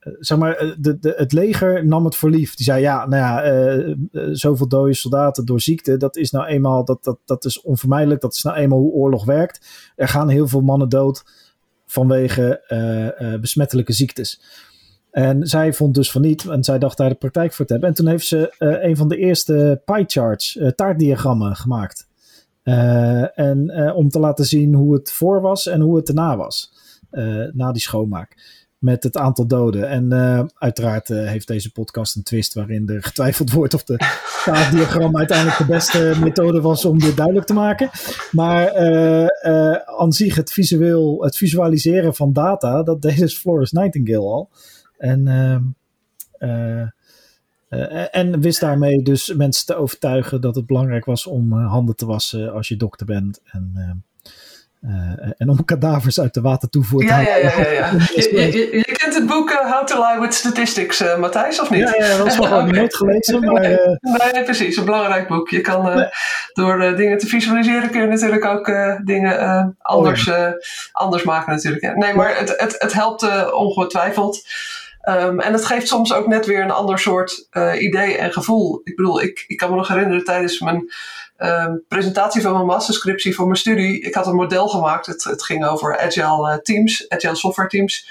eh, 0.04 0.12
zeg 0.18 0.38
maar, 0.38 0.56
eh, 0.56 0.70
de, 0.78 0.98
de, 0.98 1.14
het 1.16 1.32
leger 1.32 1.86
nam 1.86 2.04
het 2.04 2.16
voor 2.16 2.30
lief. 2.30 2.54
Die 2.54 2.64
zei, 2.64 2.80
ja, 2.80 3.06
nou 3.06 3.22
ja, 3.22 3.42
eh, 3.42 3.94
zoveel 4.32 4.68
dode 4.68 4.94
soldaten 4.94 5.44
door 5.44 5.60
ziekte, 5.60 5.96
dat 5.96 6.16
is 6.16 6.30
nou 6.30 6.46
eenmaal, 6.46 6.84
dat, 6.84 7.04
dat, 7.04 7.18
dat 7.24 7.44
is 7.44 7.60
onvermijdelijk. 7.60 8.20
Dat 8.20 8.34
is 8.34 8.42
nou 8.42 8.56
eenmaal 8.56 8.78
hoe 8.78 8.92
oorlog 8.92 9.24
werkt. 9.24 9.66
Er 9.96 10.08
gaan 10.08 10.28
heel 10.28 10.48
veel 10.48 10.60
mannen 10.60 10.88
dood 10.88 11.24
vanwege 11.86 12.62
besmettelijke 13.40 13.92
ziektes. 13.92 14.40
En 15.10 15.46
zij 15.46 15.72
vond 15.72 15.94
dus 15.94 16.10
van 16.10 16.20
niet, 16.20 16.48
en 16.48 16.64
zij 16.64 16.78
dacht 16.78 16.96
daar 16.96 17.08
de 17.08 17.14
praktijk 17.14 17.52
voor 17.52 17.66
te 17.66 17.72
hebben. 17.72 17.90
En 17.90 17.96
toen 17.96 18.06
heeft 18.06 18.26
ze 18.26 18.54
een 18.58 18.96
van 18.96 19.08
de 19.08 19.16
eerste 19.16 19.82
pie 19.84 20.04
charts, 20.06 20.58
taartdiagrammen 20.74 21.56
gemaakt. 21.56 22.08
En 23.34 23.92
om 23.94 24.08
te 24.08 24.18
laten 24.18 24.44
zien 24.44 24.74
hoe 24.74 24.94
het 24.94 25.12
voor 25.12 25.40
was 25.40 25.66
en 25.66 25.80
hoe 25.80 25.96
het 25.96 26.08
erna 26.08 26.36
was. 26.36 26.72
na 27.52 27.72
die 27.72 27.82
schoonmaak 27.82 28.36
met 28.84 29.02
het 29.02 29.16
aantal 29.16 29.46
doden. 29.46 29.88
En 29.88 30.12
eh, 30.12 30.44
uiteraard 30.58 31.10
eh, 31.10 31.26
heeft 31.26 31.46
deze 31.46 31.72
podcast 31.72 32.16
een 32.16 32.22
twist 32.22 32.54
waarin 32.54 32.88
er 32.88 33.02
getwijfeld 33.02 33.52
wordt 33.52 33.74
of 33.74 33.84
de 33.84 33.96
kaartdiagram 34.44 35.16
uiteindelijk 35.16 35.58
de 35.58 35.66
beste 35.66 36.14
methode 36.20 36.60
was 36.60 36.84
om 36.84 36.98
dit 36.98 37.16
duidelijk 37.16 37.46
te 37.46 37.54
maken. 37.54 37.90
Maar 38.30 38.66
eh, 38.66 39.74
aan 39.98 40.12
zich 40.12 40.34
het 40.34 40.52
visueel, 40.52 41.22
het 41.22 41.36
visualiseren 41.36 42.14
van 42.14 42.32
data, 42.32 42.82
dat 42.82 43.02
deed 43.02 43.18
dus 43.18 43.38
Florence 43.38 43.78
Nightingale 43.78 44.26
al. 44.26 44.50
En, 44.98 45.28
ehm, 45.28 45.62
eh, 47.74 48.00
eh, 48.02 48.06
en 48.10 48.40
wist 48.40 48.60
daarmee 48.60 49.02
dus 49.02 49.34
mensen 49.34 49.66
te 49.66 49.74
overtuigen 49.74 50.40
dat 50.40 50.54
het 50.54 50.66
belangrijk 50.66 51.04
was 51.04 51.26
om 51.26 51.52
handen 51.52 51.96
te 51.96 52.06
wassen 52.06 52.52
als 52.52 52.68
je 52.68 52.76
dokter 52.76 53.06
bent. 53.06 53.40
En, 53.44 53.70
ehm, 53.74 53.88
eh, 53.88 53.94
en 55.36 55.48
om 55.48 55.64
kadavers 55.64 56.20
uit 56.20 56.34
de 56.34 56.40
watertoevoer 56.40 57.00
te 57.00 57.06
Ja, 57.06 57.20
ja, 57.20 57.36
ja. 57.36 57.52
ja, 57.60 57.70
ja. 57.70 57.90
Je, 58.16 58.28
je, 58.32 58.52
je- 58.52 58.76
je 58.76 58.92
kent 58.92 59.14
het 59.14 59.26
boek 59.26 59.50
eh, 59.50 59.72
How 59.72 59.86
to 59.86 60.06
Lie 60.10 60.20
with 60.20 60.34
Statistics, 60.34 61.00
eh, 61.00 61.18
Matthijs, 61.18 61.60
of 61.60 61.70
niet? 61.70 61.80
Ja, 61.80 62.04
ja, 62.06 62.16
dat 62.16 62.26
is 62.26 62.38
wel 62.38 62.64
nooit 62.66 62.96
gelezen, 62.96 63.40
maar 63.52 63.62
eh, 63.62 63.86
Nee, 64.00 64.32
nee, 64.32 64.42
precies. 64.44 64.76
Een 64.76 64.84
belangrijk 64.84 65.28
boek. 65.28 65.48
Je 65.50 65.60
kan 65.60 65.88
eh, 65.88 65.94
Nee. 65.96 66.08
door 66.52 66.80
eh, 66.80 66.96
dingen 66.96 67.18
te 67.18 67.26
visualiseren 67.26 67.90
kun 67.90 68.00
je 68.00 68.06
natuurlijk 68.06 68.44
ook 68.44 68.68
eh, 68.68 68.94
dingen 69.04 69.38
eh, 69.38 69.64
anders, 69.78 70.26
eh, 70.28 70.48
anders 70.92 71.22
maken 71.22 71.52
natuurlijk. 71.52 71.96
Nee, 71.96 72.14
maar 72.14 72.38
het, 72.38 72.54
het, 72.56 72.74
het 72.78 72.92
helpt 72.92 73.22
eh, 73.22 73.48
ongetwijfeld. 73.54 74.42
Ehm, 75.00 75.38
en 75.40 75.52
het 75.52 75.64
geeft 75.64 75.88
soms 75.88 76.12
ook 76.12 76.26
net 76.26 76.46
weer 76.46 76.62
een 76.62 76.70
ander 76.70 76.98
soort 76.98 77.46
eh, 77.50 77.82
idee 77.82 78.16
en 78.18 78.32
gevoel. 78.32 78.80
Ik 78.84 78.96
bedoel, 78.96 79.22
ik, 79.22 79.44
ik 79.46 79.56
kan 79.56 79.70
me 79.70 79.76
nog 79.76 79.88
herinneren 79.88 80.24
tijdens 80.24 80.60
mijn 80.60 80.92
ehm, 81.36 81.76
presentatie 81.88 82.42
van 82.42 82.52
mijn 82.52 82.66
masterscriptie 82.66 83.34
voor 83.34 83.46
mijn 83.46 83.58
studie. 83.58 84.00
Ik 84.00 84.14
had 84.14 84.26
een 84.26 84.34
model 84.34 84.68
gemaakt. 84.68 85.06
Het, 85.06 85.24
het 85.24 85.44
ging 85.44 85.66
over 85.66 85.98
agile 85.98 86.50
eh, 86.50 86.58
teams, 86.58 87.08
agile 87.08 87.34
software 87.34 87.68
teams. 87.68 88.08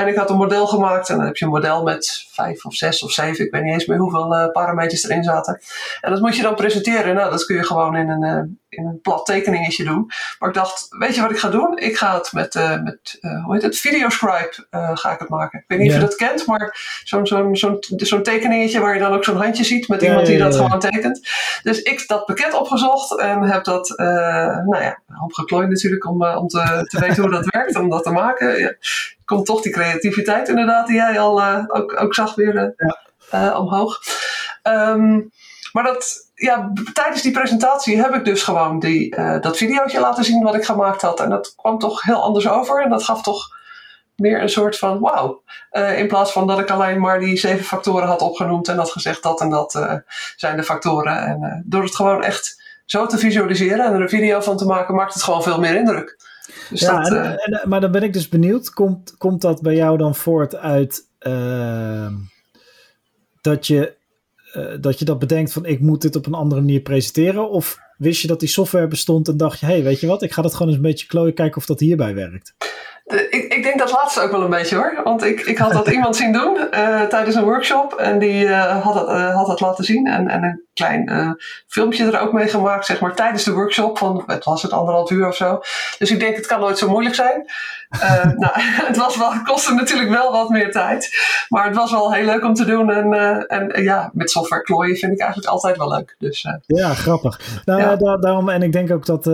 En 0.00 0.08
ik 0.08 0.16
had 0.16 0.30
een 0.30 0.36
model 0.36 0.66
gemaakt 0.66 1.08
en 1.08 1.16
dan 1.16 1.24
heb 1.24 1.36
je 1.36 1.44
een 1.44 1.50
model 1.50 1.82
met 1.82 2.26
vijf 2.30 2.64
of 2.64 2.74
zes 2.74 3.02
of 3.02 3.10
zeven, 3.10 3.44
ik 3.44 3.52
weet 3.52 3.62
niet 3.62 3.72
eens 3.72 3.86
meer 3.86 3.98
hoeveel 3.98 4.36
uh, 4.36 4.50
parameters 4.52 5.04
erin 5.04 5.22
zaten. 5.22 5.60
En 6.00 6.10
dat 6.10 6.20
moet 6.20 6.36
je 6.36 6.42
dan 6.42 6.54
presenteren. 6.54 7.14
Nou, 7.14 7.30
dat 7.30 7.44
kun 7.44 7.56
je 7.56 7.64
gewoon 7.64 7.96
in 7.96 8.08
een, 8.08 8.22
uh, 8.22 8.42
in 8.68 8.86
een 8.86 9.00
plat 9.00 9.26
tekeningetje 9.26 9.84
doen. 9.84 10.10
Maar 10.38 10.48
ik 10.48 10.54
dacht, 10.54 10.86
weet 10.88 11.14
je 11.14 11.20
wat 11.20 11.30
ik 11.30 11.38
ga 11.38 11.48
doen? 11.48 11.78
Ik 11.78 11.96
ga 11.96 12.14
het 12.14 12.32
met, 12.32 12.54
uh, 12.54 12.82
met 12.82 13.18
hoe 13.44 13.54
heet 13.54 13.62
het, 13.62 13.78
Videoscribe 13.78 14.66
ga 14.94 15.12
ik 15.12 15.18
het 15.18 15.28
maken. 15.28 15.58
Ik 15.58 15.64
weet 15.66 15.78
niet 15.78 15.88
of 15.88 15.94
je 15.94 16.00
dat 16.00 16.14
kent, 16.14 16.46
maar 16.46 17.00
zo'n 17.04 17.26
zo'n 17.26 17.56
zo'n 17.56 17.78
zo'n 17.96 18.22
tekeningetje 18.22 18.80
waar 18.80 18.94
je 18.94 19.00
dan 19.00 19.12
ook 19.12 19.24
zo'n 19.24 19.36
handje 19.36 19.64
ziet 19.64 19.88
met 19.88 20.02
iemand 20.02 20.26
die 20.26 20.38
dat 20.38 20.56
gewoon 20.56 20.80
tekent. 20.80 21.28
Dus 21.62 21.82
ik 21.82 22.08
dat 22.08 22.26
pakket 22.26 22.54
opgezocht 22.54 23.18
en 23.18 23.42
heb 23.42 23.64
dat, 23.64 23.88
nou 23.96 24.82
ja, 24.82 25.00
opgeklooid 25.22 25.68
natuurlijk 25.68 26.06
om, 26.06 26.24
om 26.24 26.48
te, 26.48 26.84
te 26.88 27.00
weten 27.00 27.22
hoe 27.22 27.32
dat 27.32 27.46
werkt, 27.54 27.76
om 27.76 27.90
dat 27.90 28.02
te 28.02 28.10
maken. 28.10 28.76
Komt 29.30 29.46
toch 29.46 29.62
die 29.62 29.72
creativiteit 29.72 30.48
inderdaad, 30.48 30.86
die 30.86 30.96
jij 30.96 31.20
al 31.20 31.40
uh, 31.40 31.64
ook, 31.66 32.00
ook 32.00 32.14
zag 32.14 32.34
weer 32.34 32.54
uh, 32.54 32.88
ja. 33.30 33.58
omhoog. 33.58 33.98
Um, 34.62 35.30
maar 35.72 35.84
dat, 35.84 36.30
ja, 36.34 36.72
tijdens 36.92 37.22
die 37.22 37.32
presentatie 37.32 38.02
heb 38.02 38.14
ik 38.14 38.24
dus 38.24 38.42
gewoon 38.42 38.78
die, 38.78 39.16
dat 39.40 39.56
videootje 39.56 40.00
laten 40.00 40.24
zien 40.24 40.42
wat 40.42 40.54
ik 40.54 40.64
gemaakt 40.64 41.02
had. 41.02 41.20
En 41.20 41.30
dat 41.30 41.54
kwam 41.56 41.78
toch 41.78 42.02
heel 42.02 42.22
anders 42.22 42.48
over. 42.48 42.82
En 42.82 42.90
dat 42.90 43.04
gaf 43.04 43.22
toch 43.22 43.48
meer 44.16 44.42
een 44.42 44.48
soort 44.48 44.78
van 44.78 45.00
wauw. 45.00 45.42
in 45.96 46.08
plaats 46.08 46.32
van 46.32 46.46
dat 46.46 46.58
ik 46.58 46.70
alleen 46.70 47.00
maar 47.00 47.18
die 47.18 47.38
zeven 47.38 47.64
factoren 47.64 48.08
had 48.08 48.20
opgenoemd 48.20 48.68
en 48.68 48.76
had 48.76 48.90
gezegd 48.90 49.22
dat 49.22 49.40
en 49.40 49.50
dat 49.50 50.00
zijn 50.36 50.56
de 50.56 50.62
factoren. 50.62 51.26
En 51.26 51.62
door 51.66 51.82
het 51.82 51.96
gewoon 51.96 52.22
echt 52.22 52.62
zo 52.84 53.06
te 53.06 53.18
visualiseren 53.18 53.84
en 53.84 53.92
er 53.92 54.00
een 54.00 54.08
video 54.08 54.40
van 54.40 54.56
te 54.56 54.64
maken, 54.64 54.94
maakt 54.94 55.14
het 55.14 55.22
gewoon 55.22 55.42
veel 55.42 55.60
meer 55.60 55.74
indruk. 55.74 56.19
Dus 56.70 56.80
ja, 56.80 57.00
dat, 57.00 57.12
en, 57.12 57.36
en, 57.36 57.68
maar 57.68 57.80
dan 57.80 57.90
ben 57.90 58.02
ik 58.02 58.12
dus 58.12 58.28
benieuwd, 58.28 58.70
komt, 58.70 59.16
komt 59.16 59.40
dat 59.40 59.62
bij 59.62 59.74
jou 59.74 59.98
dan 59.98 60.14
voort 60.14 60.56
uit 60.56 61.06
uh, 61.20 62.12
dat, 63.40 63.66
je, 63.66 63.94
uh, 64.54 64.74
dat 64.80 64.98
je 64.98 65.04
dat 65.04 65.18
bedenkt 65.18 65.52
van 65.52 65.64
ik 65.64 65.80
moet 65.80 66.02
dit 66.02 66.16
op 66.16 66.26
een 66.26 66.34
andere 66.34 66.60
manier 66.60 66.80
presenteren? 66.80 67.50
Of 67.50 67.78
wist 67.96 68.20
je 68.20 68.28
dat 68.28 68.40
die 68.40 68.48
software 68.48 68.86
bestond 68.88 69.28
en 69.28 69.36
dacht 69.36 69.60
je, 69.60 69.66
hé, 69.66 69.72
hey, 69.72 69.82
weet 69.82 70.00
je 70.00 70.06
wat, 70.06 70.22
ik 70.22 70.32
ga 70.32 70.42
dat 70.42 70.52
gewoon 70.52 70.68
eens 70.68 70.76
een 70.76 70.82
beetje 70.82 71.06
klooien, 71.06 71.34
kijken 71.34 71.56
of 71.56 71.66
dat 71.66 71.80
hierbij 71.80 72.14
werkt? 72.14 72.54
ik 73.30 73.49
denk 73.76 73.88
dat 73.88 73.98
laatste 74.00 74.20
ook 74.20 74.30
wel 74.30 74.42
een 74.42 74.50
beetje 74.50 74.76
hoor. 74.76 75.00
Want 75.04 75.24
ik, 75.24 75.40
ik 75.40 75.58
had 75.58 75.72
dat 75.72 75.88
iemand 75.96 76.16
zien 76.16 76.32
doen 76.32 76.56
uh, 76.56 77.02
tijdens 77.02 77.34
een 77.34 77.44
workshop. 77.44 77.92
En 77.92 78.18
die 78.18 78.44
uh, 78.44 78.82
had, 78.82 78.94
het, 78.94 79.08
uh, 79.08 79.34
had 79.34 79.48
het 79.48 79.60
laten 79.60 79.84
zien. 79.84 80.06
En, 80.06 80.28
en 80.28 80.42
een 80.42 80.62
klein 80.74 81.36
filmpje 81.66 82.10
er 82.10 82.20
ook 82.20 82.32
mee 82.32 82.48
gemaakt, 82.48 82.86
zeg 82.86 83.00
maar, 83.00 83.14
tijdens 83.14 83.44
de 83.44 83.52
workshop. 83.52 83.98
Van, 83.98 84.22
het 84.26 84.44
was 84.44 84.62
het 84.62 84.72
anderhalf 84.72 85.10
uur 85.10 85.28
of 85.28 85.36
zo. 85.36 85.60
Dus 85.98 86.10
ik 86.10 86.20
denk, 86.20 86.36
het 86.36 86.46
kan 86.46 86.60
nooit 86.60 86.78
zo 86.78 86.88
moeilijk 86.88 87.14
zijn. 87.14 87.50
nou, 88.42 88.52
het, 88.88 88.96
was 88.96 89.16
wel, 89.16 89.32
het 89.32 89.42
kostte 89.42 89.74
natuurlijk 89.74 90.10
wel 90.10 90.32
wat 90.32 90.48
meer 90.48 90.70
tijd. 90.70 91.10
Maar 91.48 91.66
het 91.66 91.76
was 91.76 91.90
wel 91.90 92.12
heel 92.12 92.24
leuk 92.24 92.44
om 92.44 92.54
te 92.54 92.64
doen. 92.64 92.90
En, 92.90 93.12
en 93.48 93.82
ja, 93.82 94.10
met 94.12 94.30
software 94.30 94.62
klooien 94.62 94.96
vind 94.96 95.12
ik 95.12 95.20
eigenlijk 95.20 95.50
altijd 95.50 95.76
wel 95.76 95.88
leuk. 95.88 96.14
Dus, 96.18 96.46
ja, 96.66 96.94
grappig. 96.94 97.40
Nou, 97.64 97.80
ja. 97.80 98.16
daarom, 98.16 98.48
en 98.48 98.62
ik 98.62 98.72
denk 98.72 98.90
ook 98.90 99.06
dat, 99.06 99.24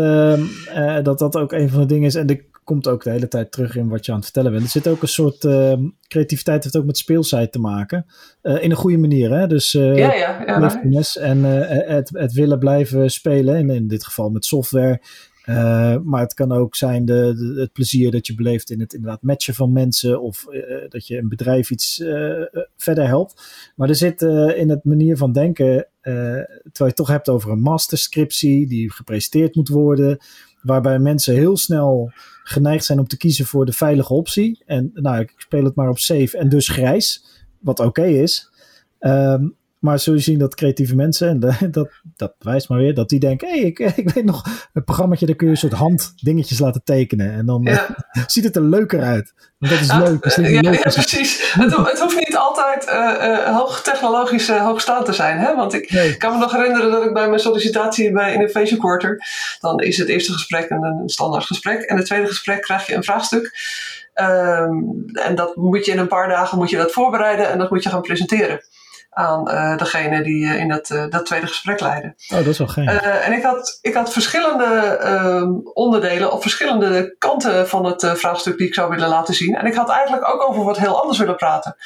dat 1.05 1.19
dat 1.19 1.37
ook 1.37 1.53
een 1.53 1.71
van 1.71 1.81
de 1.81 1.87
dingen 1.87 2.07
is. 2.07 2.15
En 2.15 2.27
de 2.27 2.55
komt 2.67 2.89
ook 2.89 3.05
de 3.05 3.11
hele 3.11 3.29
tijd 3.29 3.53
terug 3.53 3.77
in 3.77 3.89
wat 3.89 4.07
je 4.07 4.11
aan 4.13 4.17
het 4.17 4.27
vertellen 4.27 4.53
bent. 4.53 4.65
Er 4.65 4.71
zit 4.71 4.89
ook 4.89 5.03
een 5.03 5.09
soort 5.09 5.45
uh, 5.45 5.73
creativiteit, 6.09 6.63
heeft 6.63 6.77
ook 6.77 6.85
met 6.85 6.99
speelsheid 6.99 7.53
te 7.53 7.59
maken. 7.59 8.07
Uh, 8.43 8.63
in 8.63 8.71
een 8.71 8.77
goede 8.77 8.99
manier, 8.99 9.31
hè? 9.31 9.47
Dus 9.47 9.75
uh, 9.75 9.97
ja, 9.97 10.15
ja, 10.15 10.43
ja, 10.47 10.83
en 11.21 11.43
het, 11.89 12.11
het 12.13 12.33
willen 12.33 12.59
blijven 12.59 13.11
spelen. 13.11 13.57
In, 13.57 13.71
in 13.71 13.89
dit 13.89 14.05
geval 14.05 14.31
met 14.31 14.45
software. 14.45 15.01
Maar 16.05 16.21
het 16.21 16.35
kan 16.35 16.53
ook 16.53 16.77
zijn 16.77 17.05
de, 17.05 17.55
het 17.59 17.73
plezier 17.73 18.11
dat 18.11 18.27
je 18.27 18.35
beleeft 18.35 18.71
in 18.71 18.81
het 18.81 18.93
inderdaad 18.93 19.23
matchen 19.23 19.55
van 19.55 19.73
mensen. 19.73 20.23
Of 20.23 20.47
dat 20.89 21.07
je 21.07 21.19
een 21.19 21.29
bedrijf 21.29 21.71
iets 21.71 22.03
verder 22.77 23.07
helpt. 23.07 23.43
Maar 23.77 23.89
er 23.89 23.95
zit 23.95 24.23
in 24.57 24.71
het 24.71 24.85
manier 24.85 25.17
van 25.17 25.33
denken, 25.33 25.89
terwijl 26.01 26.47
je 26.73 26.85
het 26.85 26.97
toch 26.97 27.09
hebt 27.09 27.29
over 27.29 27.51
een 27.51 27.61
masterscriptie 27.61 28.67
die 28.67 28.93
gepresenteerd 28.93 29.55
moet 29.55 29.69
worden. 29.69 30.19
Waarbij 30.63 30.99
mensen 30.99 31.35
heel 31.35 31.57
snel 31.57 32.11
geneigd 32.43 32.85
zijn 32.85 32.99
om 32.99 33.07
te 33.07 33.17
kiezen 33.17 33.47
voor 33.47 33.67
de 33.67 33.73
veilige 33.73 34.15
optie. 34.15 34.63
En 34.67 34.91
nou, 34.95 35.21
ik 35.21 35.33
speel 35.37 35.65
het 35.65 35.75
maar 35.75 35.89
op 35.89 35.99
safe 35.99 36.39
en 36.39 36.49
dus 36.49 36.69
grijs, 36.69 37.25
wat 37.59 37.81
oké 37.81 38.05
is. 38.05 38.51
Um, 39.01 39.57
maar 39.87 39.99
zul 39.99 40.15
je 40.15 40.21
zien 40.21 40.39
dat 40.39 40.55
creatieve 40.55 40.95
mensen, 40.95 41.29
en 41.29 41.41
dat, 41.71 41.89
dat 42.17 42.35
bewijst 42.39 42.69
maar 42.69 42.79
weer, 42.79 42.95
dat 42.95 43.09
die 43.09 43.21
denken: 43.21 43.49
hé, 43.49 43.59
hey, 43.59 43.65
ik, 43.65 43.79
ik 43.79 44.11
weet 44.11 44.25
nog, 44.25 44.45
een 44.73 44.85
programmaatje, 44.85 45.27
daar 45.27 45.37
kun 45.37 45.47
je 45.47 45.53
een 45.53 45.59
soort 45.59 45.73
handdingetjes 45.73 46.59
laten 46.59 46.85
tekenen. 46.85 47.33
En 47.33 47.47
dan 47.47 47.63
ja. 47.63 47.87
uh, 48.13 48.23
ziet 48.27 48.45
het 48.45 48.57
er 48.57 48.63
leuker 48.63 49.03
uit. 49.03 49.35
Dat 49.59 49.71
is 49.71 49.87
ja, 49.87 49.99
leuk. 49.99 50.23
Dat 50.23 50.39
is 50.39 50.51
ja, 50.51 50.61
leuk 50.61 50.75
ja, 50.75 50.91
precies. 50.91 51.53
Het, 51.53 51.77
het, 51.77 52.01
hoeft 52.01 52.17
niet 52.17 52.37
altijd 52.37 52.87
uh, 52.89 52.95
uh, 52.95 53.57
hoogtechnologisch 53.57 54.49
hoogstaand 54.49 55.05
te 55.05 55.13
zijn. 55.13 55.39
Hè? 55.39 55.55
Want 55.55 55.75
ik 55.75 55.91
nee. 55.91 56.17
kan 56.17 56.33
me 56.33 56.39
nog 56.39 56.53
herinneren 56.53 56.91
dat 56.91 57.05
ik 57.05 57.13
bij 57.13 57.29
mijn 57.29 57.41
sollicitatie 57.41 58.13
bij 58.13 58.33
Innovation 58.33 58.79
Quarter, 58.79 59.27
dan 59.61 59.81
is 59.81 59.97
het 59.97 60.09
eerste 60.09 60.33
gesprek 60.33 60.71
een, 60.71 60.83
een 60.83 61.09
standaard 61.09 61.45
gesprek. 61.45 61.83
En 61.83 61.97
het 61.97 62.07
tweede 62.07 62.27
gesprek 62.27 62.63
krijg 62.63 62.87
je 62.87 62.95
een 62.95 63.05
vraagstuk. 63.05 63.55
Um, 64.21 65.05
en 65.13 65.35
dat 65.35 65.57
moet 65.57 65.85
je 65.85 65.93
in 65.93 65.99
een 65.99 66.09
paar 66.09 66.29
dagen 66.29 66.59
moet 66.59 66.71
je 66.71 66.77
dat 66.77 66.93
voorbereiden 66.93 67.51
en 67.51 67.59
dat 67.59 67.71
moet 67.71 67.83
je 67.83 67.89
gaan 67.89 68.01
presenteren 68.01 68.61
aan 69.17 69.51
uh, 69.51 69.77
degene 69.77 70.23
die 70.23 70.45
uh, 70.45 70.61
in 70.61 70.69
dat, 70.69 70.91
uh, 70.91 71.05
dat 71.09 71.27
tweede 71.27 71.47
gesprek 71.47 71.81
leidde. 71.81 72.15
Oh, 72.29 72.37
dat 72.37 72.47
is 72.47 72.59
wel 72.59 72.69
geen. 72.69 72.89
en 72.89 73.33
ik 73.33 73.43
had, 73.43 73.79
ik 73.83 73.95
had 73.95 74.13
verschillende 74.13 74.65
ehm, 75.01 75.51
onderdelen 75.73 76.33
op 76.33 76.43
verschillende 76.43 77.15
kanten 77.19 77.69
van 77.69 77.85
het 77.85 78.13
vraagstuk 78.15 78.59
die 78.59 78.67
ik 78.67 78.75
zou 78.75 78.91
willen 78.91 79.09
laten 79.09 79.35
zien. 79.35 79.55
En 79.55 79.67
ik 79.67 79.75
had 79.75 79.89
eigenlijk 79.89 80.35
ook 80.35 80.49
over 80.49 80.65
wat 80.65 80.79
heel 80.79 81.01
anders 81.01 81.19
willen 81.19 81.37
praten. 81.37 81.77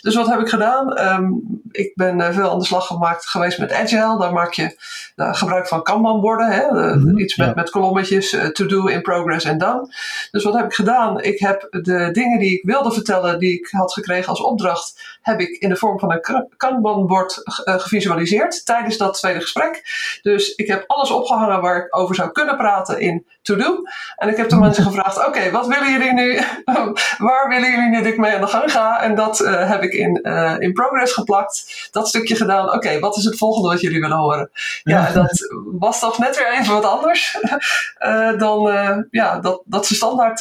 Dus 0.00 0.14
wat 0.14 0.28
heb 0.28 0.40
ik 0.40 0.48
gedaan? 0.48 0.98
Um, 0.98 1.62
ik 1.70 1.92
ben 1.94 2.34
veel 2.34 2.50
aan 2.50 2.58
de 2.58 2.64
slag 2.64 2.86
gemaakt 2.86 3.26
geweest 3.26 3.58
met 3.58 3.72
Agile. 3.72 4.18
Daar 4.18 4.32
maak 4.32 4.52
je 4.52 4.76
gebruik 5.16 5.68
van 5.68 5.82
Kanban-borden. 5.82 6.50
Hè? 6.50 6.70
Mm-hmm, 6.70 7.18
iets 7.18 7.36
met, 7.36 7.46
ja. 7.48 7.54
met 7.54 7.70
kolommetjes, 7.70 8.36
to 8.52 8.66
do, 8.66 8.86
in 8.86 9.02
progress 9.02 9.44
en 9.44 9.58
done. 9.58 9.94
Dus 10.30 10.44
wat 10.44 10.54
heb 10.54 10.64
ik 10.64 10.74
gedaan? 10.74 11.22
Ik 11.22 11.38
heb 11.38 11.66
de 11.70 12.08
dingen 12.12 12.38
die 12.38 12.52
ik 12.52 12.64
wilde 12.64 12.92
vertellen, 12.92 13.38
die 13.38 13.52
ik 13.52 13.68
had 13.70 13.92
gekregen 13.92 14.28
als 14.28 14.42
opdracht, 14.42 15.13
heb 15.24 15.40
ik 15.40 15.48
in 15.48 15.68
de 15.68 15.76
vorm 15.76 15.98
van 15.98 16.12
een 16.12 16.48
Kanban-bord 16.56 17.42
uh, 17.64 17.74
gevisualiseerd 17.78 18.66
tijdens 18.66 18.96
dat 18.96 19.14
tweede 19.14 19.40
gesprek. 19.40 19.82
Dus 20.22 20.54
ik 20.54 20.66
heb 20.66 20.84
alles 20.86 21.10
opgehangen 21.10 21.60
waar 21.60 21.76
ik 21.76 21.96
over 21.96 22.14
zou 22.14 22.30
kunnen 22.30 22.56
praten 22.56 23.00
in 23.00 23.26
To 23.42 23.56
Do. 23.56 23.82
En 24.16 24.28
ik 24.28 24.36
heb 24.36 24.48
de 24.48 24.56
mensen 24.56 24.84
gevraagd: 24.84 25.18
oké, 25.18 25.26
okay, 25.26 25.50
wat 25.50 25.66
willen 25.66 25.90
jullie 25.92 26.12
nu? 26.12 26.40
waar 27.28 27.48
willen 27.48 27.70
jullie 27.70 27.88
nu 27.88 27.96
dat 27.96 28.06
ik 28.06 28.18
mee 28.18 28.34
aan 28.34 28.40
de 28.40 28.46
gang 28.46 28.72
ga? 28.72 29.00
En 29.00 29.14
dat 29.14 29.40
uh, 29.40 29.70
heb 29.70 29.82
ik 29.82 29.92
in, 29.92 30.20
uh, 30.22 30.54
in 30.58 30.72
Progress 30.72 31.12
geplakt. 31.12 31.88
Dat 31.90 32.08
stukje 32.08 32.36
gedaan. 32.36 32.66
Oké, 32.66 32.76
okay, 32.76 33.00
wat 33.00 33.16
is 33.16 33.24
het 33.24 33.38
volgende 33.38 33.68
wat 33.68 33.80
jullie 33.80 34.00
willen 34.00 34.16
horen? 34.16 34.50
Ja, 34.82 35.12
dat 35.12 35.48
was 35.78 36.00
toch 36.00 36.18
net 36.18 36.36
weer 36.36 36.52
even 36.52 36.74
wat 36.74 36.84
anders 36.84 37.38
dan 38.44 39.06
ja, 39.10 39.38
dat, 39.38 39.62
dat 39.64 39.86
ze 39.86 39.94
standaard 39.94 40.36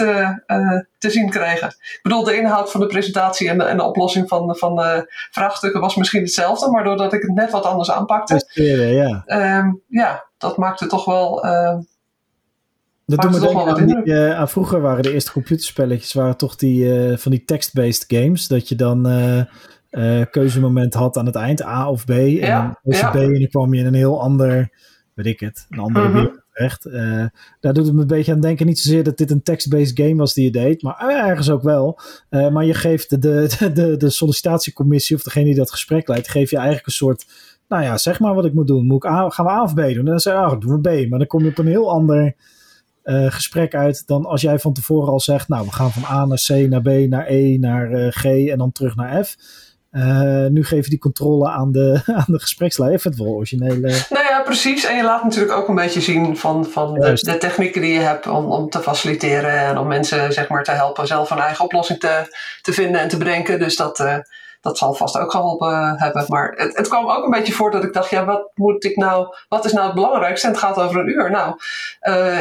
te 1.04 1.10
zien 1.10 1.30
krijgen. 1.30 1.68
Ik 1.68 2.00
bedoel, 2.02 2.24
de 2.24 2.38
inhoud 2.38 2.72
van 2.72 2.80
de 2.80 2.88
presentatie 2.88 3.50
en 3.50 3.58
de, 3.58 3.64
en 3.64 3.78
de 3.78 3.84
oplossing 3.84 4.28
van, 4.28 4.56
van 4.56 4.73
de 4.76 5.06
vraagstukken 5.32 5.82
was 5.82 5.96
misschien 5.96 6.22
hetzelfde, 6.22 6.72
maar 6.72 6.84
doordat 6.84 7.14
ik 7.14 7.22
het 7.22 7.34
net 7.34 7.52
wat 7.52 7.66
anders 7.66 7.92
aanpakte, 7.92 8.52
ja, 8.54 9.24
um, 9.58 9.82
ja 9.88 10.26
dat 10.38 10.58
maakte 10.58 10.88
toch 10.88 11.06
wel. 11.06 11.46
Uh, 11.46 11.78
dat 13.06 13.22
doen 13.22 13.32
we 13.32 13.40
denken 13.40 13.68
aan, 13.68 13.86
die, 13.86 14.02
uh, 14.04 14.40
aan 14.40 14.50
vroeger 14.50 14.82
waren 14.82 15.04
de 15.04 15.14
eerste 15.14 15.32
computerspelletjes 15.32 16.14
waren 16.14 16.38
toch 16.38 16.56
die 16.56 16.86
uh, 16.86 17.18
van 17.18 17.32
die 17.32 17.44
text-based 17.44 18.06
games. 18.08 18.48
Dat 18.48 18.70
je 18.70 18.76
dan 18.76 19.08
keuzemoment 20.32 20.94
had 20.94 21.18
aan 21.18 21.26
het 21.26 21.36
eind, 21.36 21.64
A 21.64 21.90
of 21.90 22.06
B. 22.06 22.10
En 22.10 22.32
ja, 22.32 22.62
dan 22.62 22.78
koos 22.84 23.00
je 23.00 23.06
ja. 23.06 23.12
B 23.12 23.16
en 23.16 23.40
dan 23.40 23.48
kwam 23.50 23.74
je 23.74 23.80
in 23.80 23.86
een 23.86 23.94
heel 23.94 24.22
ander, 24.22 24.72
weet 25.14 25.26
ik 25.26 25.40
het, 25.40 25.66
een 25.70 25.80
andere 25.80 26.08
Mhm. 26.08 26.14
wereld 26.14 26.43
terecht. 26.54 26.86
Uh, 26.86 27.26
daar 27.60 27.74
doet 27.74 27.86
het 27.86 27.96
me 27.96 28.02
een 28.02 28.08
beetje 28.08 28.32
aan 28.34 28.40
denken. 28.40 28.66
Niet 28.66 28.80
zozeer 28.80 29.04
dat 29.04 29.18
dit 29.18 29.32
een 29.32 29.44
text-based 29.44 30.00
game 30.00 30.16
was 30.16 30.34
die 30.34 30.44
je 30.44 30.52
deed, 30.52 30.82
maar 30.82 31.06
uh, 31.10 31.28
ergens 31.28 31.50
ook 31.50 31.62
wel. 31.62 32.00
Uh, 32.30 32.50
maar 32.50 32.66
je 32.66 32.74
geeft 32.74 33.10
de, 33.10 33.20
de, 33.20 33.72
de, 33.74 33.98
de 33.98 34.10
sollicitatiecommissie 34.10 35.16
of 35.16 35.24
degene 35.24 35.46
die 35.46 35.56
dat 35.56 35.72
gesprek 35.72 36.08
leidt, 36.08 36.30
geef 36.30 36.50
je 36.50 36.56
eigenlijk 36.58 36.86
een 36.86 36.94
soort, 36.94 37.26
nou 37.68 37.84
ja, 37.84 37.98
zeg 37.98 38.20
maar 38.20 38.36
wat 38.36 38.46
ik 38.46 38.54
moet 38.54 38.68
doen. 38.68 38.86
Moet 38.86 39.04
ik 39.04 39.12
A, 39.12 39.30
gaan 39.30 39.46
we 39.46 39.52
A 39.52 39.64
of 39.64 39.74
B 39.74 39.78
doen? 39.78 39.98
En 39.98 40.06
dan 40.06 40.20
zeg 40.20 40.34
je, 40.34 40.40
ah, 40.40 40.60
doen 40.60 40.82
we 40.82 41.06
B. 41.06 41.10
Maar 41.10 41.20
dan 41.20 41.28
kom 41.28 41.44
je 41.44 41.50
op 41.50 41.58
een 41.58 41.68
heel 41.68 41.92
ander 41.92 42.36
gesprek 43.06 43.76
uit 43.76 44.08
dan 44.08 44.26
als 44.26 44.42
jij 44.42 44.60
van 44.60 44.74
tevoren 44.74 45.12
al 45.12 45.20
zegt, 45.20 45.48
nou, 45.48 45.66
we 45.66 45.72
gaan 45.72 45.92
van 45.92 46.18
A 46.18 46.26
naar 46.26 46.44
C, 46.48 46.50
naar 46.70 46.82
B, 46.82 47.10
naar 47.10 47.28
E, 47.28 47.58
naar 47.58 48.12
G 48.12 48.26
en 48.26 48.58
dan 48.58 48.72
terug 48.72 48.96
naar 48.96 49.26
F. 49.26 49.36
Uh, 49.96 50.46
nu 50.46 50.64
geef 50.64 50.84
je 50.84 50.90
die 50.90 51.00
controle 51.00 51.50
aan 51.50 51.72
de, 51.72 52.02
aan 52.26 52.26
de 52.28 52.40
gespreksleider. 52.40 53.00
Even 53.00 53.12
het 53.12 53.20
wel 53.20 53.34
originele. 53.34 53.98
Nou 54.10 54.26
ja, 54.26 54.42
precies. 54.42 54.86
En 54.86 54.96
je 54.96 55.04
laat 55.04 55.24
natuurlijk 55.24 55.58
ook 55.58 55.68
een 55.68 55.76
beetje 55.76 56.02
zien 56.02 56.38
van, 56.38 56.66
van 56.66 56.94
de, 56.94 57.14
de, 57.14 57.38
technieken 57.38 57.82
die 57.82 57.94
je 57.94 58.00
hebt 58.00 58.28
om, 58.28 58.52
om 58.52 58.70
te 58.70 58.80
faciliteren 58.80 59.60
en 59.60 59.78
om 59.78 59.88
mensen 59.88 60.34
zeg 60.34 60.48
maar, 60.48 60.64
te 60.64 60.72
helpen 60.72 61.08
zelf 61.08 61.30
een 61.30 61.40
eigen 61.40 61.66
oplossing 61.66 62.00
te, 62.00 62.38
te 62.62 62.74
vinden 62.74 63.02
en 63.02 63.08
te 63.08 63.18
bedenken. 63.18 63.60
Dus 63.60 63.76
dat, 63.76 64.00
uh, 64.00 64.18
dat 64.64 64.78
zal 64.78 64.94
vast 64.94 65.18
ook 65.18 65.32
geholpen 65.32 66.00
hebben. 66.00 66.26
Maar 66.28 66.54
het, 66.56 66.78
het 66.78 66.88
kwam 66.88 67.10
ook 67.10 67.24
een 67.24 67.32
beetje 67.32 67.54
voor 67.54 67.72
dat 67.72 67.84
ik 67.84 67.94
dacht, 67.94 68.10
ja, 68.10 68.26
wat 68.26 68.52
moet 68.56 68.84
ik 68.84 68.96
nou, 68.96 69.36
wat 69.50 69.66
is 69.66 69.72
nou 69.72 69.86
het 69.86 69.96
belangrijkste? 69.96 70.48
En 70.48 70.54
het 70.54 70.62
gaat 70.62 70.78
over 70.78 71.00
een 71.00 71.10
uur. 71.10 71.32
Nou, 71.32 71.56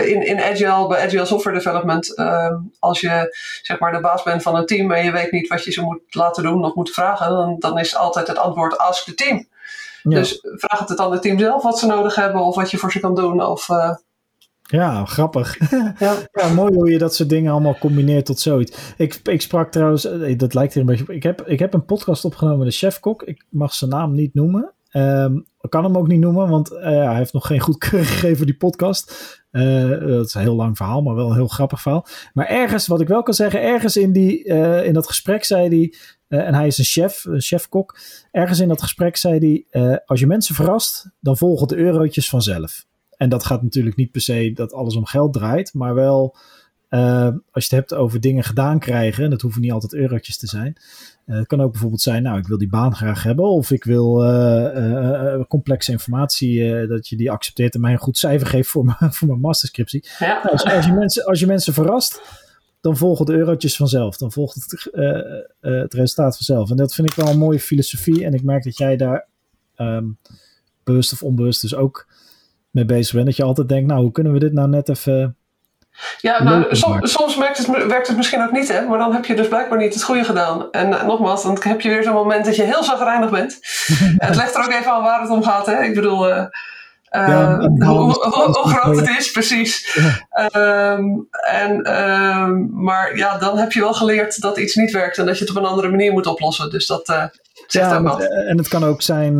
in, 0.07 0.27
in 0.27 0.41
Agile, 0.41 0.87
bij 0.87 1.05
Agile 1.05 1.25
Software 1.25 1.57
Development, 1.57 2.15
ehm, 2.15 2.55
als 2.79 3.01
je 3.01 3.37
zeg 3.63 3.79
maar 3.79 3.93
de 3.93 4.01
baas 4.01 4.23
bent 4.23 4.43
van 4.43 4.57
een 4.57 4.67
team 4.67 4.93
en 4.93 5.05
je 5.05 5.13
weet 5.13 5.33
niet 5.33 5.49
wat 5.49 5.65
je 5.65 5.73
ze 5.73 5.83
moet 5.83 6.01
laten 6.15 6.43
doen 6.43 6.65
of 6.65 6.75
moet 6.75 6.91
vragen, 6.91 7.31
dan, 7.31 7.57
dan 7.59 7.79
is 7.79 7.97
altijd 7.97 8.29
het 8.29 8.39
antwoord 8.39 8.79
ask 8.79 9.05
the 9.05 9.15
team. 9.15 9.49
Dus 10.03 10.39
vraag 10.43 10.89
het 10.89 10.99
aan 10.99 11.13
het 11.13 11.23
team 11.23 11.39
zelf 11.39 11.63
wat 11.63 11.79
ze 11.79 11.87
nodig 11.87 12.15
hebben 12.15 12.41
of 12.41 12.55
wat 12.55 12.71
je 12.71 12.79
voor 12.79 12.93
ze 12.93 13.01
kan 13.01 13.15
doen. 13.15 13.45
Of, 13.45 13.69
ja, 14.63 15.05
grappig. 15.05 15.59
Ja. 15.99 16.17
ja. 16.33 16.53
mooi 16.55 16.75
hoe 16.75 16.91
je 16.91 16.99
dat 16.99 17.15
soort 17.15 17.29
dingen 17.29 17.53
allemaal 17.53 17.79
combineert 17.79 18.27
tot 18.27 18.41
zoiets. 18.41 18.95
Ik, 18.97 19.21
ik 19.25 19.41
sprak 19.41 19.73
trouwens, 19.73 20.05
eh, 20.05 20.39
dat 20.39 20.55
lijkt 20.55 20.75
er 20.75 20.81
een 20.81 20.87
beetje 20.87 21.05
op. 21.05 21.11
Ik 21.11 21.23
heb, 21.23 21.43
ik 21.47 21.59
heb 21.59 21.75
een 21.75 21.85
podcast 21.85 22.25
opgenomen, 22.25 22.67
de 22.67 22.73
chefkok. 22.73 23.23
Ik 23.23 23.45
mag 23.49 23.75
zijn 23.75 23.91
naam 23.91 24.13
niet 24.13 24.35
noemen. 24.35 24.73
Um, 24.93 25.47
ik 25.61 25.71
kan 25.71 25.85
hem 25.85 25.97
ook 25.97 26.09
niet 26.09 26.21
noemen, 26.21 26.49
want 26.49 26.73
uh, 26.73 26.81
hij 26.83 27.17
heeft 27.17 27.33
nog 27.33 27.47
geen 27.47 27.61
goedkeuring 27.61 28.11
gegeven 28.13 28.37
voor 28.37 28.47
die 28.47 28.57
podcast. 28.57 29.15
Uh, 29.53 29.91
dat 29.91 30.27
is 30.27 30.35
een 30.35 30.41
heel 30.41 30.55
lang 30.55 30.77
verhaal, 30.77 31.03
maar 31.03 31.15
wel 31.15 31.29
een 31.29 31.37
heel 31.37 31.47
grappig 31.47 31.81
verhaal. 31.81 32.07
Maar 32.33 32.47
ergens, 32.47 32.87
wat 32.87 33.01
ik 33.01 33.09
wel 33.09 33.23
kan 33.23 33.35
zeggen, 33.35 33.63
ergens 33.63 33.97
in, 33.97 34.13
die, 34.13 34.45
uh, 34.45 34.87
in 34.87 34.93
dat 34.93 35.07
gesprek 35.07 35.45
zei 35.45 35.69
hij, 35.69 35.95
en 36.39 36.55
hij 36.55 36.67
is 36.67 36.79
een 36.79 36.85
chef, 36.85 37.25
een 37.25 37.41
chefkok. 37.41 37.99
Ergens 38.31 38.61
in 38.61 38.69
dat 38.69 38.83
gesprek 38.83 39.17
zei 39.17 39.65
hij, 39.71 40.03
als 40.07 40.21
je 40.21 40.27
mensen 40.27 40.55
verrast, 40.55 41.11
dan 41.21 41.37
volgen 41.37 41.69
de 41.69 41.77
eurotjes 41.77 42.29
vanzelf. 42.29 42.85
En 43.23 43.29
dat 43.29 43.45
gaat 43.45 43.63
natuurlijk 43.63 43.97
niet 43.97 44.11
per 44.11 44.21
se 44.21 44.53
dat 44.55 44.73
alles 44.73 44.97
om 44.97 45.07
geld 45.07 45.33
draait, 45.33 45.75
maar 45.75 45.95
wel 45.95 46.37
uh, 46.91 47.27
als 47.27 47.67
je 47.67 47.77
het 47.77 47.89
hebt 47.89 47.95
over 47.95 48.21
dingen 48.21 48.45
gedaan 48.45 48.79
krijgen, 48.79 49.25
en 49.25 49.31
dat 49.31 49.41
hoeven 49.41 49.61
niet 49.61 49.73
altijd 49.73 49.95
eurotjes 49.95 50.37
te 50.37 50.47
zijn. 50.47 50.77
Uh, 51.27 51.37
het 51.37 51.47
kan 51.47 51.61
ook 51.61 51.71
bijvoorbeeld 51.71 52.01
zijn, 52.01 52.23
nou, 52.23 52.39
ik 52.39 52.47
wil 52.47 52.59
die 52.59 52.69
baan 52.69 52.95
graag 52.95 53.23
hebben, 53.23 53.45
of 53.45 53.71
ik 53.71 53.85
wil 53.85 54.25
uh, 54.25 55.41
complexe 55.49 55.93
informatie, 55.93 56.87
dat 56.87 57.09
je 57.09 57.17
die 57.17 57.31
accepteert 57.31 57.75
en 57.75 57.81
mij 57.81 57.93
een 57.93 57.99
goed 57.99 58.19
cijfer 58.19 58.47
geeft 58.47 58.69
voor 58.69 58.85
mijn, 58.85 59.13
voor 59.13 59.29
mijn 59.29 59.41
masterscriptie. 59.41 60.05
Ja. 60.19 60.41
Nou, 60.43 60.49
als, 60.49 60.65
als, 60.65 60.87
je 60.87 60.93
mensen, 60.93 61.25
als 61.25 61.41
je 61.41 61.47
mensen 61.47 61.73
verrast, 61.73 62.21
dan 62.81 62.97
volgen 62.97 63.27
de 63.27 63.33
eurotjes 63.33 63.77
vanzelf. 63.77 64.17
Dan 64.17 64.33
volgt 64.33 64.55
het, 64.55 64.91
het 65.61 65.95
resultaat 65.95 66.37
vanzelf. 66.37 66.71
En 66.71 66.77
dat 66.77 66.95
vind 66.95 67.11
ik 67.11 67.17
wel 67.17 67.29
een 67.29 67.39
mooie 67.39 67.61
filosofie. 67.61 68.25
En 68.25 68.35
ik 68.35 68.43
merk 68.43 68.65
dat 68.65 68.79
jij 68.79 68.97
daar 68.97 69.27
um, 69.77 70.19
bewust 70.85 71.13
of 71.13 71.23
onbewust 71.23 71.61
dus 71.61 71.75
ook 71.75 72.07
mee 72.73 72.85
bezig 72.85 73.15
bent. 73.15 73.27
Dat 73.27 73.37
je 73.37 73.43
altijd 73.43 73.69
denkt, 73.69 73.89
nou, 73.89 74.03
hoe 74.03 74.13
kunnen 74.13 74.33
we 74.33 74.39
dit 74.39 74.53
nou 74.53 74.69
net 74.69 74.89
even... 74.89 75.37
Ja, 76.21 76.43
nou, 76.43 76.77
soms, 76.77 77.13
soms 77.13 77.37
werkt, 77.37 77.59
het, 77.59 77.87
werkt 77.87 78.07
het 78.07 78.17
misschien 78.17 78.43
ook 78.43 78.53
niet, 78.53 78.69
hè? 78.69 78.87
maar 78.87 78.99
dan 78.99 79.13
heb 79.13 79.25
je 79.25 79.35
dus 79.35 79.49
blijkbaar 79.49 79.79
niet 79.79 79.95
het 79.95 80.03
goede 80.03 80.25
gedaan. 80.25 80.71
En 80.71 80.89
uh, 80.89 81.05
nogmaals, 81.05 81.43
dan 81.43 81.59
heb 81.61 81.81
je 81.81 81.89
weer 81.89 82.03
zo'n 82.03 82.13
moment 82.13 82.45
dat 82.45 82.57
je 82.57 82.63
heel 82.63 82.85
zagrijnig 82.85 83.31
bent. 83.31 83.59
het 84.27 84.37
legt 84.37 84.55
er 84.55 84.65
ook 84.65 84.73
even 84.73 84.93
aan 84.93 85.03
waar 85.03 85.21
het 85.21 85.31
om 85.31 85.43
gaat. 85.43 85.67
Hè? 85.67 85.83
Ik 85.83 85.95
bedoel, 85.95 86.29
uh, 86.29 86.45
ja, 87.11 87.59
hoe, 87.59 88.13
hoe, 88.33 88.69
groot 88.69 88.97
het 88.97 89.09
is, 89.19 89.31
precies. 89.31 89.99
Um, 90.53 91.29
en, 91.31 92.01
um, 92.01 92.71
maar 92.73 93.17
ja, 93.17 93.39
dan 93.39 93.59
heb 93.59 93.73
je 93.73 93.81
wel 93.81 93.95
geleerd 93.95 94.41
dat 94.41 94.59
iets 94.59 94.75
niet 94.75 94.93
werkt 94.93 95.19
en 95.19 95.27
dat 95.27 95.39
je 95.39 95.45
het 95.45 95.57
op 95.57 95.63
een 95.63 95.69
andere 95.69 95.89
manier 95.89 96.13
moet 96.13 96.27
oplossen. 96.27 96.71
Dus 96.71 96.87
dat 96.87 97.07
zegt 97.67 97.91
ja, 97.91 97.97
ook 97.97 98.09
wat. 98.09 98.21
En 98.23 98.59
het 98.59 98.69
kan 98.69 98.85
ook 98.85 99.03
zijn 99.03 99.37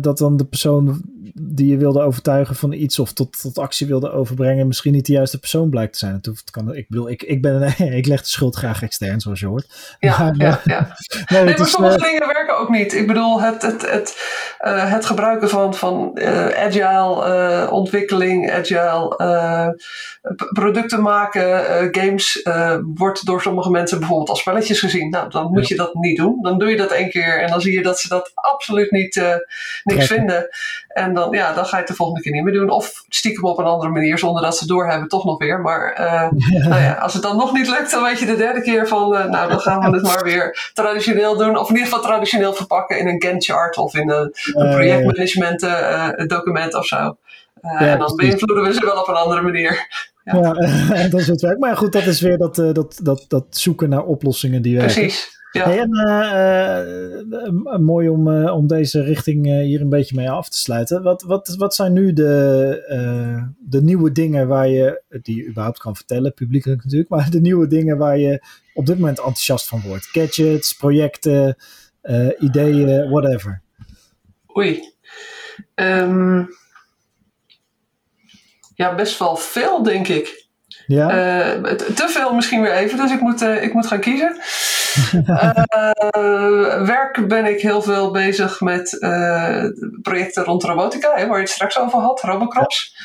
dat 0.00 0.18
dan 0.18 0.36
de 0.36 0.44
persoon 0.44 1.02
die 1.36 1.66
je 1.66 1.76
wilde 1.76 2.00
overtuigen 2.00 2.56
van 2.56 2.72
iets 2.72 2.98
of 2.98 3.12
tot, 3.12 3.40
tot 3.40 3.58
actie 3.58 3.86
wilde 3.86 4.10
overbrengen, 4.10 4.66
misschien 4.66 4.92
niet 4.92 5.06
de 5.06 5.12
juiste 5.12 5.38
persoon 5.38 5.70
blijkt 5.70 5.92
te 5.92 5.98
zijn. 5.98 6.18
Het 6.22 6.50
kan, 6.50 6.74
ik 6.74 6.88
bedoel, 6.88 7.10
ik, 7.10 7.22
ik, 7.22 7.42
ben, 7.42 7.74
ik 8.00 8.06
leg 8.06 8.20
de 8.20 8.28
schuld 8.28 8.56
graag 8.56 8.82
extern, 8.82 9.20
zoals 9.20 9.40
je 9.40 9.46
hoort. 9.46 9.96
Ja, 10.00 10.18
maar, 10.18 10.34
ja, 10.36 10.60
ja. 10.64 10.96
nee, 11.28 11.44
nee 11.44 11.56
maar 11.58 11.66
sommige 11.66 11.98
uh, 11.98 12.04
dingen 12.04 12.26
werken 12.26 12.58
ook 12.58 12.68
niet. 12.68 12.94
Ik 12.94 13.06
bedoel, 13.06 13.40
het, 13.40 13.62
het, 13.62 13.90
het, 13.90 14.16
uh, 14.64 14.92
het 14.92 15.06
gebruiken 15.06 15.48
van, 15.48 15.74
van 15.74 16.10
uh, 16.14 16.48
agile 16.48 17.70
ontwikkeling, 17.70 18.52
agile 18.52 19.76
producten 20.52 21.02
maken, 21.02 21.88
games, 21.94 22.48
wordt 22.94 23.26
door 23.26 23.42
sommige 23.42 23.70
mensen 23.70 23.98
bijvoorbeeld 23.98 24.28
als 24.28 24.40
spelletjes 24.40 24.78
gezien. 24.78 25.10
Nou, 25.10 25.30
dan 25.30 25.50
moet 25.50 25.68
je 25.68 25.76
dat 25.76 25.94
niet 25.94 26.16
doen. 26.16 26.38
Dan 26.42 26.58
doe 26.58 26.68
je 26.68 26.76
dat 26.76 26.90
één 26.90 27.10
keer 27.10 27.42
en 27.42 27.50
dan 27.50 27.60
zie 27.60 27.72
je 27.72 27.82
dat 27.82 28.00
ze 28.00 28.08
dat 28.08 28.30
absoluut 28.34 28.90
niet 28.90 29.22
niks 29.84 30.06
vinden. 30.06 30.48
En 30.94 31.14
dan, 31.14 31.30
ja, 31.30 31.52
dan 31.52 31.66
ga 31.66 31.76
je 31.76 31.82
het 31.82 31.90
de 31.90 31.94
volgende 31.94 32.22
keer 32.22 32.32
niet 32.32 32.44
meer 32.44 32.52
doen. 32.52 32.70
Of 32.70 33.04
stiekem 33.08 33.44
op 33.44 33.58
een 33.58 33.64
andere 33.64 33.90
manier, 33.90 34.18
zonder 34.18 34.42
dat 34.42 34.56
ze 34.56 34.66
doorhebben, 34.66 35.08
toch 35.08 35.24
nog 35.24 35.38
weer. 35.38 35.60
Maar 35.60 36.00
uh, 36.00 36.30
nou 36.68 36.82
ja, 36.82 36.92
als 36.92 37.12
het 37.12 37.22
dan 37.22 37.36
nog 37.36 37.52
niet 37.52 37.68
lukt, 37.68 37.90
dan 37.90 38.02
weet 38.02 38.18
je 38.18 38.26
de 38.26 38.36
derde 38.36 38.62
keer 38.62 38.88
van, 38.88 39.14
uh, 39.14 39.24
nou, 39.24 39.48
dan 39.48 39.60
gaan 39.60 39.90
we 39.90 39.96
het 39.96 40.06
maar 40.06 40.24
weer 40.24 40.70
traditioneel 40.74 41.36
doen. 41.36 41.58
Of 41.58 41.68
in 41.68 41.74
ieder 41.74 41.90
geval 41.90 42.04
traditioneel 42.04 42.54
verpakken 42.54 42.98
in 42.98 43.08
een 43.08 43.22
Gantt 43.22 43.44
chart 43.44 43.76
of 43.76 43.94
in 43.94 44.10
een, 44.10 44.34
een 44.52 44.70
projectmanagement 44.70 45.62
uh, 45.62 46.08
document 46.26 46.74
of 46.74 46.86
zo. 46.86 47.16
Ja, 47.62 47.78
en 47.78 47.98
dan 47.98 48.16
beïnvloeden 48.16 48.64
we 48.64 48.72
ze 48.72 48.84
wel 48.84 49.00
op 49.00 49.08
een 49.08 49.14
andere 49.14 49.42
manier. 49.42 49.86
Ja, 50.24 50.36
ja 50.36 51.08
dat 51.08 51.20
is 51.20 51.26
het 51.26 51.40
werk. 51.40 51.58
Maar 51.58 51.76
goed, 51.76 51.92
dat 51.92 52.06
is 52.06 52.20
weer 52.20 52.38
dat, 52.38 52.54
dat, 52.54 53.00
dat, 53.02 53.24
dat 53.28 53.44
zoeken 53.50 53.88
naar 53.88 54.02
oplossingen 54.02 54.62
die 54.62 54.76
werken. 54.76 54.94
Precies. 54.94 55.42
Ja. 55.54 55.76
en 55.76 55.90
uh, 57.66 57.76
mooi 57.78 58.08
om, 58.08 58.48
om 58.48 58.66
deze 58.66 59.02
richting 59.02 59.46
hier 59.46 59.80
een 59.80 59.88
beetje 59.88 60.16
mee 60.16 60.30
af 60.30 60.48
te 60.48 60.58
sluiten. 60.58 61.02
Wat, 61.02 61.22
wat, 61.22 61.54
wat 61.58 61.74
zijn 61.74 61.92
nu 61.92 62.12
de, 62.12 63.54
de 63.58 63.82
nieuwe 63.82 64.12
dingen 64.12 64.48
waar 64.48 64.68
je, 64.68 65.02
die 65.22 65.36
je 65.36 65.48
überhaupt 65.48 65.78
kan 65.78 65.96
vertellen, 65.96 66.34
publiekelijk 66.34 66.82
natuurlijk, 66.82 67.10
maar 67.10 67.30
de 67.30 67.40
nieuwe 67.40 67.66
dingen 67.66 67.98
waar 67.98 68.18
je 68.18 68.44
op 68.74 68.86
dit 68.86 68.98
moment 68.98 69.18
enthousiast 69.18 69.68
van 69.68 69.80
wordt? 69.80 70.06
Gadgets, 70.06 70.72
projecten, 70.72 71.56
ideeën, 72.38 73.10
whatever. 73.10 73.62
Oei. 74.56 74.92
Um, 75.74 76.48
ja, 78.74 78.94
best 78.94 79.18
wel 79.18 79.36
veel, 79.36 79.82
denk 79.82 80.08
ik. 80.08 80.43
Ja? 80.86 81.08
te 81.94 82.08
veel 82.08 82.34
misschien 82.34 82.60
weer 82.60 82.72
even, 82.72 82.98
dus 82.98 83.10
ik 83.10 83.20
moet, 83.20 83.42
ik 83.42 83.72
moet 83.72 83.86
gaan 83.86 84.00
kiezen 84.00 84.36
uh, 85.12 86.86
werk 86.94 87.28
ben 87.28 87.44
ik 87.44 87.60
heel 87.60 87.82
veel 87.82 88.10
bezig 88.10 88.60
met 88.60 88.98
projecten 90.02 90.44
rond 90.44 90.64
robotica, 90.64 91.12
hè, 91.14 91.26
waar 91.26 91.36
je 91.36 91.42
het 91.42 91.52
straks 91.52 91.78
over 91.78 91.98
had, 91.98 92.20
Robocrops. 92.20 92.96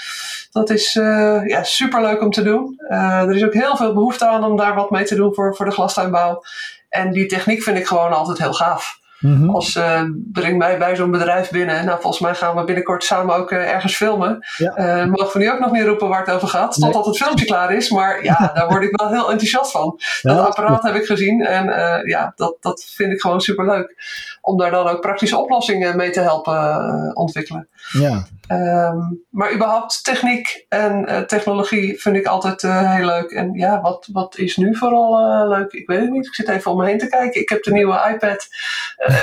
Dat 0.51 0.69
is 0.69 0.95
uh, 0.95 1.41
ja, 1.45 1.63
super 1.63 2.01
leuk 2.01 2.21
om 2.21 2.31
te 2.31 2.43
doen. 2.43 2.79
er 2.89 3.35
is 3.35 3.43
ook 3.43 3.53
heel 3.53 3.77
veel 3.77 3.93
behoefte 3.93 4.27
aan 4.27 4.43
om 4.43 4.57
daar 4.57 4.75
wat 4.75 4.89
mee 4.89 5.03
te 5.03 5.15
doen 5.15 5.33
voor, 5.33 5.55
voor 5.55 5.65
de 5.65 5.71
glastuinbouw. 5.71 6.43
En 6.89 7.11
die 7.11 7.25
techniek 7.25 7.63
vind 7.63 7.77
ik 7.77 7.87
gewoon 7.87 8.13
altijd 8.13 8.37
heel 8.37 8.53
gaaf. 8.53 8.98
Mm 9.19 9.49
Als 9.49 9.75
uh, 9.75 10.01
breng 10.31 10.57
mij 10.57 10.77
bij 10.77 10.95
zo'n 10.95 11.11
bedrijf 11.11 11.49
binnen. 11.49 11.85
Nou, 11.85 12.01
volgens 12.01 12.21
mij 12.21 12.35
gaan 12.35 12.55
we 12.55 12.63
binnenkort 12.63 13.03
samen 13.03 13.35
ook 13.35 13.51
uh, 13.51 13.73
ergens 13.73 13.95
filmen. 13.95 14.45
Ja. 14.57 14.77
Uh, 14.77 15.05
mogen 15.05 15.39
we 15.39 15.39
nu 15.39 15.51
ook 15.51 15.59
nog 15.59 15.71
niet 15.71 15.83
roepen 15.83 16.07
waar 16.07 16.25
het 16.25 16.35
over 16.35 16.47
gaat. 16.47 16.77
Nee. 16.77 16.91
Totdat 16.91 17.05
het 17.05 17.23
filmpje 17.23 17.45
klaar 17.45 17.73
is. 17.73 17.89
Maar 17.89 18.23
ja, 18.23 18.51
daar 18.53 18.67
word 18.67 18.83
ik 18.83 18.99
wel 18.99 19.09
heel 19.09 19.31
enthousiast 19.31 19.71
van. 19.71 19.99
Ja, 20.21 20.33
dat 20.33 20.45
apparaat 20.45 20.83
heb 20.83 20.95
ik 20.95 21.05
gezien. 21.05 21.45
En 21.45 21.65
ja, 22.05 22.33
dat, 22.35 22.57
dat 22.59 22.83
vind 22.95 23.11
ik 23.11 23.21
gewoon 23.21 23.41
super 23.41 23.65
leuk. 23.65 23.95
Om 24.41 24.57
daar 24.57 24.71
dan 24.71 24.87
ook 24.87 25.01
praktische 25.01 25.37
oplossingen 25.37 25.97
mee 25.97 26.09
te 26.09 26.19
helpen 26.19 27.11
ontwikkelen. 27.15 27.67
Ja. 27.91 28.25
Um, 28.51 29.25
maar 29.29 29.53
überhaupt 29.53 30.03
techniek 30.03 30.65
en 30.69 31.09
uh, 31.09 31.19
technologie 31.19 31.99
vind 32.01 32.15
ik 32.15 32.25
altijd 32.25 32.63
uh, 32.63 32.93
heel 32.93 33.05
leuk. 33.05 33.31
En 33.31 33.53
ja, 33.53 33.81
wat, 33.81 34.09
wat 34.11 34.37
is 34.37 34.57
nu 34.57 34.75
vooral 34.75 35.19
uh, 35.19 35.57
leuk? 35.57 35.71
Ik 35.71 35.87
weet 35.87 35.99
het 35.99 36.09
niet. 36.09 36.25
Ik 36.25 36.35
zit 36.35 36.49
even 36.49 36.71
om 36.71 36.77
me 36.77 36.85
heen 36.85 36.97
te 36.97 37.07
kijken. 37.07 37.41
Ik 37.41 37.49
heb 37.49 37.63
de 37.63 37.71
nieuwe 37.71 38.09
iPad. 38.13 38.47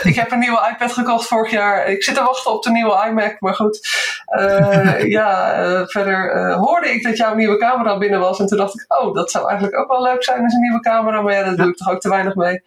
ik 0.03 0.15
heb 0.15 0.31
een 0.31 0.39
nieuwe 0.39 0.69
iPad 0.73 0.93
gekocht 0.93 1.29
vorig 1.29 1.51
jaar. 1.51 1.87
Ik 1.87 2.03
zit 2.03 2.15
te 2.15 2.23
wachten 2.23 2.53
op 2.53 2.63
de 2.63 2.71
nieuwe 2.71 3.07
iMac. 3.09 3.41
Maar 3.41 3.55
goed. 3.55 3.89
ja, 5.17 5.87
verder 5.87 6.53
hoorde 6.55 6.91
ik 6.91 7.03
dat 7.03 7.17
jouw 7.17 7.35
nieuwe 7.35 7.57
camera 7.57 7.99
binnen 7.99 8.21
was. 8.21 8.39
En 8.39 8.47
toen 8.47 8.59
dacht 8.59 8.75
ik, 8.75 9.01
oh, 9.01 9.15
dat 9.15 9.31
zou 9.31 9.49
eigenlijk 9.49 9.79
ook 9.79 9.89
wel 9.89 10.03
leuk 10.03 10.25
zijn 10.25 10.43
als 10.43 10.55
een 10.55 10.61
nieuwe 10.61 10.81
camera. 10.81 11.21
Maar 11.21 11.35
ja, 11.35 11.45
daar 11.45 11.57
doe 11.57 11.69
ik 11.69 11.77
toch 11.77 11.91
ook 11.91 12.01
te 12.01 12.09
weinig 12.09 12.35
mee. 12.35 12.63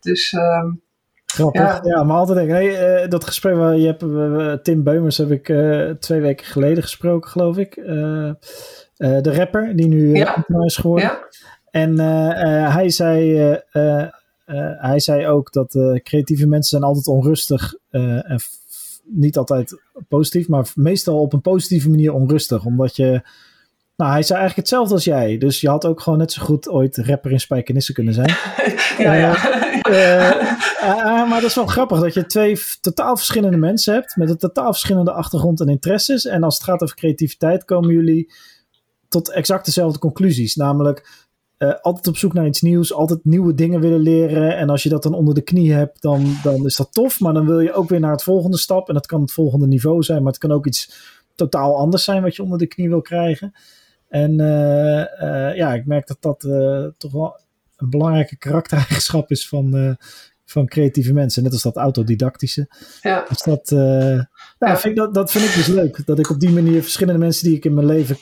Dus... 0.00 0.32
Um, 0.32 0.84
Grappig. 1.26 1.84
Ja. 1.84 2.02
maar 2.02 2.16
altijd 2.16 2.48
denk 2.48 2.62
ik, 2.62 2.80
uh, 2.80 3.08
dat 3.08 3.24
gesprek 3.24 3.54
waar 3.54 3.76
je 3.76 3.86
hebt, 3.86 4.02
uh, 4.02 4.52
Tim 4.52 4.82
Beumers 4.82 5.18
heb 5.18 5.30
ik 5.30 5.48
uh, 5.48 5.90
twee 5.90 6.20
weken 6.20 6.46
geleden 6.46 6.82
gesproken, 6.82 7.30
geloof 7.30 7.56
ik. 7.58 7.74
de 7.74 9.34
rapper 9.34 9.76
die 9.76 9.88
nu 9.88 10.14
ja. 10.14 10.44
is 10.64 10.76
geworden. 10.76 11.08
Ja. 11.08 11.28
En 11.70 11.98
hij, 12.70 12.90
zei, 12.90 13.36
hij 14.78 15.00
zei 15.00 15.26
ook 15.26 15.52
dat 15.52 15.78
creatieve 16.02 16.46
mensen 16.46 16.70
zijn 16.70 16.82
altijd 16.82 17.06
onrustig 17.06 17.74
en 17.90 18.40
niet 19.04 19.36
altijd 19.36 19.80
positief, 20.08 20.48
maar 20.48 20.66
meestal 20.74 21.20
op 21.20 21.32
een 21.32 21.40
positieve 21.40 21.90
manier 21.90 22.12
onrustig. 22.12 22.64
Omdat 22.64 22.96
je 22.96 23.22
nou, 23.96 24.10
hij 24.12 24.22
zei 24.22 24.38
eigenlijk 24.38 24.68
hetzelfde 24.68 24.94
als 24.94 25.04
jij. 25.04 25.38
Dus 25.38 25.60
je 25.60 25.68
had 25.68 25.86
ook 25.86 26.00
gewoon 26.00 26.18
net 26.18 26.32
zo 26.32 26.42
goed 26.42 26.68
ooit 26.68 26.96
rapper 26.96 27.30
in 27.30 27.40
Spijkenisse 27.40 27.92
kunnen 27.92 28.14
zijn. 28.14 28.28
ja, 28.98 29.14
ja. 29.14 29.34
Uh, 29.90 30.30
uh, 30.82 31.28
maar 31.28 31.40
dat 31.40 31.50
is 31.50 31.54
wel 31.54 31.66
grappig 31.66 32.00
dat 32.00 32.14
je 32.14 32.26
twee 32.26 32.60
totaal 32.80 33.16
verschillende 33.16 33.56
mensen 33.56 33.94
hebt. 33.94 34.16
Met 34.16 34.30
een 34.30 34.36
totaal 34.36 34.72
verschillende 34.72 35.12
achtergrond 35.12 35.60
en 35.60 35.68
interesses. 35.68 36.26
En 36.26 36.42
als 36.42 36.54
het 36.54 36.64
gaat 36.64 36.82
over 36.82 36.96
creativiteit 36.96 37.64
komen 37.64 37.94
jullie 37.94 38.32
tot 39.08 39.30
exact 39.30 39.64
dezelfde 39.64 39.98
conclusies. 39.98 40.54
Namelijk, 40.54 41.26
eh, 41.56 41.74
altijd 41.80 42.06
op 42.06 42.16
zoek 42.16 42.32
naar 42.32 42.46
iets 42.46 42.60
nieuws, 42.60 42.92
altijd 42.92 43.24
nieuwe 43.24 43.54
dingen 43.54 43.80
willen 43.80 44.00
leren. 44.00 44.56
En 44.56 44.70
als 44.70 44.82
je 44.82 44.88
dat 44.88 45.02
dan 45.02 45.14
onder 45.14 45.34
de 45.34 45.42
knie 45.42 45.72
hebt, 45.72 46.02
dan, 46.02 46.36
dan 46.42 46.64
is 46.64 46.76
dat 46.76 46.92
tof. 46.92 47.20
Maar 47.20 47.34
dan 47.34 47.46
wil 47.46 47.60
je 47.60 47.72
ook 47.72 47.88
weer 47.88 48.00
naar 48.00 48.12
het 48.12 48.22
volgende 48.22 48.58
stap. 48.58 48.88
En 48.88 48.94
dat 48.94 49.06
kan 49.06 49.20
het 49.20 49.32
volgende 49.32 49.66
niveau 49.66 50.02
zijn, 50.02 50.22
maar 50.22 50.32
het 50.32 50.40
kan 50.40 50.52
ook 50.52 50.66
iets 50.66 51.14
totaal 51.34 51.76
anders 51.76 52.04
zijn 52.04 52.22
wat 52.22 52.36
je 52.36 52.42
onder 52.42 52.58
de 52.58 52.66
knie 52.66 52.88
wil 52.88 53.00
krijgen. 53.00 53.52
En 54.08 54.36
ja, 55.56 55.74
ik 55.74 55.86
merk 55.86 56.06
dat 56.06 56.16
dat 56.20 56.40
toch 56.98 57.12
wel 57.12 57.44
een 57.76 57.90
belangrijke 57.90 58.36
karaktereigenschap 58.36 59.30
is 59.30 59.48
van, 59.48 59.96
van 60.44 60.66
creatieve 60.66 61.12
mensen. 61.12 61.42
Net 61.42 61.52
als 61.52 61.62
dat 61.62 61.76
autodidactische. 61.76 62.68
Ja. 63.00 63.24
Dus 63.28 63.42
dat, 63.42 63.70
uh, 63.70 63.78
nou, 64.58 64.78
Vind 64.78 64.84
ik, 64.84 64.96
dat, 64.96 65.14
dat 65.14 65.30
vind 65.30 65.44
ik 65.44 65.54
dus 65.54 65.66
leuk. 65.66 66.06
Dat 66.06 66.18
ik 66.18 66.30
op 66.30 66.40
die 66.40 66.50
manier 66.50 66.82
verschillende 66.82 67.20
mensen 67.20 67.44
die 67.44 67.56
ik 67.56 67.64
in 67.64 67.74
mijn 67.74 67.86
leven 67.86 68.16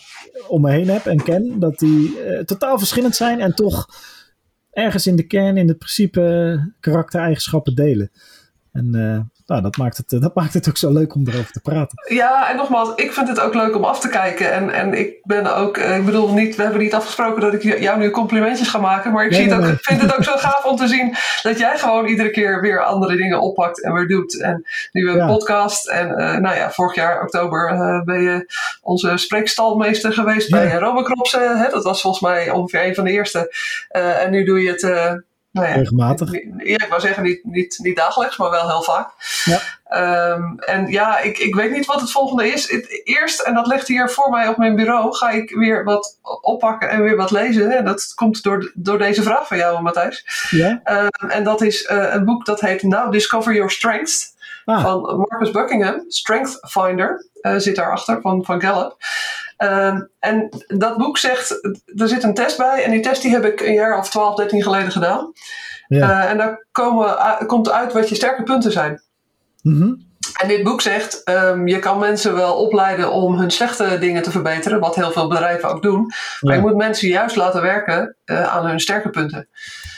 om 0.48 0.60
me 0.60 0.70
heen 0.70 0.88
heb 0.88 1.06
en 1.06 1.22
ken, 1.22 1.58
dat 1.58 1.78
die 1.78 2.18
uh, 2.26 2.38
totaal 2.38 2.78
verschillend 2.78 3.16
zijn 3.16 3.40
en 3.40 3.54
toch 3.54 3.88
ergens 4.70 5.06
in 5.06 5.16
de 5.16 5.26
kern, 5.26 5.56
in 5.56 5.68
het 5.68 5.78
principe, 5.78 6.74
karaktereigenschappen 6.80 7.74
delen. 7.74 8.10
En 8.72 8.96
uh, 8.96 9.20
nou, 9.46 9.62
dat 9.62 9.76
maakt, 9.76 9.96
het, 9.96 10.10
dat 10.22 10.34
maakt 10.34 10.54
het 10.54 10.68
ook 10.68 10.76
zo 10.76 10.92
leuk 10.92 11.14
om 11.14 11.28
erover 11.28 11.52
te 11.52 11.60
praten. 11.60 12.14
Ja, 12.14 12.50
en 12.50 12.56
nogmaals, 12.56 12.92
ik 12.96 13.12
vind 13.12 13.28
het 13.28 13.40
ook 13.40 13.54
leuk 13.54 13.76
om 13.76 13.84
af 13.84 14.00
te 14.00 14.08
kijken. 14.08 14.52
En, 14.52 14.70
en 14.70 14.94
ik 14.94 15.18
ben 15.22 15.56
ook, 15.56 15.76
eh, 15.76 15.96
ik 15.96 16.04
bedoel, 16.04 16.32
niet, 16.32 16.56
we 16.56 16.62
hebben 16.62 16.80
niet 16.80 16.94
afgesproken 16.94 17.40
dat 17.40 17.54
ik 17.54 17.62
jou 17.62 17.98
nu 17.98 18.10
complimentjes 18.10 18.68
ga 18.68 18.78
maken. 18.78 19.12
Maar 19.12 19.26
ik 19.26 19.34
zie 19.34 19.52
het 19.52 19.54
ook, 19.54 19.76
vind 19.80 20.00
het 20.00 20.16
ook 20.16 20.24
zo 20.24 20.36
gaaf 20.46 20.64
om 20.64 20.76
te 20.76 20.88
zien 20.88 21.14
dat 21.42 21.58
jij 21.58 21.78
gewoon 21.78 22.06
iedere 22.06 22.30
keer 22.30 22.60
weer 22.60 22.84
andere 22.84 23.16
dingen 23.16 23.40
oppakt 23.40 23.82
en 23.82 23.92
weer 23.92 24.06
doet. 24.06 24.40
En 24.40 24.66
nu 24.92 25.10
een 25.10 25.26
podcast. 25.26 25.88
En 25.88 26.08
uh, 26.08 26.36
nou 26.36 26.56
ja, 26.56 26.70
vorig 26.70 26.94
jaar, 26.94 27.22
oktober, 27.22 27.72
uh, 27.72 28.02
ben 28.02 28.22
je 28.22 28.52
onze 28.82 29.16
spreekstalmeester 29.16 30.12
geweest 30.12 30.48
ja. 30.48 30.56
bij 30.56 30.74
Robocrops. 30.74 31.32
hè? 31.32 31.68
Dat 31.70 31.84
was 31.84 32.00
volgens 32.00 32.22
mij 32.22 32.50
ongeveer 32.50 32.86
een 32.86 32.94
van 32.94 33.04
de 33.04 33.10
eerste. 33.10 33.54
en 33.88 34.30
nu 34.30 34.44
doe 34.44 34.62
je 34.62 34.70
het 34.70 34.82
nou 35.54 35.68
ja, 35.68 35.74
Regelmatig. 35.74 36.32
Ja, 36.58 36.84
ik 36.84 36.86
wou 36.88 37.00
zeggen 37.00 37.22
niet, 37.22 37.44
niet, 37.44 37.78
niet 37.82 37.96
dagelijks, 37.96 38.36
maar 38.36 38.50
wel 38.50 38.68
heel 38.68 38.82
vaak. 38.82 39.10
Ja. 39.44 39.60
Um, 40.32 40.58
en 40.58 40.86
ja, 40.86 41.18
ik, 41.18 41.38
ik 41.38 41.54
weet 41.54 41.70
niet 41.70 41.86
wat 41.86 42.00
het 42.00 42.10
volgende 42.10 42.48
is. 42.48 42.70
Het, 42.70 43.00
eerst, 43.04 43.40
en 43.40 43.54
dat 43.54 43.66
ligt 43.66 43.88
hier 43.88 44.10
voor 44.10 44.30
mij 44.30 44.48
op 44.48 44.56
mijn 44.56 44.76
bureau, 44.76 45.14
ga 45.14 45.30
ik 45.30 45.50
weer 45.50 45.84
wat 45.84 46.18
oppakken 46.40 46.88
en 46.88 47.02
weer 47.02 47.16
wat 47.16 47.30
lezen. 47.30 47.70
En 47.70 47.84
dat 47.84 48.12
komt 48.14 48.42
door, 48.42 48.72
door 48.74 48.98
deze 48.98 49.22
vraag 49.22 49.46
van 49.46 49.56
jou, 49.56 49.82
Matthijs. 49.82 50.48
Ja? 50.50 50.80
Um, 50.84 51.30
en 51.30 51.44
dat 51.44 51.60
is 51.60 51.88
uh, 51.90 52.14
een 52.14 52.24
boek 52.24 52.46
dat 52.46 52.60
heet 52.60 52.82
Now 52.82 53.12
Discover 53.12 53.54
Your 53.54 53.70
Strengths. 53.70 54.32
Ah. 54.64 54.82
Van 54.82 55.26
Marcus 55.28 55.50
Buckingham, 55.50 56.04
Strength 56.08 56.58
Finder, 56.68 57.26
uh, 57.42 57.54
zit 57.56 57.76
daarachter 57.76 58.20
van, 58.20 58.44
van 58.44 58.60
Gallup. 58.60 58.96
Um, 59.58 60.08
en 60.18 60.48
dat 60.66 60.96
boek 60.96 61.18
zegt, 61.18 61.50
er 61.96 62.08
zit 62.08 62.22
een 62.22 62.34
test 62.34 62.56
bij 62.56 62.84
en 62.84 62.90
die 62.90 63.00
test 63.00 63.22
die 63.22 63.30
heb 63.30 63.44
ik 63.44 63.60
een 63.60 63.72
jaar 63.72 63.98
of 63.98 64.10
12, 64.10 64.36
13 64.36 64.62
geleden 64.62 64.90
gedaan. 64.90 65.32
Ja. 65.88 66.24
Uh, 66.24 66.30
en 66.30 66.36
daar 66.36 66.66
komen, 66.72 67.16
komt 67.46 67.70
uit 67.70 67.92
wat 67.92 68.08
je 68.08 68.14
sterke 68.14 68.42
punten 68.42 68.72
zijn. 68.72 69.02
Mm 69.62 69.80
-hmm. 69.80 70.06
En 70.40 70.48
dit 70.48 70.62
boek 70.62 70.80
zegt, 70.80 71.22
um, 71.24 71.66
je 71.66 71.78
kan 71.78 71.98
mensen 71.98 72.34
wel 72.34 72.54
opleiden 72.56 73.12
om 73.12 73.38
hun 73.38 73.50
slechte 73.50 73.98
dingen 73.98 74.22
te 74.22 74.30
verbeteren, 74.30 74.80
wat 74.80 74.94
heel 74.94 75.10
veel 75.10 75.28
bedrijven 75.28 75.68
ook 75.68 75.82
doen. 75.82 76.12
Maar 76.40 76.54
Ja. 76.54 76.60
je 76.60 76.66
moet 76.66 76.76
mensen 76.76 77.08
juist 77.08 77.36
laten 77.36 77.62
werken 77.62 78.16
uh, 78.24 78.54
aan 78.54 78.66
hun 78.66 78.80
sterke 78.80 79.10
punten. 79.10 79.48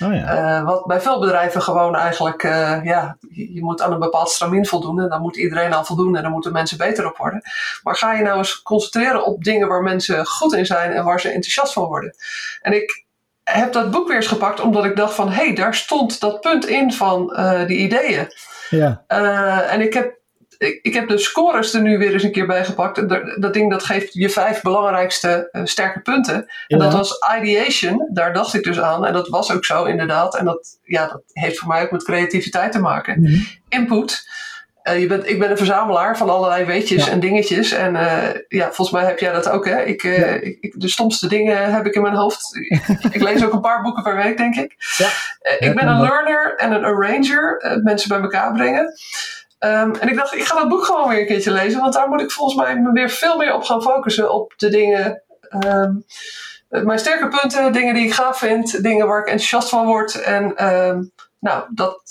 Oh 0.05 0.15
ja. 0.15 0.59
Uh, 0.59 0.65
wat 0.65 0.87
bij 0.87 1.01
veel 1.01 1.21
bedrijven 1.21 1.63
gewoon 1.63 1.97
eigenlijk, 1.97 2.43
uh, 2.43 2.85
ja, 2.85 3.17
je, 3.29 3.65
moet 3.65 3.83
aan 3.83 3.93
een 3.93 3.99
bepaald 3.99 4.31
stramien 4.31 4.67
voldoen 4.67 5.01
en 5.01 5.09
dan 5.09 5.21
moet 5.21 5.37
iedereen 5.37 5.75
aan 5.75 5.87
voldoen 5.87 6.17
en 6.17 6.23
dan 6.23 6.33
moeten 6.33 6.53
mensen 6.53 6.79
beter 6.79 7.07
op 7.07 7.17
worden. 7.17 7.43
Maar 7.83 7.97
ga 7.97 8.13
je 8.13 8.23
nou 8.23 8.39
eens 8.39 8.63
concentreren 8.63 9.25
op 9.25 9.45
dingen 9.45 9.69
waar 9.69 9.83
mensen 9.83 10.27
goed 10.27 10.55
in 10.55 10.67
zijn 10.67 10.93
en 10.93 11.05
waar 11.05 11.21
ze 11.21 11.29
enthousiast 11.29 11.73
van 11.73 11.85
worden. 11.85 12.15
En 12.63 12.73
ik 12.73 13.05
heb 13.43 13.73
dat 13.73 13.91
boek 13.91 14.07
weer 14.07 14.17
eens 14.17 14.27
gepakt 14.27 14.61
omdat 14.61 14.85
ik 14.85 14.97
dacht 14.97 15.15
van, 15.15 15.29
hé, 15.29 15.45
hey, 15.45 15.55
daar 15.55 15.75
stond 15.75 16.21
dat 16.21 16.41
punt 16.41 16.67
in 16.67 16.93
van 16.93 17.35
uh, 17.37 17.67
die 17.67 17.79
ideeën. 17.79 18.27
Ja. 18.71 19.05
Uh, 19.09 19.73
en 19.73 19.81
ik 19.81 19.95
heb 19.95 20.15
ik, 20.59 20.79
ik, 20.83 20.95
heb 20.95 21.09
de 21.09 21.19
scores 21.19 21.75
er 21.75 21.81
nu 21.81 21.99
weer 21.99 22.13
eens 22.13 22.23
een 22.23 22.33
keer 22.33 22.47
bij 22.47 22.65
gepakt. 22.65 23.09
Dat, 23.41 23.53
ding 23.55 23.71
dat 23.71 23.85
geeft 23.85 24.13
je 24.15 24.31
vijf 24.31 24.63
belangrijkste 24.63 25.49
uh, 25.53 25.61
sterke 25.65 26.01
punten. 26.01 26.35
En 26.35 26.47
Ja. 26.67 26.79
dat 26.79 26.93
was 26.93 27.19
ideation. 27.39 28.09
Daar 28.13 28.33
dacht 28.33 28.55
ik 28.55 28.63
dus 28.65 28.81
aan. 28.81 29.07
En 29.07 29.13
dat 29.13 29.29
was 29.29 29.53
ook 29.53 29.65
zo 29.65 29.85
inderdaad. 29.85 30.37
En 30.37 30.45
dat, 30.45 30.79
ja, 30.83 31.07
dat 31.07 31.23
heeft 31.33 31.59
voor 31.59 31.69
mij 31.69 31.83
ook 31.83 31.91
met 31.91 32.05
creativiteit 32.05 32.73
te 32.73 32.81
maken. 32.81 33.21
Mhm. 33.21 33.41
Input. 33.69 34.25
Uh, 34.89 35.01
je 35.01 35.07
bent, 35.07 35.29
ik 35.29 35.39
ben 35.39 35.51
een 35.51 35.57
verzamelaar 35.57 36.17
van 36.17 36.31
allerlei 36.31 36.65
weetjes 36.65 37.05
Ja. 37.07 37.13
en 37.13 37.21
dingetjes. 37.21 37.73
En 37.73 37.95
uh, 37.95 38.23
ja, 38.49 38.65
volgens 38.65 38.91
mij 38.91 39.05
heb 39.05 39.19
jij 39.19 39.33
dat 39.33 39.49
ook. 39.49 39.67
Hè? 39.67 39.83
Ik, 39.83 40.03
uh, 40.03 40.19
Ja. 40.19 40.25
ik, 40.27 40.75
de 40.77 40.89
stomste 40.89 41.29
dingen 41.29 41.73
heb 41.75 41.87
ik 41.87 41.95
in 41.95 42.03
mijn 42.03 42.15
hoofd. 42.15 42.57
ik, 43.11 43.23
lees 43.23 43.45
ook 43.45 43.53
een 43.53 43.61
paar 43.61 43.83
boeken 43.83 44.03
per 44.03 44.17
week, 44.17 44.37
denk 44.37 44.55
ik. 44.57 44.75
Ja. 44.97 45.09
Eh, 45.41 45.69
ik 45.69 45.75
ben 45.75 45.89
een 45.89 46.01
learner 46.01 46.55
en 46.57 46.73
een 46.73 46.85
arranger. 46.85 47.59
eh, 47.61 47.77
mensen 47.83 48.09
bij 48.09 48.21
elkaar 48.21 48.53
brengen. 48.53 48.93
Um, 49.67 49.95
en 49.95 50.09
ik 50.09 50.17
dacht, 50.17 50.35
ik 50.35 50.45
ga 50.45 50.59
dat 50.59 50.69
boek 50.69 50.85
gewoon 50.85 51.09
weer 51.09 51.21
een 51.21 51.27
keertje 51.27 51.51
lezen. 51.51 51.81
Want 51.81 51.93
daar 51.93 52.09
moet 52.09 52.21
ik 52.21 52.31
volgens 52.31 52.57
mij 52.57 52.77
me 52.77 52.93
weer 52.93 53.11
veel 53.11 53.37
meer 53.37 53.55
op 53.55 53.63
gaan 53.63 53.83
focussen. 53.83 54.33
Op 54.33 54.53
de 54.57 54.69
dingen... 54.69 55.23
Um, 55.65 56.05
mijn 56.69 56.99
sterke 56.99 57.29
punten, 57.29 57.73
dingen 57.73 57.95
die 57.95 58.05
ik 58.05 58.13
gaaf 58.13 58.39
vind. 58.39 58.83
Dingen 58.83 59.07
waar 59.07 59.21
ik 59.21 59.27
enthousiast 59.27 59.69
van 59.69 59.87
word. 59.87 60.21
En 60.23 60.67
um, 60.67 61.13
nou, 61.41 61.65
dat... 61.71 62.03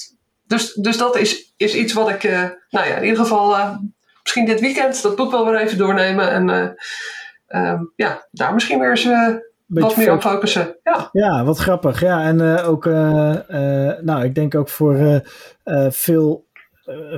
Dus, 0.48 0.74
dus 0.74 0.98
dat 0.98 1.18
is, 1.18 1.54
is 1.58 1.76
iets 1.76 1.94
wat 1.94 2.10
ik... 2.10 2.24
Uh, 2.24 2.44
nou 2.70 2.88
ja, 2.88 2.96
in 2.96 3.04
ieder 3.04 3.20
geval... 3.20 3.52
Uh, 3.52 3.76
misschien 4.22 4.46
dit 4.46 4.60
weekend 4.60 5.02
dat 5.02 5.16
boek 5.16 5.32
wel 5.32 5.46
weer 5.46 5.60
even 5.60 5.78
doornemen. 5.78 6.32
En 6.32 6.78
uh, 7.48 7.80
ja, 7.96 8.28
daar 8.32 8.54
misschien 8.54 8.80
weer 8.80 8.90
eens... 8.90 9.08
wat 9.66 9.98
meer 9.98 10.12
op 10.12 10.22
focussen. 10.22 10.78
Ja. 10.84 11.10
ja, 11.12 11.44
wat 11.44 11.58
grappig. 11.58 12.02
Ja, 12.02 12.24
en 12.24 12.42
uh, 12.42 12.70
ook, 12.70 12.86
uh, 12.86 13.36
uh, 13.50 13.92
nou, 14.02 14.24
ik 14.24 14.36
denk 14.36 14.56
ook 14.56 14.70
voor 14.70 15.22
veel, 15.90 16.45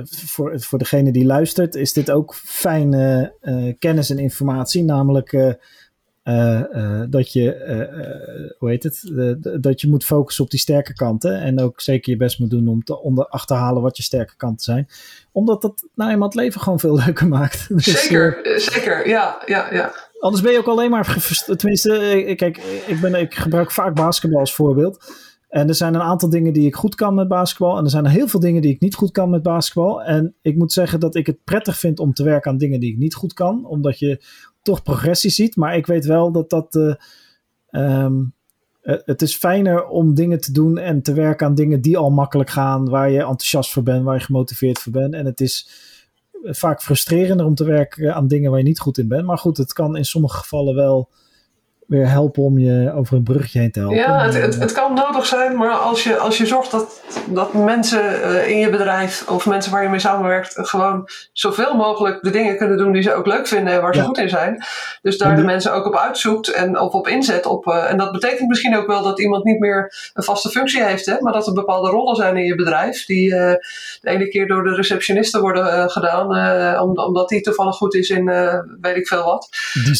voor, 0.04 0.60
voor 0.60 0.78
degene 0.78 1.12
die 1.12 1.26
luistert, 1.26 1.74
is 1.74 1.92
dit 1.92 2.10
ook 2.10 2.34
fijne 2.34 3.34
kennis 3.78 4.10
en 4.10 4.18
informatie. 4.18 4.84
Namelijk 4.84 5.56
dat 7.08 7.32
je, 7.32 8.54
hoe 8.58 8.68
heet 8.68 8.82
het, 8.82 9.02
dat 9.62 9.80
je 9.80 9.88
moet 9.88 10.04
focussen 10.04 10.44
op 10.44 10.50
die 10.50 10.60
sterke 10.60 10.92
kanten. 10.92 11.40
En 11.40 11.60
ook 11.60 11.80
zeker 11.80 12.12
je 12.12 12.18
best 12.18 12.38
moet 12.38 12.50
doen 12.50 12.68
om 12.68 12.84
te 12.84 13.02
onder 13.02 13.26
achterhalen 13.26 13.82
wat 13.82 13.96
je 13.96 14.02
sterke 14.02 14.36
kanten 14.36 14.64
zijn. 14.64 14.88
Omdat 15.32 15.62
dat 15.62 15.88
nou 15.94 16.10
eenmaal 16.10 16.28
het 16.28 16.36
leven 16.36 16.60
gewoon 16.60 16.80
veel 16.80 16.94
leuker 17.04 17.28
maakt. 17.28 17.68
Dus, 17.68 17.84
zeker, 17.84 18.60
zeker, 18.60 19.08
ja, 19.08 19.42
ja, 19.46 19.74
ja. 19.74 19.92
Anders 20.18 20.42
ben 20.42 20.52
je 20.52 20.58
ook 20.58 20.66
alleen 20.66 20.90
maar. 20.90 21.16
Tenminste, 21.56 22.32
kijk, 22.36 22.56
ik, 22.86 23.00
ben, 23.00 23.14
ik 23.14 23.34
gebruik 23.34 23.70
vaak 23.70 23.94
basketbal 23.94 24.40
als 24.40 24.54
voorbeeld. 24.54 25.26
En 25.48 25.68
er 25.68 25.74
zijn 25.74 25.94
een 25.94 26.00
aantal 26.00 26.28
dingen 26.28 26.52
die 26.52 26.66
ik 26.66 26.74
goed 26.74 26.94
kan 26.94 27.14
met 27.14 27.28
basketbal. 27.28 27.78
En 27.78 27.84
er 27.84 27.90
zijn 27.90 28.06
heel 28.06 28.28
veel 28.28 28.40
dingen 28.40 28.62
die 28.62 28.70
ik 28.70 28.80
niet 28.80 28.94
goed 28.94 29.10
kan 29.10 29.30
met 29.30 29.42
basketbal. 29.42 30.02
En 30.02 30.34
ik 30.42 30.56
moet 30.56 30.72
zeggen 30.72 31.00
dat 31.00 31.14
ik 31.14 31.26
het 31.26 31.44
prettig 31.44 31.78
vind 31.78 31.98
om 31.98 32.12
te 32.12 32.22
werken 32.22 32.50
aan 32.50 32.58
dingen 32.58 32.80
die 32.80 32.92
ik 32.92 32.98
niet 32.98 33.14
goed 33.14 33.32
kan. 33.32 33.66
Omdat 33.66 33.98
je 33.98 34.22
toch 34.62 34.82
progressie 34.82 35.30
ziet. 35.30 35.56
Maar 35.56 35.76
ik 35.76 35.86
weet 35.86 36.04
wel 36.04 36.32
dat 36.32 36.50
dat. 36.50 36.74
Uh, 36.74 36.94
um, 38.04 38.32
het 38.82 39.22
is 39.22 39.36
fijner 39.36 39.86
om 39.86 40.14
dingen 40.14 40.40
te 40.40 40.52
doen 40.52 40.78
en 40.78 41.02
te 41.02 41.12
werken 41.12 41.46
aan 41.46 41.54
dingen 41.54 41.80
die 41.80 41.98
al 41.98 42.10
makkelijk 42.10 42.50
gaan. 42.50 42.88
Waar 42.88 43.10
je 43.10 43.18
enthousiast 43.18 43.72
voor 43.72 43.82
bent, 43.82 44.04
waar 44.04 44.14
je 44.14 44.24
gemotiveerd 44.24 44.78
voor 44.78 44.92
bent. 44.92 45.14
En 45.14 45.26
het 45.26 45.40
is 45.40 45.68
vaak 46.42 46.82
frustrerender 46.82 47.46
om 47.46 47.54
te 47.54 47.64
werken 47.64 48.14
aan 48.14 48.28
dingen 48.28 48.50
waar 48.50 48.58
je 48.58 48.66
niet 48.66 48.80
goed 48.80 48.98
in 48.98 49.08
bent. 49.08 49.26
Maar 49.26 49.38
goed, 49.38 49.56
het 49.56 49.72
kan 49.72 49.96
in 49.96 50.04
sommige 50.04 50.36
gevallen 50.36 50.74
wel 50.74 51.08
weer 51.88 52.08
helpen 52.08 52.42
om 52.42 52.58
je 52.58 52.92
over 52.92 53.16
een 53.16 53.22
bruggetje 53.22 53.58
heen 53.58 53.70
te 53.70 53.78
helpen. 53.78 53.98
Ja, 53.98 54.24
het, 54.24 54.34
het, 54.34 54.58
het 54.58 54.72
kan 54.72 54.94
nodig 54.94 55.26
zijn, 55.26 55.56
maar 55.56 55.70
als 55.70 56.04
je, 56.04 56.16
als 56.16 56.38
je 56.38 56.46
zorgt 56.46 56.70
dat, 56.70 57.02
dat 57.28 57.54
mensen 57.54 58.04
uh, 58.04 58.48
in 58.48 58.58
je 58.58 58.70
bedrijf 58.70 59.28
of 59.28 59.46
mensen 59.46 59.72
waar 59.72 59.82
je 59.82 59.88
mee 59.88 59.98
samenwerkt 59.98 60.54
gewoon 60.56 61.08
zoveel 61.32 61.74
mogelijk 61.74 62.22
de 62.22 62.30
dingen 62.30 62.56
kunnen 62.56 62.76
doen 62.76 62.92
die 62.92 63.02
ze 63.02 63.14
ook 63.14 63.26
leuk 63.26 63.46
vinden 63.46 63.72
en 63.72 63.80
waar 63.80 63.94
ze 63.94 64.00
ja. 64.00 64.06
goed 64.06 64.18
in 64.18 64.28
zijn. 64.28 64.64
Dus 65.02 65.18
daar 65.18 65.36
de 65.36 65.42
mensen 65.42 65.72
ook 65.72 65.86
op 65.86 65.96
uitzoekt 65.96 66.52
en 66.52 66.80
of 66.80 66.92
op 66.92 67.08
inzet. 67.08 67.46
Op, 67.46 67.66
uh, 67.66 67.90
en 67.90 67.96
dat 67.96 68.12
betekent 68.12 68.48
misschien 68.48 68.76
ook 68.76 68.86
wel 68.86 69.02
dat 69.02 69.20
iemand 69.20 69.44
niet 69.44 69.58
meer 69.58 70.10
een 70.14 70.22
vaste 70.22 70.48
functie 70.48 70.84
heeft, 70.84 71.06
hè, 71.06 71.16
maar 71.20 71.32
dat 71.32 71.46
er 71.46 71.52
bepaalde 71.52 71.90
rollen 71.90 72.16
zijn 72.16 72.36
in 72.36 72.44
je 72.44 72.54
bedrijf 72.54 73.04
die 73.06 73.30
uh, 73.30 73.36
de 74.00 74.10
ene 74.10 74.28
keer 74.28 74.46
door 74.46 74.64
de 74.64 74.74
receptionisten 74.74 75.40
worden 75.40 75.90
gedaan, 75.90 76.26
om, 76.80 76.98
omdat 76.98 77.28
die 77.28 77.40
toevallig 77.40 77.76
goed 77.76 77.94
is 77.94 78.10
in 78.10 78.24
weet 78.80 78.96
ik 78.96 79.06
veel 79.06 79.24
wat. 79.24 79.48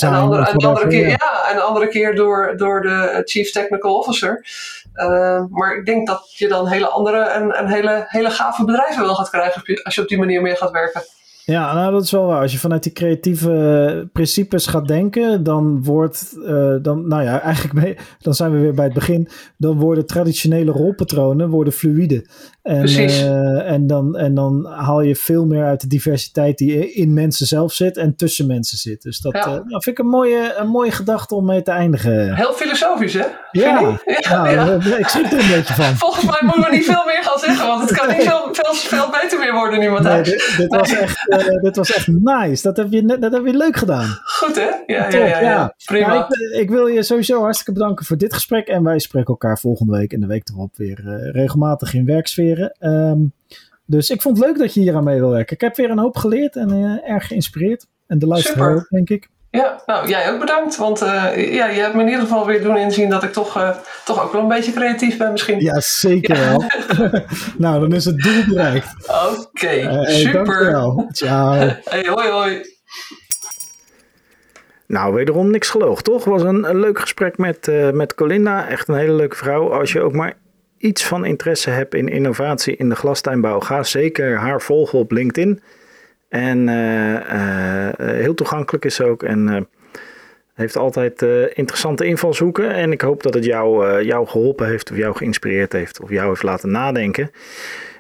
En 0.01 0.11
de 0.11 0.17
andere, 0.17 0.47
en 0.47 0.57
de 0.57 0.67
andere 0.67 0.87
keer, 0.87 1.09
ja, 1.09 1.49
en 1.51 1.57
de 1.57 1.63
andere 1.63 1.78
keer 1.87 2.15
door, 2.15 2.57
door 2.57 2.83
de 2.83 3.23
Chief 3.25 3.51
Technical 3.51 3.95
Officer. 3.95 4.47
Uh, 4.95 5.45
maar 5.51 5.77
ik 5.77 5.87
denk 5.87 6.07
dat 6.07 6.33
je 6.37 6.49
dan 6.49 6.69
hele 6.69 6.89
andere 6.89 7.19
en, 7.19 7.51
en 7.51 7.67
hele, 7.67 8.05
hele 8.09 8.31
gave 8.31 8.65
bedrijven 8.65 9.05
wel 9.05 9.15
gaat 9.15 9.31
krijgen 9.31 9.83
als 9.83 9.95
je 9.95 10.01
op 10.01 10.09
die 10.09 10.19
manier 10.19 10.43
meer 10.43 10.57
gaat 10.57 10.71
werken. 10.71 11.03
Ja, 11.51 11.75
nou 11.75 11.93
dat 11.93 12.03
is 12.03 12.11
wel 12.11 12.27
waar. 12.27 12.41
Als 12.41 12.53
je 12.53 12.59
vanuit 12.59 12.83
die 12.83 12.93
creatieve 12.93 14.09
principes 14.13 14.67
gaat 14.67 14.89
denken, 14.89 15.43
dan 15.43 15.85
wordt, 15.85 16.35
uh, 16.37 16.75
dan, 16.83 17.09
nou 17.09 17.23
ja, 17.23 17.41
eigenlijk 17.51 17.75
mee, 17.85 17.97
dan 18.19 18.35
zijn 18.35 18.53
we 18.53 18.59
weer 18.59 18.75
bij 18.75 18.85
het 18.85 18.95
begin. 18.95 19.29
Dan 19.57 19.79
worden 19.79 20.07
traditionele 20.07 20.71
rolpatronen 20.71 21.49
worden 21.49 21.73
fluïde. 21.73 22.27
En, 22.63 22.79
Precies. 22.79 23.23
Uh, 23.23 23.71
en, 23.71 23.87
dan, 23.87 24.17
en 24.17 24.35
dan 24.35 24.67
haal 24.67 25.01
je 25.01 25.17
veel 25.17 25.47
meer 25.47 25.65
uit 25.65 25.81
de 25.81 25.87
diversiteit 25.87 26.59
die 26.59 26.93
in 26.93 27.13
mensen 27.13 27.47
zelf 27.47 27.73
zit 27.73 27.97
en 27.97 28.17
tussen 28.17 28.47
mensen 28.47 28.79
zit. 28.79 29.03
Dus 29.03 29.21
dat 29.21 29.33
ja. 29.33 29.41
uh, 29.41 29.53
nou, 29.53 29.83
vind 29.83 29.87
ik 29.87 29.99
een 29.99 30.11
mooie, 30.11 30.55
een 30.57 30.69
mooie 30.69 30.91
gedachte 30.91 31.35
om 31.35 31.45
mee 31.45 31.63
te 31.63 31.71
eindigen. 31.71 32.35
Heel 32.35 32.53
filosofisch, 32.53 33.15
hè? 33.15 33.25
Ja, 33.51 33.99
ja, 34.05 34.49
ja. 34.51 34.97
ik 34.97 35.09
schrik 35.09 35.33
er 35.33 35.39
een 35.39 35.51
beetje 35.51 35.75
van. 35.75 35.97
Volgens 36.07 36.25
mij 36.25 36.41
moeten 36.43 36.71
we 36.71 36.77
niet 36.77 36.85
veel 36.85 37.05
meer 37.07 37.23
gaan 37.23 37.39
zeggen, 37.39 37.67
want 37.67 37.91
het 37.91 37.99
kan 37.99 38.09
niet 38.09 38.23
veel, 38.23 38.49
veel, 38.53 38.75
veel 38.75 39.11
beter 39.21 39.39
meer 39.39 39.53
worden 39.53 39.79
nu. 39.79 40.01
Nee, 40.01 40.23
dit, 40.23 40.55
dit, 40.57 40.75
was 40.75 40.95
echt, 40.95 41.27
uh, 41.39 41.63
dit 41.63 41.77
was 41.77 41.93
echt 41.93 42.07
nice. 42.07 42.63
Dat 42.63 42.77
heb, 42.77 42.87
je, 42.91 43.19
dat 43.19 43.33
heb 43.33 43.47
je 43.47 43.57
leuk 43.57 43.77
gedaan. 43.77 44.19
Goed, 44.23 44.57
hè? 44.57 44.71
Ja, 44.87 45.09
Top, 45.09 45.21
ja, 45.21 45.27
ja, 45.27 45.41
ja. 45.41 45.75
prima. 45.85 46.15
Ja, 46.15 46.29
ik, 46.29 46.61
ik, 46.61 46.71
wil 46.71 46.87
je 46.87 47.03
sowieso 47.03 47.41
hartstikke 47.41 47.73
bedanken 47.73 48.05
voor 48.05 48.17
dit 48.17 48.35
gesprek. 48.35 48.67
En 48.67 48.83
wij 48.83 48.99
spreken 48.99 49.29
elkaar 49.29 49.59
volgende 49.59 49.97
week 49.97 50.13
en 50.13 50.21
de 50.21 50.27
week 50.27 50.49
erop 50.49 50.77
weer 50.77 51.01
uh, 51.05 51.31
regelmatig 51.31 51.95
in 51.95 52.05
werksferen. 52.05 52.77
Um, 52.81 53.33
dus 53.85 54.11
ik 54.11 54.23
vond 54.23 54.39
het 54.39 54.47
leuk 54.47 54.59
dat 54.59 54.75
je 54.75 54.81
hier 54.81 54.95
aan 54.95 55.05
mee 55.05 55.19
wil 55.19 55.31
werken. 55.31 55.55
Ik 55.55 55.61
heb 55.61 55.77
weer 55.77 55.91
een 55.91 55.99
hoop 55.99 56.17
geleerd 56.17 56.57
en 56.57 57.03
erg 57.05 57.27
geïnspireerd. 57.27 57.87
En 58.07 58.19
de 58.19 58.27
luisteraar 58.27 58.75
ook, 58.75 58.89
denk 58.89 59.11
ik. 59.11 59.29
Ja, 59.51 59.83
nou 59.87 60.09
jij 60.09 60.33
ook 60.33 60.41
bedankt. 60.41 60.77
Want 60.77 61.03
uh, 61.03 61.53
ja, 61.55 61.67
je 61.67 61.81
hebt 61.81 61.95
me 61.95 62.01
in 62.01 62.09
ieder 62.09 62.23
geval 62.23 62.47
weer 62.47 62.63
doen 62.63 62.77
inzien 62.77 63.11
dat 63.11 63.23
ik 63.23 63.33
toch, 63.33 63.57
uh, 63.57 63.77
toch 64.05 64.23
ook 64.25 64.33
wel 64.33 64.43
een 64.43 64.49
beetje 64.49 64.73
creatief 64.73 65.17
ben 65.17 65.33
misschien. 65.33 65.61
Ja, 65.61 65.81
zeker 65.81 66.39
wel. 66.39 66.65
nou, 67.59 67.81
dan 67.81 67.93
is 67.93 68.05
het 68.05 68.19
doel 68.19 68.45
bereikt. 68.49 68.95
Oké, 69.07 69.47
okay, 69.49 69.83
uh, 69.83 70.09
super. 70.09 70.45
Dankjewel. 70.45 71.09
Ciao. 71.11 71.53
Hey, 71.85 72.07
hoi 72.07 72.29
hoi. 72.29 72.77
Nou, 74.87 75.15
wederom 75.15 75.51
niks 75.51 75.71
geloog, 75.71 76.03
toch? 76.03 76.25
Was 76.25 76.43
een, 76.43 76.69
een 76.69 76.81
leuk 76.81 76.99
gesprek 76.99 77.39
met, 77.39 77.67
uh, 77.67 77.91
met 77.91 78.15
Colinda. 78.15 78.69
Echt 78.69 78.89
een 78.89 78.95
hele 78.95 79.13
leuke 79.13 79.37
vrouw. 79.37 79.73
Als 79.73 79.93
je 79.93 80.01
ook 80.01 80.13
maar 80.13 80.35
iets 80.79 81.05
van 81.05 81.25
interesse 81.25 81.71
hebt 81.71 81.95
in 81.95 82.09
innovatie 82.09 82.77
in 82.77 82.89
de 82.89 82.95
glastuinbouw, 82.95 83.61
ga 83.61 83.83
zeker 83.83 84.37
haar 84.37 84.63
volgen 84.63 84.99
op 84.99 85.11
LinkedIn. 85.11 85.63
En 86.29 86.69
uh, 86.69 87.15
uh, 87.15 87.89
heel 87.97 88.35
toegankelijk 88.35 88.85
is 88.85 89.01
ook. 89.01 89.23
En 89.23 89.69
heeft 90.55 90.77
altijd 90.77 91.23
interessante 91.53 92.07
invalshoeken. 92.07 92.71
En 92.71 92.93
ik 92.93 93.01
hoop 93.01 93.23
dat 93.23 93.35
het 93.35 93.45
jou, 93.45 94.03
jou 94.05 94.27
geholpen 94.27 94.67
heeft, 94.67 94.91
of 94.91 94.97
jou 94.97 95.17
geïnspireerd 95.17 95.73
heeft, 95.73 96.01
of 96.01 96.11
jou 96.11 96.29
heeft 96.29 96.43
laten 96.43 96.71
nadenken. 96.71 97.31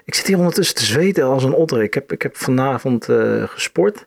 Ik 0.05 0.15
zit 0.15 0.27
hier 0.27 0.39
ondertussen 0.39 0.77
te 0.77 0.85
zweten 0.85 1.25
als 1.25 1.45
een 1.45 1.53
otter. 1.53 1.83
Ik 1.83 1.95
heb, 1.95 2.13
ik 2.13 2.23
heb 2.23 2.37
vanavond 2.37 3.09
gesport. 3.45 4.07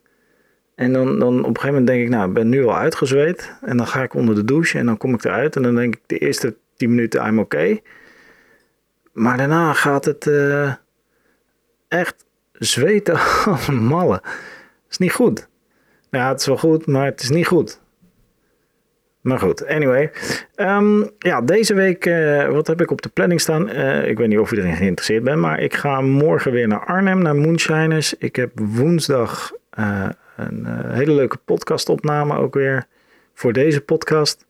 En 0.75 0.93
dan, 0.93 1.19
dan 1.19 1.39
op 1.39 1.47
een 1.49 1.55
gegeven 1.55 1.67
moment 1.67 1.87
denk 1.87 2.01
ik, 2.01 2.09
nou, 2.09 2.27
ik 2.27 2.33
ben 2.33 2.49
nu 2.49 2.65
al 2.65 2.77
uitgezweet. 2.77 3.53
En 3.61 3.77
dan 3.77 3.87
ga 3.87 4.03
ik 4.03 4.13
onder 4.13 4.35
de 4.35 4.45
douche 4.45 4.77
en 4.77 4.85
dan 4.85 4.97
kom 4.97 5.13
ik 5.13 5.23
eruit. 5.23 5.55
En 5.55 5.61
dan 5.61 5.75
denk 5.75 5.95
ik 5.95 6.01
de 6.05 6.17
eerste 6.17 6.55
10 6.75 6.89
minuten, 6.89 7.25
I'm 7.25 7.39
oké. 7.39 7.79
Maar 9.13 9.37
daarna 9.37 9.73
gaat 9.73 10.05
het 10.05 10.29
echt 11.87 12.25
zweten 12.65 13.19
als 13.45 13.67
een 13.67 14.21
is 14.89 14.97
niet 14.97 15.13
goed. 15.13 15.49
Ja, 16.09 16.29
het 16.29 16.39
is 16.39 16.45
wel 16.45 16.57
goed, 16.57 16.85
maar 16.85 17.05
het 17.05 17.21
is 17.21 17.29
niet 17.29 17.47
goed. 17.47 17.79
Maar 19.21 19.39
goed, 19.39 19.67
anyway. 19.67 20.11
Um, 20.55 21.09
ja, 21.19 21.41
deze 21.41 21.73
week, 21.73 22.05
uh, 22.05 22.47
wat 22.47 22.67
heb 22.67 22.81
ik 22.81 22.91
op 22.91 23.01
de 23.01 23.09
planning 23.09 23.41
staan? 23.41 23.69
Uh, 23.69 24.07
ik 24.07 24.17
weet 24.17 24.27
niet 24.27 24.39
of 24.39 24.51
iedereen 24.51 24.75
geïnteresseerd 24.75 25.23
bent, 25.23 25.39
maar 25.39 25.59
ik 25.59 25.73
ga 25.73 26.01
morgen 26.01 26.51
weer 26.51 26.67
naar 26.67 26.85
Arnhem, 26.85 27.21
naar 27.21 27.35
Moonshiners. 27.35 28.13
Ik 28.13 28.35
heb 28.35 28.51
woensdag 28.59 29.51
uh, 29.79 30.09
een 30.35 30.65
hele 30.91 31.11
leuke 31.11 31.37
podcastopname 31.37 32.37
ook 32.37 32.53
weer 32.53 32.85
voor 33.33 33.53
deze 33.53 33.81
podcast. 33.81 34.45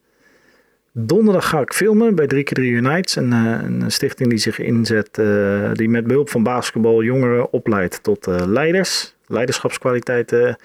Donderdag 0.94 1.50
ga 1.50 1.60
ik 1.60 1.74
filmen 1.74 2.16
bij 2.16 2.30
3x3 2.36 2.62
Unites, 2.62 3.16
een, 3.16 3.32
een 3.32 3.92
stichting 3.92 4.30
die 4.30 4.38
zich 4.38 4.60
inzet, 4.60 5.18
uh, 5.18 5.72
die 5.74 5.90
met 5.90 6.08
behulp 6.08 6.30
van 6.30 6.44
basketbal 6.44 7.04
jongeren 7.04 7.52
opleidt 7.52 8.04
tot 8.04 8.28
uh, 8.28 8.36
leiders, 8.46 9.16
leiderschapskwaliteiten 9.28 10.56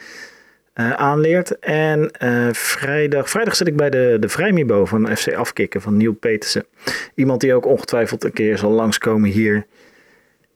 aanleert. 0.75 1.59
En 1.59 2.11
vrijdag, 2.53 3.31
vrijdag 3.31 3.57
zit 3.57 3.67
ik 3.67 3.77
bij 3.77 3.91
de, 3.91 4.17
de 4.21 4.29
Vrijmibo 4.29 4.85
van 4.85 5.17
FC 5.17 5.35
Afkikken 5.35 5.81
van 5.81 5.97
Nieuw 5.97 6.15
Petersen. 6.15 6.65
Iemand 7.15 7.41
die 7.41 7.55
ook 7.55 7.67
ongetwijfeld 7.67 8.25
een 8.25 8.33
keer 8.33 8.59
zal 8.59 8.71
langskomen 8.71 9.31
hier 9.31 9.67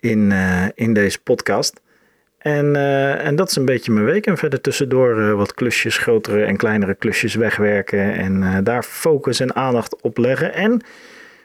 in, 0.01 0.33
in 0.75 0.93
deze 0.93 1.21
podcast. 1.23 1.81
En, 2.41 2.75
uh, 2.75 3.27
en 3.27 3.37
dat 3.37 3.49
is 3.49 3.57
een 3.57 3.65
beetje 3.65 3.93
mijn 3.93 4.05
week. 4.05 4.27
En 4.27 4.39
verder 4.39 4.61
tussendoor 4.61 5.19
uh, 5.19 5.33
wat 5.33 5.55
klusjes, 5.55 5.99
grotere 5.99 6.45
en 6.45 6.57
kleinere 6.57 6.95
klusjes 6.95 7.35
wegwerken. 7.35 8.15
En 8.15 8.43
uh, 8.43 8.59
daar 8.63 8.83
focus 8.83 9.41
en 9.41 9.55
aandacht 9.55 10.03
op 10.03 10.19
leggen. 10.19 10.55
En 10.55 10.81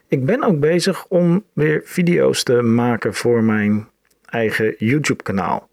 ik 0.08 0.26
ben 0.26 0.44
ook 0.44 0.60
bezig 0.60 1.06
om 1.08 1.44
weer 1.54 1.82
video's 1.84 2.44
te 2.44 2.62
maken 2.62 3.14
voor 3.14 3.44
mijn 3.44 3.88
eigen 4.26 4.76
YouTube 4.78 5.24
kanaal. 5.24 5.70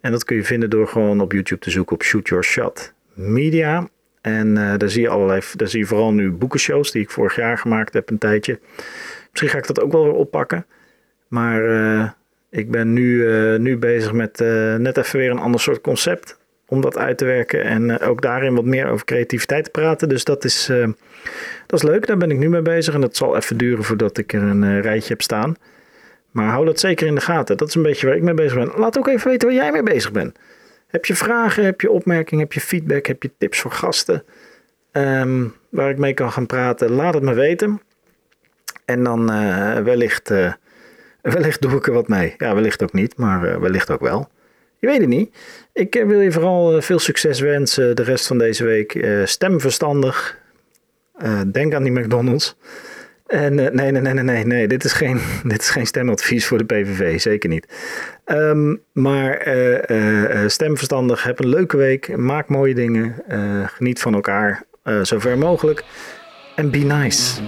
En 0.00 0.10
dat 0.10 0.24
kun 0.24 0.36
je 0.36 0.44
vinden 0.44 0.70
door 0.70 0.88
gewoon 0.88 1.20
op 1.20 1.32
YouTube 1.32 1.60
te 1.60 1.70
zoeken 1.70 1.94
op 1.94 2.02
Shoot 2.02 2.28
Your 2.28 2.44
Shot 2.44 2.92
Media. 3.14 3.88
En 4.20 4.54
daar 4.54 4.88
zie 4.88 5.02
je 5.02 5.08
allerlei, 5.08 5.40
daar 5.56 5.68
zie 5.68 5.78
je 5.78 5.86
vooral 5.86 6.12
nu 6.12 6.30
boekenshows 6.30 6.90
die 6.90 7.02
ik 7.02 7.10
vorig 7.10 7.36
jaar 7.36 7.58
gemaakt 7.58 7.94
heb 7.94 8.10
een 8.10 8.18
tijdje. 8.18 8.60
Misschien 9.30 9.48
ga 9.50 9.58
ik 9.58 9.66
dat 9.66 9.80
ook 9.80 9.92
wel 9.92 10.04
weer 10.04 10.12
oppakken. 10.12 10.66
Maar 11.28 11.60
ik 12.52 12.70
ben 12.70 12.92
nu, 12.92 13.14
uh, 13.14 13.58
nu 13.58 13.76
bezig 13.76 14.12
met 14.12 14.40
uh, 14.40 14.74
net 14.74 14.96
even 14.96 15.18
weer 15.18 15.30
een 15.30 15.38
ander 15.38 15.60
soort 15.60 15.80
concept 15.80 16.38
om 16.66 16.80
dat 16.80 16.98
uit 16.98 17.18
te 17.18 17.24
werken 17.24 17.64
en 17.64 17.88
uh, 17.88 18.08
ook 18.08 18.22
daarin 18.22 18.54
wat 18.54 18.64
meer 18.64 18.88
over 18.88 19.04
creativiteit 19.04 19.64
te 19.64 19.70
praten. 19.70 20.08
Dus 20.08 20.24
dat 20.24 20.44
is, 20.44 20.66
dat 21.66 21.82
is 21.82 21.88
leuk, 21.88 22.06
daar 22.06 22.16
ben 22.16 22.30
ik 22.30 22.38
nu 22.38 22.48
mee 22.48 22.62
bezig 22.62 22.94
en 22.94 23.00
dat 23.00 23.16
zal 23.16 23.36
even 23.36 23.56
duren 23.56 23.84
voordat 23.84 24.18
ik 24.18 24.32
er 24.32 24.42
een 24.42 24.80
rijtje 24.80 25.08
heb 25.08 25.22
staan. 25.22 25.56
Maar 26.30 26.48
hou 26.48 26.64
dat 26.64 26.80
zeker 26.80 27.06
in 27.06 27.14
de 27.14 27.20
gaten, 27.20 27.56
dat 27.56 27.68
is 27.68 27.74
een 27.74 27.82
beetje 27.82 28.06
waar 28.06 28.16
ik 28.16 28.22
mee 28.22 28.34
bezig 28.34 28.54
ben. 28.54 28.72
Laat 28.76 28.98
ook 28.98 29.08
even 29.08 29.30
weten 29.30 29.48
waar 29.48 29.56
jij 29.56 29.72
mee 29.72 29.82
bezig 29.82 30.12
bent. 30.12 30.38
Heb 30.86 31.04
je 31.04 31.14
vragen, 31.14 31.64
heb 31.64 31.80
je 31.80 31.90
opmerkingen, 31.90 32.44
heb 32.44 32.52
je 32.52 32.60
feedback, 32.60 33.06
heb 33.06 33.22
je 33.22 33.30
tips 33.38 33.60
voor 33.60 33.70
gasten 33.70 34.24
um, 34.92 35.54
waar 35.68 35.90
ik 35.90 35.98
mee 35.98 36.14
kan 36.14 36.32
gaan 36.32 36.46
praten? 36.46 36.90
Laat 36.90 37.14
het 37.14 37.22
me 37.22 37.34
weten. 37.34 37.80
En 38.84 39.04
dan 39.04 39.26
wellicht... 39.84 40.30
Wellicht 41.22 41.62
doe 41.62 41.72
ik 41.72 41.86
er 41.86 41.92
wat 41.92 42.08
mee. 42.08 42.34
Ja, 42.38 42.54
wellicht 42.54 42.82
ook 42.82 42.92
niet, 42.92 43.16
maar 43.16 43.44
uh, 43.44 43.56
wellicht 43.56 43.90
ook 43.90 44.00
wel. 44.00 44.28
Je 44.78 44.86
weet 44.86 45.00
het 45.00 45.08
niet. 45.08 45.36
Ik 45.72 45.96
uh, 45.96 46.06
wil 46.06 46.20
je 46.20 46.32
vooral 46.32 46.76
uh, 46.76 46.82
veel 46.82 46.98
succes 46.98 47.40
wensen 47.40 47.96
de 47.96 48.02
rest 48.02 48.26
van 48.26 48.38
deze 48.38 48.64
week. 48.64 49.06
stem 49.24 49.60
verstandig. 49.60 50.38
denk 51.46 51.74
aan 51.74 51.82
die 51.82 51.92
McDonald's. 51.92 52.56
En 53.26 53.54
nee, 53.54 53.70
nee, 53.70 53.90
nee, 53.90 54.12
nee, 54.12 54.24
nee, 54.24 54.46
nee. 54.46 54.68
Dit 54.68 54.84
is 54.84 54.92
geen, 54.92 55.20
dit 55.44 55.60
is 55.60 55.70
geen 55.70 55.86
stemadvies 55.86 56.46
voor 56.46 56.58
de 56.58 56.64
PVV. 56.64 57.20
Zeker 57.20 57.48
niet. 57.48 57.66
Um, 58.26 58.82
maar 58.92 59.50
stem 60.46 60.76
verstandig. 60.76 61.24
Heb 61.24 61.38
een 61.38 61.48
leuke 61.48 61.76
week. 61.76 62.16
Maak 62.16 62.48
mooie 62.48 62.74
dingen. 62.74 63.14
geniet 63.66 64.00
van 64.00 64.14
elkaar. 64.14 64.62
zover 65.02 65.38
mogelijk. 65.38 65.84
En 66.56 66.70
be 66.70 66.78
nice. 66.78 67.40